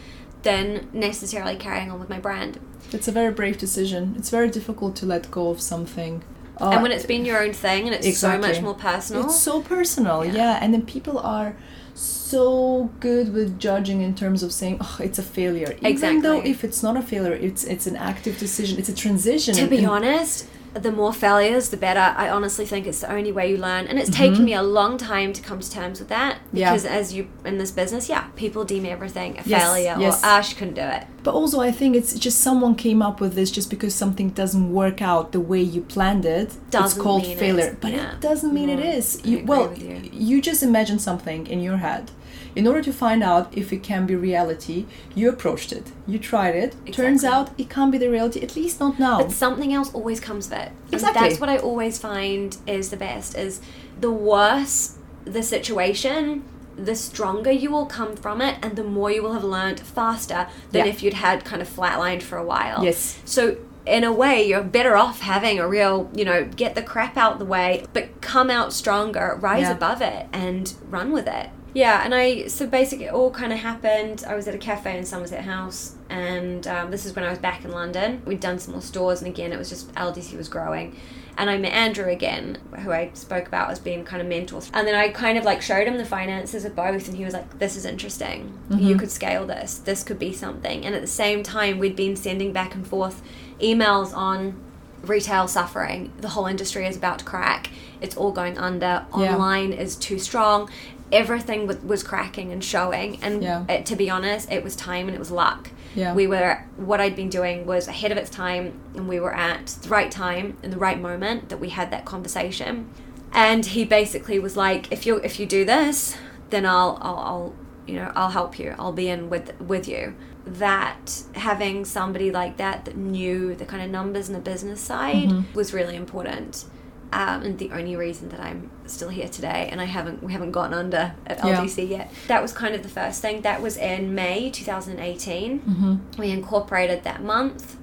than 0.43 0.89
necessarily 0.93 1.57
carrying 1.57 1.91
on 1.91 2.01
with 2.01 2.09
my 2.09 2.19
brand. 2.19 2.59
It's 2.93 3.09
a 3.09 3.13
very 3.13 3.33
brave 3.33 3.59
decision. 3.59 4.15
It's 4.19 4.31
very 4.31 4.51
difficult 4.51 4.97
to 4.97 5.07
let 5.07 5.31
go 5.31 5.49
of 5.51 5.61
something. 5.61 6.23
Uh, 6.61 6.71
and 6.71 6.83
when 6.83 6.93
it's 6.93 7.07
been 7.07 7.25
your 7.25 7.43
own 7.43 7.53
thing 7.53 7.87
and 7.87 7.95
it's 7.95 8.07
Exactly. 8.07 8.43
so 8.43 8.49
much 8.55 8.63
more 8.63 8.75
personal. 8.75 9.25
It's 9.25 9.41
so 9.41 9.63
personal, 9.63 10.25
Yeah. 10.25 10.33
yeah. 10.35 10.59
And 10.61 10.75
then 10.75 10.83
people 10.83 11.19
are 11.19 11.57
so 11.95 12.91
good 13.01 13.33
with 13.33 13.59
judging 13.59 14.01
in 14.03 14.15
terms 14.15 14.43
of 14.43 14.53
saying, 14.53 14.79
"Oh, 14.81 14.97
it's 15.01 15.19
a 15.19 15.23
failure." 15.23 15.75
Even 15.83 16.21
though 16.23 16.41
if 16.41 16.65
it's 16.65 16.83
not 16.83 16.97
a 16.97 17.03
failure, 17.03 17.33
it's 17.35 17.65
it's 17.65 17.87
an 17.87 17.97
active 17.97 18.39
decision. 18.39 18.79
It's 18.79 18.89
a 18.89 18.95
transition. 18.95 19.55
to 19.55 19.67
be 19.67 19.79
and- 19.79 19.87
honest, 19.87 20.47
the 20.75 20.91
more 20.93 21.13
failures, 21.13 21.69
the 21.69 21.77
better. 21.77 22.15
I 22.17 22.29
honestly 22.31 22.65
think 22.67 22.87
it's 22.87 23.01
the 23.01 23.13
only 23.13 23.33
way 23.33 23.51
you 23.51 23.59
learn. 23.59 23.87
And 23.87 23.99
it's 23.99 24.11
taken 24.11 24.45
me 24.45 24.55
a 24.55 24.63
long 24.63 24.97
time 24.99 25.33
to 25.35 25.43
come 25.43 25.61
to 25.61 25.71
terms 25.71 25.99
with 26.01 26.09
that. 26.09 26.37
Mm-hmm. 26.37 26.57
Yeah. 26.57 26.71
Because 26.73 26.85
as 26.87 27.13
you 27.15 27.29
in 27.45 27.59
this 27.59 27.71
business, 27.71 28.09
yeah, 28.09 28.23
people 28.37 28.65
deem 28.65 28.87
everything 28.87 29.39
a 29.39 29.43
Yes, 29.45 29.63
failure 29.63 29.97
yes. 29.99 30.23
or 30.23 30.27
ah, 30.27 30.41
she 30.41 30.55
couldn't 30.55 30.75
do 30.75 30.81
it. 30.83 31.07
But 31.23 31.35
also, 31.35 31.61
I 31.61 31.71
think 31.71 31.95
it's 31.95 32.15
just 32.19 32.41
someone 32.41 32.75
came 32.75 33.01
up 33.03 33.21
with 33.21 33.35
this 33.35 33.51
just 33.51 33.71
because 33.71 33.95
something 33.95 34.31
doesn't 34.31 34.73
work 34.73 35.01
out 35.03 35.33
the 35.33 35.41
way 35.41 35.61
you 35.61 35.83
planned 35.83 36.25
it. 36.25 36.47
it's 36.49 36.57
Doesn't 36.71 37.03
called 37.03 37.23
mean 37.23 37.37
failure, 37.39 37.61
it's- 37.65 37.77
but 37.81 37.93
yeah. 37.93 38.15
it 38.15 38.21
doesn't 38.21 38.53
mean 38.53 38.69
it 38.71 38.81
Mm, 38.81 38.95
is. 38.99 39.21
You, 39.25 39.45
well, 39.45 39.73
you. 39.77 40.01
you 40.13 40.41
just 40.43 40.63
imagine 40.63 40.99
something 40.99 41.47
in 41.47 41.61
your 41.63 41.77
head. 41.77 42.11
In 42.55 42.67
order 42.67 42.83
to 42.83 42.93
find 42.93 43.23
out 43.23 43.49
if 43.57 43.73
it 43.73 43.83
can 43.83 44.07
be 44.07 44.15
reality, 44.15 44.87
you 45.15 45.29
approached 45.29 45.73
it. 45.73 45.91
You 46.07 46.19
tried 46.19 46.55
it. 46.55 46.75
It 46.87 46.93
turns 46.95 47.25
out 47.25 47.51
it 47.59 47.71
can't 47.71 47.91
be 47.91 47.99
the 47.99 48.11
reality. 48.11 48.41
At 48.43 48.57
least 48.57 48.79
not 48.81 48.99
now. 48.99 49.19
But 49.23 49.33
something 49.33 49.73
else 49.73 49.93
always 49.95 50.21
comes 50.21 50.47
of 50.47 50.53
it. 50.53 50.69
And 50.87 50.95
Exactly. 50.95 51.29
that's 51.29 51.41
what 51.41 51.49
I 51.49 51.57
always 51.59 51.99
find 51.99 52.57
is 52.67 52.91
the 52.91 52.97
best 52.97 53.37
is 53.37 53.61
the 54.01 54.11
worse 54.11 54.99
the 55.25 55.43
situation, 55.43 56.43
the 56.77 56.95
stronger 56.97 57.51
you 57.53 57.71
will 57.71 57.87
come 57.87 58.17
from 58.17 58.41
it 58.41 58.57
and 58.63 58.75
the 58.77 58.83
more 58.83 59.11
you 59.11 59.23
will 59.23 59.35
have 59.35 59.45
learned 59.45 59.79
faster 59.79 60.49
than 60.73 60.85
Yeah. 60.87 60.91
if 60.93 61.03
you'd 61.03 61.15
had 61.15 61.45
kind 61.45 61.63
of 61.63 61.69
flatlined 61.69 62.23
for 62.23 62.37
a 62.39 62.45
while. 62.45 62.83
Yes. 62.85 63.21
So 63.25 63.57
in 63.87 64.05
a 64.05 64.13
way 64.13 64.47
you're 64.47 64.63
better 64.63 64.97
off 64.97 65.21
having 65.21 65.59
a 65.61 65.69
real, 65.69 66.11
you 66.15 66.25
know, 66.25 66.45
get 66.45 66.75
the 66.75 66.83
crap 66.83 67.17
out 67.17 67.39
the 67.39 67.45
way, 67.45 67.85
but 67.93 68.21
come 68.21 68.51
out 68.51 68.73
stronger, 68.73 69.39
rise 69.41 69.63
Yeah. 69.63 69.73
above 69.73 70.03
it 70.03 70.27
and 70.33 70.73
run 70.91 71.13
with 71.13 71.29
it. 71.29 71.51
Yeah, 71.75 72.05
and 72.05 72.15
I 72.15 72.49
so 72.49 72.67
basically 72.67 73.07
it 73.07 73.13
all 73.13 73.31
kind 73.31 73.53
of 73.53 73.59
happened. 73.59 74.25
I 74.27 74.35
was 74.35 74.47
at 74.47 74.55
a 74.55 74.59
cafe 74.59 74.97
in 74.97 75.05
Somerset 75.05 75.45
House, 75.45 75.95
and 76.11 76.67
um, 76.67 76.91
this 76.91 77.07
is 77.07 77.17
when 77.17 77.25
I 77.25 77.31
was 77.31 77.39
back 77.39 77.65
in 77.65 77.71
London. 77.71 78.23
We'd 78.27 78.41
done 78.41 78.59
some 78.59 78.73
more 78.73 78.83
stores, 78.83 79.23
and 79.23 79.29
again, 79.29 79.53
it 79.53 79.59
was 79.59 79.71
just 79.71 79.93
LDC 79.95 80.37
was 80.37 80.49
growing. 80.49 80.97
And 81.39 81.49
I 81.49 81.57
met 81.57 81.73
Andrew 81.73 82.11
again, 82.11 82.59
who 82.81 82.93
I 82.93 83.11
spoke 83.15 83.47
about 83.47 83.71
as 83.71 83.79
being 83.79 84.05
kind 84.05 84.21
of 84.21 84.29
mentors. 84.29 84.71
And 84.75 84.87
then 84.87 84.95
I 84.95 85.09
kind 85.09 85.39
of 85.39 85.45
like 85.45 85.63
showed 85.63 85.87
him 85.87 85.97
the 85.97 86.05
finances 86.05 86.67
of 86.67 86.77
both, 86.77 87.09
and 87.09 87.17
he 87.17 87.25
was 87.25 87.33
like, 87.33 87.59
"This 87.59 87.75
is 87.75 87.87
interesting. 87.87 88.59
You 88.71 88.97
could 88.97 89.11
scale 89.11 89.47
this. 89.47 89.79
This 89.79 90.05
could 90.05 90.19
be 90.19 90.35
something." 90.35 90.85
And 90.85 90.95
at 90.95 91.01
the 91.01 91.07
same 91.07 91.43
time, 91.43 91.79
we'd 91.79 91.97
been 91.97 92.17
sending 92.17 92.53
back 92.53 92.75
and 92.75 92.87
forth 92.87 93.23
emails 93.61 94.15
on 94.15 94.57
retail 95.03 95.49
suffering. 95.49 96.13
The 96.21 96.29
whole 96.29 96.47
industry 96.47 96.87
is 96.87 96.97
about 96.97 97.21
to 97.21 97.25
crack. 97.25 97.71
It's 98.01 98.17
all 98.17 98.33
going 98.33 98.59
under. 98.59 99.07
Yeah. 99.17 99.35
Online 99.35 99.73
is 99.73 99.97
too 99.97 100.19
strong. 100.19 100.71
Everything 101.13 101.67
wa- 101.67 101.75
was 101.85 102.03
cracking 102.03 102.51
and 102.51 102.65
showing. 102.65 103.19
And 103.23 103.43
Yeah. 103.43 103.65
it, 103.69 103.87
to 103.87 103.97
be 103.97 104.09
honest, 104.11 104.51
it 104.51 104.65
was 104.65 104.75
time 104.75 105.07
and 105.07 105.15
it 105.15 105.19
was 105.19 105.31
luck. 105.31 105.71
Yeah. 105.95 106.15
We 106.15 106.27
were 106.27 106.65
what 106.77 107.01
I'd 107.01 107.15
been 107.15 107.29
doing 107.29 107.67
was 107.67 107.87
ahead 107.87 108.13
of 108.13 108.19
its 108.19 108.31
time, 108.31 108.73
and 108.95 109.09
we 109.09 109.21
were 109.21 109.35
at 109.35 109.67
the 109.83 109.89
right 109.89 110.11
time 110.11 110.57
in 110.63 110.71
the 110.71 110.79
right 110.79 111.01
moment 111.01 111.51
that 111.51 111.59
we 111.59 111.69
had 111.69 111.91
that 111.91 112.05
conversation. 112.05 112.89
And 113.33 113.65
he 113.65 113.85
basically 113.85 114.39
was 114.39 114.57
like, 114.57 114.91
"If 114.91 115.07
you 115.07 115.17
if 115.17 115.39
you 115.39 115.47
do 115.47 115.65
this, 115.65 116.17
then 116.51 116.65
I'll 116.67 116.99
I'll, 117.01 117.19
I'll 117.19 117.55
you 117.87 117.97
know 117.97 118.13
I'll 118.15 118.31
help 118.31 118.59
you. 118.59 118.75
I'll 118.79 118.93
be 118.93 119.09
in 119.09 119.29
with 119.31 119.59
with 119.61 119.87
you." 119.89 120.15
That 120.45 121.23
having 121.35 121.85
somebody 121.85 122.31
like 122.31 122.57
that 122.57 122.85
that 122.87 122.97
knew 122.97 123.55
the 123.55 123.65
kind 123.65 123.83
of 123.83 123.91
numbers 123.91 124.29
and 124.29 124.37
the 124.37 124.41
business 124.41 124.81
side 124.81 125.29
mm-hmm. 125.29 125.55
was 125.55 125.73
really 125.73 125.95
important. 125.95 126.65
Um, 127.13 127.43
and 127.43 127.59
the 127.59 127.71
only 127.73 127.95
reason 127.95 128.31
that 128.31 128.41
I'm 128.41 128.71
still 128.87 129.11
here 129.11 129.29
today, 129.29 129.69
and 129.71 129.81
I 129.81 129.85
haven't 129.85 130.23
we 130.23 130.33
haven't 130.33 130.53
gotten 130.53 130.73
under 130.73 131.15
at 131.27 131.45
Yeah. 131.45 131.57
LDC 131.61 131.89
yet. 131.89 132.11
That 132.29 132.41
was 132.41 132.53
kind 132.53 132.75
of 132.75 132.83
the 132.83 132.89
first 132.89 133.21
thing. 133.21 133.43
That 133.43 133.61
was 133.61 133.77
in 133.77 134.15
May 134.15 134.49
2018. 134.51 136.01
We 136.19 136.31
incorporated 136.31 137.05
that 137.05 137.23
month, 137.23 137.77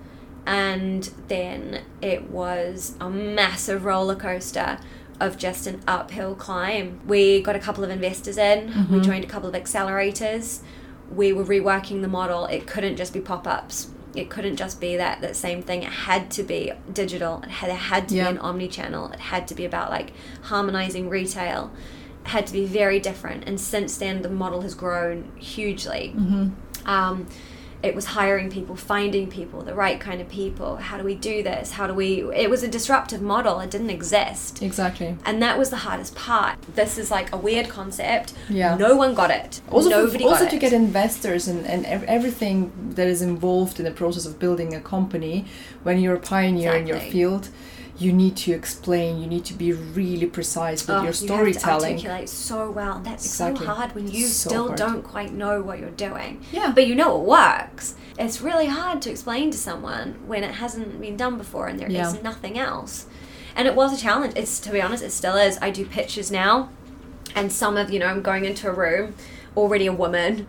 and 0.48 1.10
then 1.28 1.82
it 2.02 2.30
was 2.32 2.96
a 3.00 3.10
massive 3.10 3.86
roller 3.86 4.16
coaster 4.16 4.80
of 5.20 5.38
just 5.38 5.68
an 5.68 5.82
uphill 5.88 6.34
climb. 6.34 7.00
We 7.06 7.42
got 7.42 7.56
a 7.56 7.60
couple 7.60 7.84
of 7.84 7.90
investors 7.90 8.38
in. 8.38 8.88
We 8.92 9.00
joined 9.02 9.24
a 9.26 9.28
couple 9.28 9.50
of 9.50 9.54
accelerators. 9.56 10.62
We 11.14 11.34
were 11.34 11.44
reworking 11.46 12.02
the 12.02 12.08
model. 12.08 12.46
It 12.46 12.66
couldn't 12.66 12.96
just 12.96 13.14
be 13.14 13.20
pop 13.20 13.46
ups. 13.46 13.90
It 14.16 14.30
couldn't 14.30 14.56
just 14.56 14.82
be 14.82 14.96
that 14.98 15.22
that 15.22 15.36
same 15.36 15.62
thing. 15.62 15.84
It 15.84 15.92
had 15.92 16.32
to 16.32 16.44
be 16.44 16.72
digital. 16.92 17.42
It 17.44 17.50
had, 17.50 17.70
it 17.70 17.76
had 17.76 18.10
to 18.10 18.16
Yeah. 18.16 18.24
be 18.26 18.30
an 18.32 18.38
omni-channel. 18.40 19.12
It 19.12 19.20
had 19.20 19.48
to 19.50 19.56
be 19.56 19.66
about 19.66 19.90
like 19.92 20.12
harmonizing 20.44 21.10
retail. 21.10 21.72
It 22.26 22.30
had 22.30 22.48
to 22.48 22.54
be 22.54 22.66
very 22.66 23.00
different. 23.00 23.44
And 23.48 23.60
since 23.60 23.98
then, 23.98 24.22
the 24.24 24.30
model 24.30 24.62
has 24.62 24.74
grown 24.76 25.32
hugely. 25.38 26.16
Um, 26.86 27.28
it 27.82 27.96
was 27.96 28.06
hiring 28.06 28.50
people, 28.50 28.76
finding 28.76 29.30
people, 29.30 29.62
the 29.62 29.74
right 29.74 30.00
kind 30.02 30.20
of 30.20 30.28
people. 30.28 30.76
How 30.78 30.98
do 30.98 31.04
we 31.04 31.16
do 31.16 31.42
this? 31.44 31.72
How 31.72 31.88
do 31.88 31.94
we? 31.94 32.30
It 32.36 32.50
was 32.50 32.62
a 32.62 32.68
disruptive 32.68 33.22
model. 33.22 33.60
It 33.62 33.72
didn't 33.72 33.90
exist. 33.90 34.62
exactly. 34.62 35.16
And 35.26 35.42
that 35.42 35.58
was 35.58 35.70
the 35.70 35.78
hardest 35.78 36.14
part. 36.16 36.58
This 36.76 36.98
is 36.98 37.10
like 37.10 37.32
a 37.34 37.38
weird 37.38 37.70
concept. 37.70 38.34
Yeah. 38.50 38.76
No 38.76 38.96
one 38.96 39.14
got 39.14 39.32
it. 39.32 39.62
Also, 39.72 39.90
Nobody 39.90 40.26
also 40.26 40.48
to 40.48 40.56
it. 40.56 40.60
get 40.60 40.74
investors 40.74 41.48
and, 41.48 41.66
and 41.66 41.86
everything 41.86 42.72
that 42.96 43.08
is 43.08 43.22
involved 43.22 43.80
in 43.80 43.86
the 43.86 43.92
process 43.92 44.26
of 44.26 44.40
building 44.40 44.76
a 44.76 44.82
company, 44.82 45.46
when 45.84 46.00
you're 46.00 46.16
a 46.16 46.20
pioneer 46.20 46.74
in 46.76 46.86
your 46.86 47.00
field, 47.00 47.50
you 48.00 48.14
need 48.14 48.36
to 48.38 48.52
explain, 48.54 49.20
you 49.22 49.28
need 49.28 49.44
to 49.46 49.54
be 49.54 49.74
really 49.74 50.26
precise 50.26 50.82
with 50.88 50.90
Oh, 50.92 50.94
your 50.96 51.02
You 51.02 51.08
have 51.08 51.16
to 51.18 51.26
storytelling. 51.26 51.94
articulate 51.96 52.30
so 52.30 52.72
well. 52.72 52.96
And 52.98 53.06
That's 53.06 53.26
Exactly. 53.26 53.66
so 53.66 53.74
hard 53.74 53.94
when 53.96 54.08
you 54.10 54.26
So 54.28 54.50
still 54.50 54.68
hard. 54.68 54.78
don't 54.80 55.04
quite 55.04 55.34
know 55.34 55.62
what 55.62 55.80
you're 55.80 55.90
doing. 55.92 56.42
Yeah. 56.52 56.72
But 56.74 56.88
you 56.88 56.96
know 56.96 57.20
it 57.20 57.26
works. 57.26 57.96
It's 58.18 58.42
really 58.42 58.68
hard 58.68 59.02
to 59.04 59.12
explain 59.12 59.52
to 59.52 59.58
someone 59.58 60.16
when 60.28 60.44
it 60.44 60.56
hasn't 60.56 61.00
been 61.02 61.18
done 61.18 61.38
before 61.38 61.68
and 61.68 61.78
there 61.80 61.88
is 61.90 61.94
Yeah. 61.94 62.16
nothing 62.24 62.58
else. 62.58 63.06
And 63.56 63.68
it 63.68 63.76
was 63.76 63.94
a 63.94 64.02
challenge. 64.02 64.34
It's 64.38 64.60
to 64.62 64.72
be 64.72 64.82
honest, 64.82 65.04
it 65.04 65.12
still 65.12 65.36
is. 65.36 65.58
I 65.62 65.70
do 65.70 65.86
pitches 65.86 66.32
now, 66.32 66.70
and 67.36 67.52
some 67.52 67.76
of 67.78 67.92
you 67.92 68.00
know 68.00 68.06
I'm 68.08 68.22
going 68.22 68.46
into 68.46 68.70
a 68.70 68.72
room, 68.74 69.16
already 69.58 69.88
a 69.88 69.92
woman, 69.94 70.48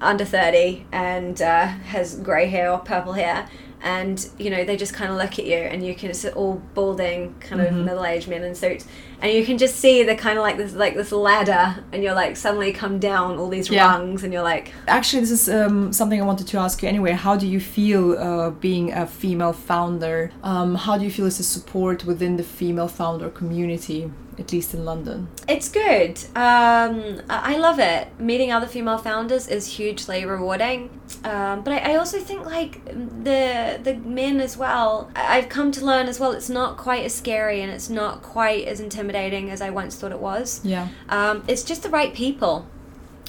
under 0.00 0.24
thirty, 0.24 0.86
and 0.90 1.40
uh, 1.40 1.66
has 1.66 2.16
grey 2.16 2.46
hair 2.46 2.72
or 2.72 2.78
purple 2.78 3.12
hair. 3.12 3.48
And 3.82 4.28
you 4.38 4.50
know 4.50 4.64
they 4.64 4.76
just 4.76 4.92
kind 4.94 5.10
of 5.12 5.18
look 5.18 5.38
at 5.38 5.46
you, 5.46 5.56
and 5.56 5.84
you 5.86 5.94
can 5.94 6.12
see 6.14 6.30
all 6.30 6.60
balding, 6.74 7.34
kind 7.40 7.60
Mm-hmm. 7.60 7.78
of 7.78 7.84
middle-aged 7.84 8.28
men 8.28 8.42
in 8.42 8.54
suits, 8.54 8.86
and 9.20 9.32
you 9.32 9.44
can 9.44 9.58
just 9.58 9.76
see 9.76 10.02
the 10.04 10.14
kind 10.14 10.38
of 10.38 10.42
like 10.42 10.56
this, 10.56 10.74
like 10.74 10.94
this 10.94 11.10
ladder, 11.12 11.82
and 11.92 12.02
you're 12.02 12.14
like 12.14 12.36
suddenly 12.36 12.72
come 12.72 12.98
down 12.98 13.38
all 13.38 13.48
these 13.48 13.68
Yeah. 13.70 13.86
rungs, 13.92 14.22
and 14.24 14.32
you're 14.32 14.42
like, 14.42 14.72
Actually, 14.86 15.20
this 15.20 15.30
is 15.30 15.48
um, 15.48 15.92
something 15.92 16.20
I 16.20 16.24
wanted 16.24 16.46
to 16.48 16.58
ask 16.58 16.82
you 16.82 16.88
anyway. 16.88 17.12
How 17.12 17.36
do 17.36 17.46
you 17.46 17.60
feel 17.60 18.16
uh, 18.18 18.50
being 18.50 18.92
a 18.92 19.06
female 19.06 19.52
founder? 19.52 20.30
Um, 20.42 20.74
how 20.76 20.96
do 20.98 21.04
you 21.04 21.10
feel 21.10 21.26
as 21.26 21.40
a 21.40 21.44
support 21.44 22.04
within 22.04 22.36
the 22.36 22.44
female 22.44 22.88
founder 22.88 23.28
community, 23.28 24.10
at 24.38 24.52
least 24.52 24.72
in 24.74 24.84
London? 24.84 25.28
It's 25.48 25.68
good. 25.68 26.18
Um, 26.36 27.20
I 27.28 27.56
love 27.58 27.78
it. 27.80 28.08
Meeting 28.20 28.52
other 28.52 28.66
female 28.66 28.98
founders 28.98 29.48
is 29.48 29.66
hugely 29.78 30.24
rewarding. 30.24 30.90
Um, 31.24 31.62
but 31.64 31.72
I, 31.72 31.92
I 31.92 31.96
also 31.96 32.20
think 32.20 32.44
like 32.46 32.84
the 32.84 33.80
the 33.82 33.94
men 33.94 34.40
as 34.40 34.56
well. 34.56 35.10
I've 35.16 35.48
come 35.48 35.72
to 35.72 35.84
learn 35.84 36.06
as 36.06 36.20
well. 36.20 36.32
It's 36.32 36.50
not 36.50 36.76
quite 36.76 37.04
as 37.04 37.14
scary 37.14 37.62
and 37.62 37.72
it's 37.72 37.88
not 37.88 38.22
quite 38.22 38.66
as 38.66 38.78
intimidating 38.78 39.07
as 39.14 39.60
I 39.60 39.70
once 39.70 39.96
thought 39.96 40.12
it 40.12 40.20
was. 40.20 40.60
Yeah. 40.64 40.88
Um, 41.08 41.44
it's 41.48 41.62
just 41.62 41.82
the 41.82 41.90
right 41.90 42.12
people. 42.14 42.66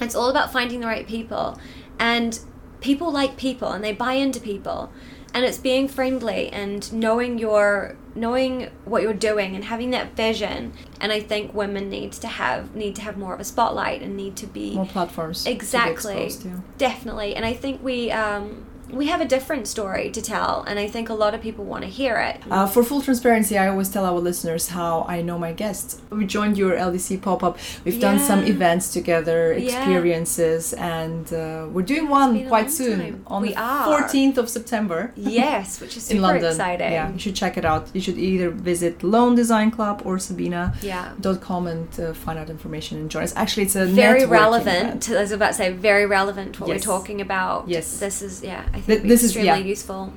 It's 0.02 0.16
all 0.16 0.30
about 0.30 0.52
finding 0.54 0.80
the 0.80 0.88
right 0.88 1.06
people, 1.08 1.60
and 2.00 2.40
people 2.82 3.12
like 3.12 3.36
people, 3.38 3.70
and 3.72 3.84
they 3.84 3.92
buy 3.92 4.14
into 4.14 4.40
people, 4.40 4.92
and 5.34 5.44
it's 5.46 5.58
being 5.58 5.88
friendly 5.90 6.48
and 6.50 6.92
knowing 6.94 7.38
your 7.38 7.98
knowing 8.16 8.70
what 8.86 9.02
you're 9.02 9.14
doing 9.14 9.56
and 9.56 9.66
having 9.66 9.92
that 9.92 10.16
vision. 10.16 10.74
And 11.02 11.12
I 11.12 11.20
think 11.20 11.54
women 11.54 11.90
need 11.90 12.14
to 12.14 12.28
have 12.28 12.76
need 12.76 12.96
to 12.96 13.02
have 13.02 13.18
more 13.18 13.34
of 13.34 13.40
a 13.40 13.44
spotlight 13.44 14.02
and 14.02 14.16
need 14.16 14.36
to 14.38 14.48
be 14.48 14.76
More 14.76 14.86
platforms. 14.86 15.46
exactly 15.46 16.24
exposed 16.24 16.42
to. 16.44 16.64
definitely. 16.78 17.36
And 17.36 17.46
I 17.46 17.54
think 17.54 17.84
we. 17.84 18.10
Um, 18.12 18.66
we 18.92 19.08
have 19.08 19.22
a 19.22 19.26
different 19.26 19.68
story 19.68 20.10
to 20.12 20.22
tell, 20.22 20.64
and 20.68 20.80
I 20.80 20.88
think 20.88 21.10
a 21.10 21.14
lot 21.14 21.34
of 21.34 21.42
people 21.42 21.66
want 21.66 21.84
to 21.84 21.90
hear 21.90 22.18
it. 22.18 22.42
Uh, 22.50 22.66
for 22.68 22.84
full 22.84 23.02
transparency, 23.02 23.58
I 23.58 23.68
always 23.68 23.90
tell 23.90 24.06
our 24.06 24.20
listeners 24.20 24.70
how 24.70 25.06
I 25.08 25.22
know 25.22 25.38
my 25.38 25.54
guests. 25.54 26.02
We 26.10 26.26
joined 26.26 26.58
your 26.58 26.74
LDC 26.76 27.22
pop 27.22 27.44
up. 27.44 27.58
We've 27.86 28.00
done 28.00 28.20
some 28.20 28.44
events 28.46 28.92
together, 28.94 29.54
Yeah. 29.58 29.66
experiences, 29.80 30.74
and 30.74 31.32
uh, 31.34 31.68
we're 31.72 31.84
doing 31.94 32.10
one 32.10 32.48
quite 32.48 32.72
soon 32.72 33.00
time. 33.00 33.24
on 33.28 33.42
We 33.42 33.50
the 33.50 33.62
are. 33.62 33.88
14th 34.04 34.38
of 34.38 34.50
September. 34.50 35.12
yes, 35.16 35.80
which 35.82 35.96
is 35.98 36.04
super 36.08 36.16
in 36.18 36.22
London. 36.22 36.46
exciting. 36.52 36.92
Yeah, 36.92 37.12
you 37.14 37.20
should 37.20 37.36
check 37.36 37.58
it 37.58 37.66
out. 37.66 37.88
You 37.94 38.02
should 38.02 38.18
either 38.18 38.50
visit 38.50 39.04
Lone 39.04 39.36
Design 39.36 39.72
Club 39.72 40.02
or 40.06 40.20
Sabina. 40.20 40.74
Yeah. 40.82 41.12
Dot 41.22 41.42
com 41.42 41.68
and 41.68 41.88
uh, 42.00 42.14
find 42.14 42.38
out 42.40 42.50
information 42.50 42.98
and 43.00 43.10
join 43.12 43.24
us. 43.24 43.34
Actually, 43.36 43.64
it's 43.64 43.76
a 43.76 43.86
Very 43.86 44.26
relevant. 44.26 45.08
event. 45.08 45.18
I 45.18 45.22
was 45.22 45.32
about 45.32 45.48
to 45.50 45.54
say 45.54 45.72
very 45.72 46.06
relevant 46.06 46.56
to 46.56 46.62
what 46.62 46.70
Yes. 46.70 46.86
we're 46.88 46.94
talking 46.98 47.22
about. 47.22 47.68
Yes. 47.68 48.00
This 48.00 48.22
is 48.22 48.44
yeah. 48.44 48.64
I 48.74 48.79
think 48.80 48.88
Th- 48.88 49.00
it'd 49.00 49.10
this 49.10 49.24
is- 49.24 49.32
extremely 49.32 49.62
yeah. 49.62 49.66
useful. 49.66 50.14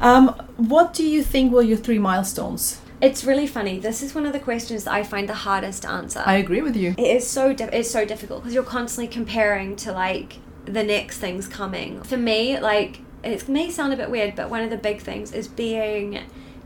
Um, 0.00 0.28
what 0.56 0.94
do 0.94 1.04
you 1.04 1.22
think 1.22 1.52
were 1.52 1.62
your 1.62 1.76
three 1.76 1.98
milestones? 1.98 2.80
It's 3.00 3.24
really 3.24 3.46
funny. 3.46 3.78
This 3.78 4.02
is 4.02 4.14
one 4.14 4.26
of 4.26 4.32
the 4.32 4.40
questions 4.40 4.84
that 4.84 4.92
I 4.92 5.02
find 5.04 5.28
the 5.28 5.34
hardest 5.34 5.82
to 5.82 5.90
answer. 5.90 6.22
I 6.24 6.34
agree 6.36 6.62
with 6.62 6.76
you. 6.76 6.94
it 6.98 7.16
is 7.16 7.26
so 7.26 7.54
it's 7.58 7.90
so 7.90 8.04
difficult 8.04 8.42
because 8.42 8.54
you're 8.54 8.64
constantly 8.64 9.12
comparing 9.12 9.76
to 9.76 9.92
like 9.92 10.38
the 10.64 10.82
next 10.84 11.18
things 11.18 11.46
coming. 11.48 12.02
For 12.02 12.16
me, 12.16 12.58
like 12.58 13.00
it 13.24 13.48
may 13.48 13.70
sound 13.70 13.92
a 13.92 13.96
bit 13.96 14.10
weird, 14.10 14.34
but 14.36 14.50
one 14.50 14.62
of 14.62 14.70
the 14.70 14.76
big 14.76 15.00
things 15.00 15.32
is 15.32 15.46
being 15.48 16.20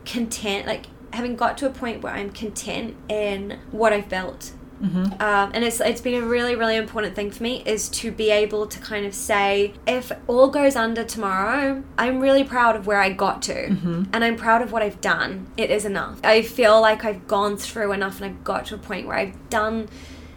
content, 0.05 0.67
like 0.67 0.87
having 1.13 1.37
got 1.37 1.59
to 1.59 1.67
a 1.67 1.71
point 1.71 2.03
where 2.03 2.13
I'm 2.15 2.31
content 2.31 2.97
in 3.09 3.59
what 3.71 3.93
I've 3.93 4.09
built. 4.09 4.53
Mm-hmm. 4.83 5.23
Um, 5.23 5.53
and 5.55 5.63
it's 5.65 5.81
it's 5.81 6.01
been 6.01 6.21
a 6.23 6.27
really 6.27 6.57
really 6.57 6.77
important 6.77 7.15
thing 7.15 7.31
for 7.31 7.43
me 7.43 7.63
is 7.65 7.89
to 7.91 8.11
be 8.11 8.31
able 8.31 8.67
to 8.67 8.79
kind 8.81 9.07
of 9.07 9.15
say 9.15 9.75
if 9.87 10.11
all 10.27 10.49
goes 10.49 10.75
under 10.75 11.05
tomorrow 11.05 11.83
i'm 11.97 12.19
really 12.21 12.43
proud 12.43 12.75
of 12.75 12.87
where 12.87 13.01
i 13.01 13.11
got 13.11 13.43
to 13.43 13.55
Mm-hmm. 13.69 14.05
and 14.13 14.25
i'm 14.25 14.37
proud 14.37 14.61
of 14.61 14.73
what 14.73 14.83
i've 14.83 15.01
done 15.01 15.47
it 15.57 15.71
is 15.71 15.85
enough 15.85 16.19
i 16.25 16.43
feel 16.43 16.81
like 16.81 17.05
i've 17.05 17.29
gone 17.29 17.57
through 17.57 17.93
enough 17.93 18.17
and 18.21 18.27
i've 18.27 18.43
got 18.43 18.67
to 18.67 18.75
a 18.75 18.79
point 18.79 19.07
where 19.07 19.17
i've 19.17 19.37
done 19.51 19.89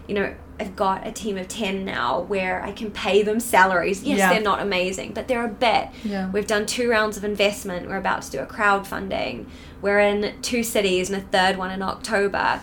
you 0.07 0.13
know 0.13 0.35
i've 0.59 0.75
got 0.75 1.05
a 1.07 1.11
team 1.11 1.37
of 1.37 1.47
10 1.47 1.83
now 1.83 2.21
where 2.21 2.61
i 2.63 2.71
can 2.71 2.91
pay 2.91 3.23
them 3.23 3.39
salaries 3.39 4.03
yes 4.03 4.19
Yeah. 4.19 4.29
they're 4.31 4.41
not 4.43 4.61
amazing 4.61 5.13
but 5.13 5.27
they're 5.27 5.43
a 5.45 5.49
bit 5.49 5.89
Yeah. 6.03 6.29
we've 6.29 6.47
done 6.47 6.65
two 6.67 6.87
rounds 6.89 7.17
of 7.17 7.23
investment 7.23 7.87
we're 7.87 7.97
about 7.97 8.21
to 8.23 8.31
do 8.31 8.39
a 8.39 8.45
crowdfunding 8.45 9.47
we're 9.81 9.99
in 9.99 10.39
two 10.41 10.61
cities 10.63 11.09
and 11.09 11.21
a 11.21 11.25
third 11.25 11.57
one 11.57 11.71
in 11.71 11.81
october 11.81 12.61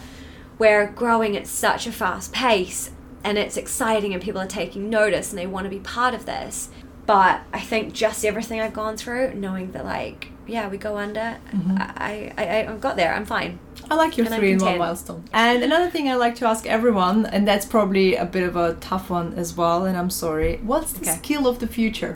we're 0.62 0.86
growing 0.86 1.36
at 1.36 1.44
such 1.44 1.88
a 1.88 1.92
fast 1.92 2.32
pace 2.32 2.92
and 3.24 3.36
it's 3.36 3.56
exciting 3.56 4.12
and 4.14 4.22
people 4.22 4.40
are 4.40 4.46
taking 4.46 4.88
notice 4.88 5.30
and 5.30 5.38
they 5.40 5.46
want 5.54 5.64
to 5.64 5.70
be 5.70 5.80
part 5.80 6.14
of 6.14 6.24
this 6.24 6.68
but 7.04 7.40
i 7.52 7.58
think 7.58 7.92
just 7.92 8.24
everything 8.24 8.60
i've 8.60 8.72
gone 8.72 8.96
through 8.96 9.34
knowing 9.34 9.72
that 9.72 9.84
like 9.84 10.28
yeah 10.46 10.68
we 10.68 10.76
go 10.76 10.96
under 10.96 11.36
I, 11.76 12.32
I 12.38 12.44
i 12.46 12.56
i've 12.72 12.80
got 12.80 12.94
there 12.96 13.12
i'm 13.12 13.26
fine 13.26 13.58
I 13.90 13.94
like 13.96 14.16
your 14.16 14.26
And 14.26 14.36
three 14.36 14.52
in 14.52 14.58
one 14.60 14.78
milestone. 14.78 15.24
And 15.32 15.62
another 15.64 15.90
thing 15.90 16.08
I 16.08 16.14
like 16.14 16.36
to 16.36 16.46
ask 16.46 16.66
everyone, 16.66 17.26
and 17.26 17.46
that's 17.48 17.66
probably 17.66 18.14
a 18.14 18.24
bit 18.24 18.44
of 18.44 18.54
a 18.56 18.74
tough 18.74 19.10
one 19.10 19.34
as 19.34 19.56
well, 19.56 19.84
and 19.84 19.96
I'm 19.98 20.08
sorry. 20.08 20.58
What's 20.62 20.92
the 20.92 21.00
Okay. 21.00 21.16
skill 21.18 21.46
of 21.48 21.58
the 21.58 21.66
future? 21.66 22.14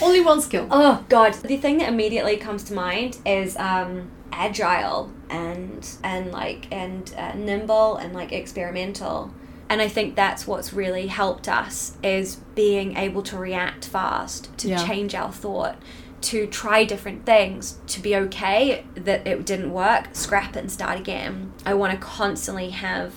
Only 0.00 0.20
one 0.20 0.40
skill. 0.40 0.66
oh 0.70 1.04
god 1.08 1.34
the 1.52 1.58
thing 1.58 1.78
that 1.78 1.88
immediately 1.94 2.36
comes 2.46 2.62
to 2.64 2.72
mind 2.74 3.18
is 3.26 3.56
um 3.56 4.10
agile 4.32 5.10
and 5.30 5.88
and 6.02 6.32
like 6.32 6.66
and 6.72 7.14
uh, 7.16 7.32
nimble 7.34 7.96
and 7.96 8.12
like 8.14 8.32
experimental. 8.32 9.32
And 9.68 9.80
i 9.80 9.88
think 9.88 10.16
that's 10.16 10.46
what's 10.46 10.72
really 10.74 11.06
helped 11.06 11.48
us 11.48 11.96
is 12.02 12.36
being 12.54 12.96
able 12.96 13.22
to 13.22 13.38
react 13.38 13.86
fast 13.86 14.56
to 14.58 14.68
Yeah. 14.68 14.86
change 14.86 15.14
our 15.14 15.32
thought 15.32 15.76
to 16.22 16.46
try 16.46 16.84
different 16.84 17.24
things 17.26 17.78
to 17.88 18.00
be 18.00 18.14
okay 18.14 18.84
that 18.94 19.26
it 19.26 19.44
didn't 19.46 19.72
work 19.72 20.08
scrap 20.12 20.56
it 20.56 20.60
and 20.60 20.70
start 20.70 20.98
again. 21.00 21.52
I 21.64 21.74
want 21.74 21.92
to 21.92 21.98
constantly 21.98 22.70
have 22.70 23.14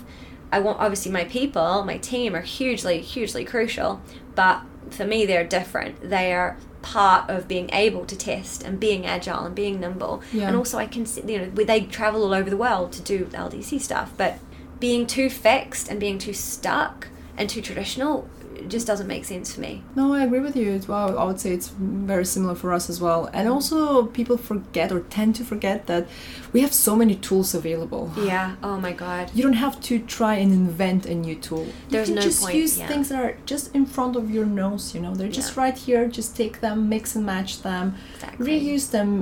i 0.51 0.59
want 0.59 0.80
obviously 0.80 1.11
my 1.11 1.26
people 1.26 1.84
my 1.84 1.97
team 1.97 2.34
are 2.36 2.41
hugely 2.41 2.99
hugely 3.01 3.43
crucial 3.43 3.99
but 4.36 4.61
for 4.91 5.03
me 5.05 5.26
they're 5.26 5.43
different. 5.47 6.09
They 6.09 6.32
are 6.34 6.57
part 6.93 7.29
of 7.29 7.47
being 7.47 7.67
able 7.73 8.05
to 8.05 8.15
test 8.15 8.61
and 8.63 8.79
being 8.79 9.05
agile 9.15 9.43
and 9.47 9.55
being 9.55 9.79
nimble 9.79 10.21
Yeah. 10.31 10.47
and 10.47 10.55
also 10.55 10.77
i 10.77 10.86
can 10.86 11.03
see 11.11 11.21
you 11.31 11.38
know 11.39 11.49
they 11.71 11.81
travel 11.81 12.21
all 12.25 12.33
over 12.39 12.49
the 12.55 12.61
world 12.67 12.88
to 12.97 13.01
do 13.01 13.17
ldc 13.25 13.69
stuff 13.81 14.09
but 14.17 14.33
being 14.79 15.07
too 15.07 15.29
fixed 15.47 15.86
and 15.89 15.99
being 15.99 16.17
too 16.19 16.33
stuck 16.33 17.07
and 17.38 17.49
too 17.49 17.61
traditional 17.61 18.29
just 18.73 18.88
doesn't 18.88 19.07
make 19.07 19.25
sense 19.25 19.53
for 19.53 19.61
me 19.61 19.73
No, 19.95 20.13
I 20.13 20.23
agree 20.23 20.39
with 20.39 20.55
you 20.55 20.69
as 20.79 20.88
well. 20.88 21.19
I 21.19 21.23
would 21.25 21.39
say 21.39 21.51
it's 21.57 21.67
very 22.07 22.25
similar 22.25 22.55
for 22.55 22.69
us 22.73 22.89
as 22.89 22.99
well. 23.01 23.29
And 23.38 23.45
also, 23.49 24.05
people 24.19 24.38
forget 24.38 24.91
or 24.93 25.01
tend 25.01 25.36
to 25.36 25.43
forget 25.43 25.86
that 25.88 26.07
we 26.55 26.61
have 26.65 26.73
so 26.87 26.93
many 27.01 27.15
tools 27.27 27.49
available. 27.61 28.03
yeah 28.33 28.47
oh 28.67 28.77
my 28.87 28.93
god 29.05 29.23
You 29.35 29.41
don't 29.47 29.61
have 29.67 29.77
to 29.89 29.93
try 30.17 30.33
and 30.43 30.51
invent 30.63 31.01
a 31.13 31.15
new 31.25 31.35
tool. 31.47 31.65
There's 31.89 32.07
you 32.09 32.15
can 32.15 32.15
no 32.15 32.27
just 32.29 32.41
point, 32.43 32.55
use 32.63 32.73
yeah. 32.79 32.87
things 32.91 33.05
that 33.09 33.19
are 33.25 33.35
just 33.53 33.65
in 33.77 33.85
front 33.95 34.13
of 34.19 34.25
your 34.35 34.47
nose, 34.61 34.83
you 34.95 35.01
know. 35.03 35.13
They're 35.19 35.35
just 35.41 35.51
Yeah. 35.51 35.63
right 35.63 35.77
here. 35.87 36.03
Just 36.19 36.29
take 36.41 36.55
them, 36.65 36.77
mix 36.95 37.03
and 37.17 37.23
match 37.33 37.51
them, 37.67 37.85
Exactly. 38.15 38.45
reuse 38.47 38.85
them, 38.95 39.13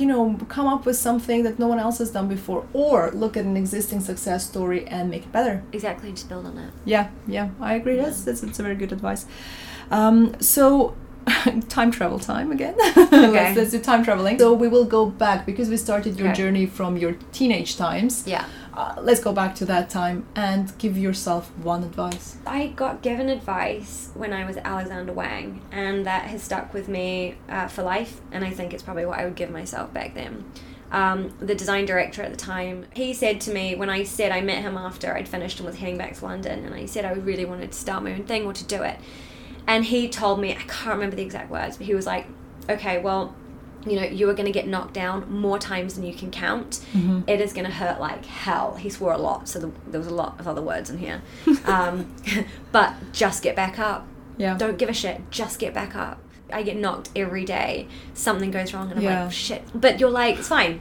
you 0.00 0.06
know, 0.10 0.22
come 0.56 0.66
up 0.74 0.82
with 0.88 0.96
something 1.08 1.38
that 1.46 1.54
no 1.64 1.66
one 1.72 1.80
else 1.86 1.98
has 2.02 2.10
done 2.16 2.28
before 2.36 2.62
or 2.82 2.96
look 3.22 3.34
at 3.40 3.44
an 3.52 3.56
existing 3.64 4.00
success 4.10 4.40
story 4.52 4.80
and 4.96 5.02
make 5.14 5.24
it 5.28 5.32
better. 5.40 5.56
exactly 5.78 6.08
just 6.18 6.28
build 6.32 6.44
on 6.50 6.56
it 6.66 6.70
Yeah, 6.94 7.04
yeah, 7.36 7.46
I 7.68 7.72
agree. 7.80 7.96
That's 8.02 8.20
that's, 8.26 8.40
that's 8.44 8.58
a 8.62 8.64
very 8.68 8.78
good 8.82 8.92
advice. 8.98 9.22
Um, 9.98 10.18
so 10.56 10.66
time 11.68 11.90
travel 11.90 12.18
time 12.18 12.52
again. 12.52 12.74
let's, 12.96 13.56
let's 13.56 13.70
do 13.70 13.78
time 13.80 14.02
traveling. 14.04 14.38
So 14.38 14.52
we 14.52 14.68
will 14.68 14.84
go 14.84 15.06
back 15.06 15.46
because 15.46 15.68
we 15.68 15.76
started 15.76 16.18
your 16.18 16.28
Okay. 16.28 16.36
journey 16.42 16.66
from 16.66 16.96
your 16.96 17.12
teenage 17.32 17.76
times. 17.76 18.24
yeah 18.26 18.44
Uh, 18.72 18.94
let's 19.02 19.20
go 19.20 19.32
back 19.32 19.54
to 19.56 19.64
that 19.66 19.90
time 19.90 20.24
and 20.34 20.72
give 20.78 20.96
yourself 20.96 21.50
one 21.62 21.82
advice. 21.82 22.36
I 22.46 22.68
got 22.68 23.02
given 23.02 23.28
advice 23.28 24.10
when 24.14 24.32
I 24.32 24.44
was 24.46 24.56
at 24.56 24.64
Alexander 24.64 25.12
Wang, 25.12 25.60
and 25.72 26.06
that 26.06 26.22
has 26.32 26.42
stuck 26.42 26.72
with 26.72 26.88
me 26.88 27.34
uh, 27.48 27.66
for 27.68 27.82
life. 27.82 28.20
And 28.32 28.44
I 28.44 28.50
think 28.50 28.72
it's 28.72 28.82
probably 28.82 29.04
what 29.06 29.18
I 29.18 29.24
would 29.26 29.34
give 29.34 29.50
myself 29.50 29.92
back 29.92 30.14
then. 30.14 30.44
Um, 30.92 31.32
the 31.40 31.54
design 31.54 31.84
director 31.84 32.22
at 32.22 32.30
the 32.30 32.36
time, 32.36 32.86
he 32.94 33.12
said 33.12 33.40
to 33.42 33.50
me 33.52 33.74
when 33.74 33.90
I 33.90 34.02
said 34.04 34.32
I 34.32 34.40
met 34.40 34.62
him 34.62 34.76
after 34.76 35.14
I'd 35.16 35.28
finished 35.28 35.58
and 35.60 35.66
was 35.66 35.76
heading 35.76 35.98
back 35.98 36.14
to 36.18 36.24
London, 36.24 36.64
and 36.64 36.74
I 36.74 36.86
said 36.86 37.04
I 37.04 37.12
really 37.12 37.44
wanted 37.44 37.72
to 37.72 37.78
start 37.78 38.02
my 38.02 38.12
own 38.12 38.24
thing 38.24 38.44
or 38.46 38.52
to 38.52 38.64
do 38.64 38.82
it. 38.82 38.98
And 39.70 39.84
he 39.84 40.08
told 40.08 40.40
me, 40.40 40.50
I 40.50 40.56
can't 40.62 40.96
remember 40.96 41.14
the 41.14 41.22
exact 41.22 41.48
words, 41.48 41.76
but 41.76 41.86
he 41.86 41.94
was 41.94 42.04
like, 42.04 42.26
okay, 42.68 42.98
well, 42.98 43.36
you 43.86 43.94
know, 43.94 44.02
you 44.02 44.28
are 44.28 44.34
going 44.34 44.46
to 44.46 44.52
get 44.52 44.66
knocked 44.66 44.94
down 44.94 45.32
more 45.32 45.60
times 45.60 45.94
than 45.94 46.04
you 46.04 46.12
can 46.12 46.32
count. 46.32 46.84
It 47.28 47.40
is 47.40 47.52
going 47.52 47.66
to 47.66 47.70
hurt 47.72 48.00
like 48.00 48.26
hell. 48.26 48.74
He 48.74 48.90
swore 48.90 49.12
a 49.12 49.18
lot, 49.18 49.48
so 49.48 49.60
the, 49.60 49.70
there 49.86 50.00
was 50.00 50.08
a 50.08 50.14
lot 50.14 50.40
of 50.40 50.48
other 50.48 50.60
words 50.60 50.90
in 50.90 50.98
here. 50.98 51.22
Um, 51.66 52.12
but 52.72 52.94
just 53.12 53.44
get 53.44 53.54
back 53.54 53.78
up. 53.78 54.08
Yeah. 54.38 54.56
Don't 54.58 54.76
give 54.76 54.88
a 54.88 54.92
shit. 54.92 55.20
Just 55.30 55.60
get 55.60 55.72
back 55.72 55.94
up. 55.94 56.18
I 56.52 56.64
get 56.64 56.76
knocked 56.76 57.10
every 57.14 57.44
day. 57.44 57.86
Something 58.12 58.50
goes 58.50 58.74
wrong, 58.74 58.90
and 58.90 58.98
I'm 58.98 59.04
Yeah. 59.04 59.24
like, 59.24 59.32
shit. 59.32 59.62
But 59.72 60.00
you're 60.00 60.10
like, 60.10 60.38
it's 60.38 60.48
fine. 60.48 60.80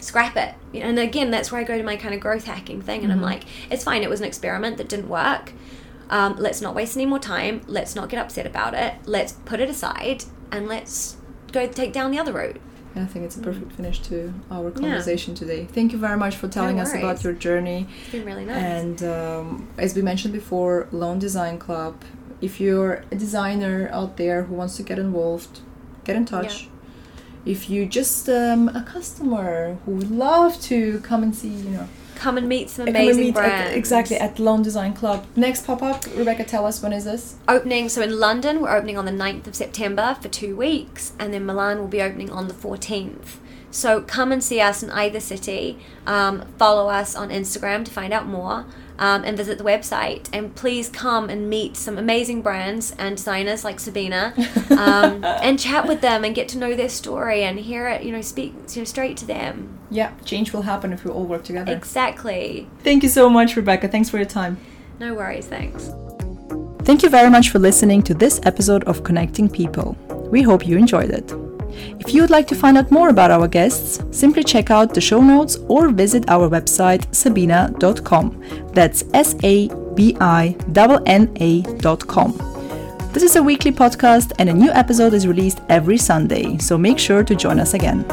Scrap 0.00 0.36
it. 0.36 0.54
And 0.74 0.98
again, 0.98 1.30
that's 1.30 1.52
where 1.52 1.60
I 1.60 1.64
go 1.64 1.78
to 1.78 1.84
my 1.84 1.96
kind 1.96 2.12
of 2.12 2.20
growth 2.20 2.44
hacking 2.44 2.82
thing, 2.82 3.04
and 3.04 3.12
I'm 3.12 3.22
like, 3.22 3.44
it's 3.70 3.84
fine. 3.84 4.02
It 4.02 4.10
was 4.10 4.18
an 4.20 4.26
experiment 4.26 4.78
that 4.78 4.88
didn't 4.88 5.08
work. 5.08 5.52
Um, 6.10 6.36
let's 6.36 6.60
not 6.60 6.74
waste 6.74 6.96
any 6.96 7.06
more 7.06 7.18
time. 7.18 7.62
Let's 7.66 7.94
not 7.94 8.08
get 8.08 8.18
upset 8.20 8.46
about 8.46 8.74
it. 8.74 8.94
Let's 9.06 9.32
put 9.32 9.60
it 9.60 9.68
aside 9.68 10.24
and 10.50 10.68
let's 10.68 11.16
go 11.52 11.66
take 11.66 11.92
down 11.92 12.10
the 12.10 12.18
other 12.18 12.32
route. 12.32 12.60
I 12.94 13.04
think 13.04 13.26
it's 13.26 13.36
a 13.36 13.40
perfect 13.40 13.72
finish 13.72 14.00
to 14.02 14.32
our 14.50 14.70
conversation 14.70 15.34
today. 15.34 15.66
Thank 15.66 15.92
you 15.92 15.98
very 15.98 16.16
much 16.16 16.36
for 16.36 16.48
telling 16.48 16.80
us 16.80 16.94
about 16.94 17.22
your 17.22 17.34
journey. 17.34 17.86
It's 18.02 18.12
been 18.12 18.24
really 18.24 18.46
nice. 18.46 18.56
And 18.56 19.02
um, 19.02 19.68
as 19.76 19.94
we 19.94 20.00
mentioned 20.00 20.32
before, 20.32 20.88
Lone 20.92 21.18
Design 21.18 21.58
Club. 21.58 22.02
If 22.40 22.60
you're 22.60 23.04
a 23.10 23.16
designer 23.16 23.88
out 23.92 24.16
there 24.16 24.44
who 24.44 24.54
wants 24.54 24.76
to 24.76 24.82
get 24.82 24.98
involved, 24.98 25.60
get 26.04 26.16
in 26.16 26.24
touch. 26.24 26.68
If 27.44 27.70
you 27.70 27.86
just 27.86 28.28
um, 28.28 28.68
a 28.70 28.82
customer 28.82 29.78
who 29.84 29.92
would 29.92 30.10
love 30.10 30.60
to 30.62 31.00
come 31.00 31.22
and 31.22 31.34
see, 31.34 31.48
you 31.48 31.70
know, 31.70 31.88
Come 32.16 32.38
and 32.38 32.48
meet 32.48 32.70
some 32.70 32.88
amazing 32.88 33.22
meet 33.24 33.28
at- 33.28 33.34
brands. 33.34 33.76
exactly 33.76 34.16
at 34.16 34.38
Lone 34.38 34.62
Design 34.62 34.94
Club. 34.94 35.26
Next 35.36 35.66
pop 35.66 35.82
up, 35.82 36.04
Rebecca, 36.16 36.44
tell 36.44 36.66
us 36.66 36.82
when 36.82 36.92
is 36.92 37.04
this? 37.04 37.36
opening 37.46 37.88
so 37.88 38.02
in 38.02 38.18
london 38.18 38.60
we're 38.60 38.74
opening 38.76 38.98
on 38.98 39.04
the 39.04 39.12
9th 39.12 39.46
of 39.46 39.54
september 39.54 40.16
for 40.20 40.28
two 40.28 40.56
weeks 40.56 41.12
and 41.18 41.32
then 41.32 41.44
milan 41.46 41.78
will 41.78 41.86
be 41.86 42.02
opening 42.02 42.30
on 42.30 42.48
the 42.48 42.54
14th 42.54 43.36
so 43.70 44.00
come 44.02 44.32
and 44.32 44.42
see 44.42 44.60
us 44.60 44.82
in 44.82 44.90
either 44.90 45.20
city 45.20 45.78
um, 46.06 46.44
follow 46.58 46.88
us 46.88 47.14
on 47.14 47.28
instagram 47.30 47.84
to 47.84 47.90
find 47.90 48.12
out 48.12 48.26
more 48.26 48.64
um, 48.98 49.24
and 49.24 49.36
visit 49.36 49.58
the 49.58 49.64
website 49.64 50.28
and 50.32 50.54
please 50.54 50.88
come 50.88 51.28
and 51.28 51.48
meet 51.50 51.76
some 51.76 51.98
amazing 51.98 52.42
brands 52.42 52.94
and 52.98 53.16
designers 53.16 53.64
like 53.64 53.78
sabina 53.80 54.32
um, 54.70 55.24
and 55.42 55.58
chat 55.58 55.86
with 55.86 56.00
them 56.00 56.24
and 56.24 56.34
get 56.34 56.48
to 56.48 56.58
know 56.58 56.74
their 56.74 56.88
story 56.88 57.42
and 57.42 57.58
hear 57.60 57.88
it 57.88 58.02
you 58.02 58.12
know 58.12 58.20
speak 58.20 58.54
you 58.74 58.80
know, 58.80 58.84
straight 58.84 59.16
to 59.16 59.24
them 59.26 59.78
Yeah, 59.90 60.12
change 60.24 60.52
will 60.52 60.62
happen 60.62 60.92
if 60.92 61.04
we 61.04 61.10
all 61.10 61.24
work 61.24 61.44
together. 61.44 61.72
exactly 61.72 62.68
Thank 62.82 63.02
you 63.02 63.08
so 63.08 63.28
much, 63.30 63.56
Rebecca. 63.56 63.88
Thanks 63.88 64.08
for 64.10 64.16
your 64.18 64.26
time. 64.26 64.56
no 64.98 65.14
worries 65.14 65.46
thanks 65.46 65.90
Thank 66.86 67.02
you 67.02 67.08
very 67.10 67.30
much 67.30 67.50
for 67.50 67.58
listening 67.58 68.00
to 68.04 68.14
this 68.14 68.38
episode 68.44 68.84
of 68.84 69.02
Connecting 69.02 69.48
People. 69.48 69.96
We 70.30 70.42
hope 70.42 70.64
you 70.64 70.76
enjoyed 70.78 71.10
it. 71.10 71.45
If 72.00 72.14
you 72.14 72.20
would 72.22 72.30
like 72.30 72.46
to 72.48 72.54
find 72.54 72.78
out 72.78 72.90
more 72.90 73.08
about 73.08 73.30
our 73.30 73.48
guests, 73.48 74.02
simply 74.10 74.44
check 74.44 74.70
out 74.70 74.94
the 74.94 75.00
show 75.00 75.20
notes 75.20 75.56
or 75.68 75.88
visit 75.90 76.28
our 76.28 76.48
website 76.48 77.12
sabina.com. 77.14 78.42
That's 78.72 79.04
S 79.14 79.34
A 79.42 79.68
B 79.94 80.16
I 80.20 80.56
N 81.06 81.36
A.com. 81.40 82.56
This 83.12 83.22
is 83.22 83.36
a 83.36 83.42
weekly 83.42 83.72
podcast, 83.72 84.32
and 84.38 84.50
a 84.50 84.52
new 84.52 84.70
episode 84.72 85.14
is 85.14 85.26
released 85.26 85.62
every 85.70 85.96
Sunday, 85.96 86.58
so 86.58 86.76
make 86.76 86.98
sure 86.98 87.24
to 87.24 87.34
join 87.34 87.58
us 87.58 87.72
again. 87.72 88.04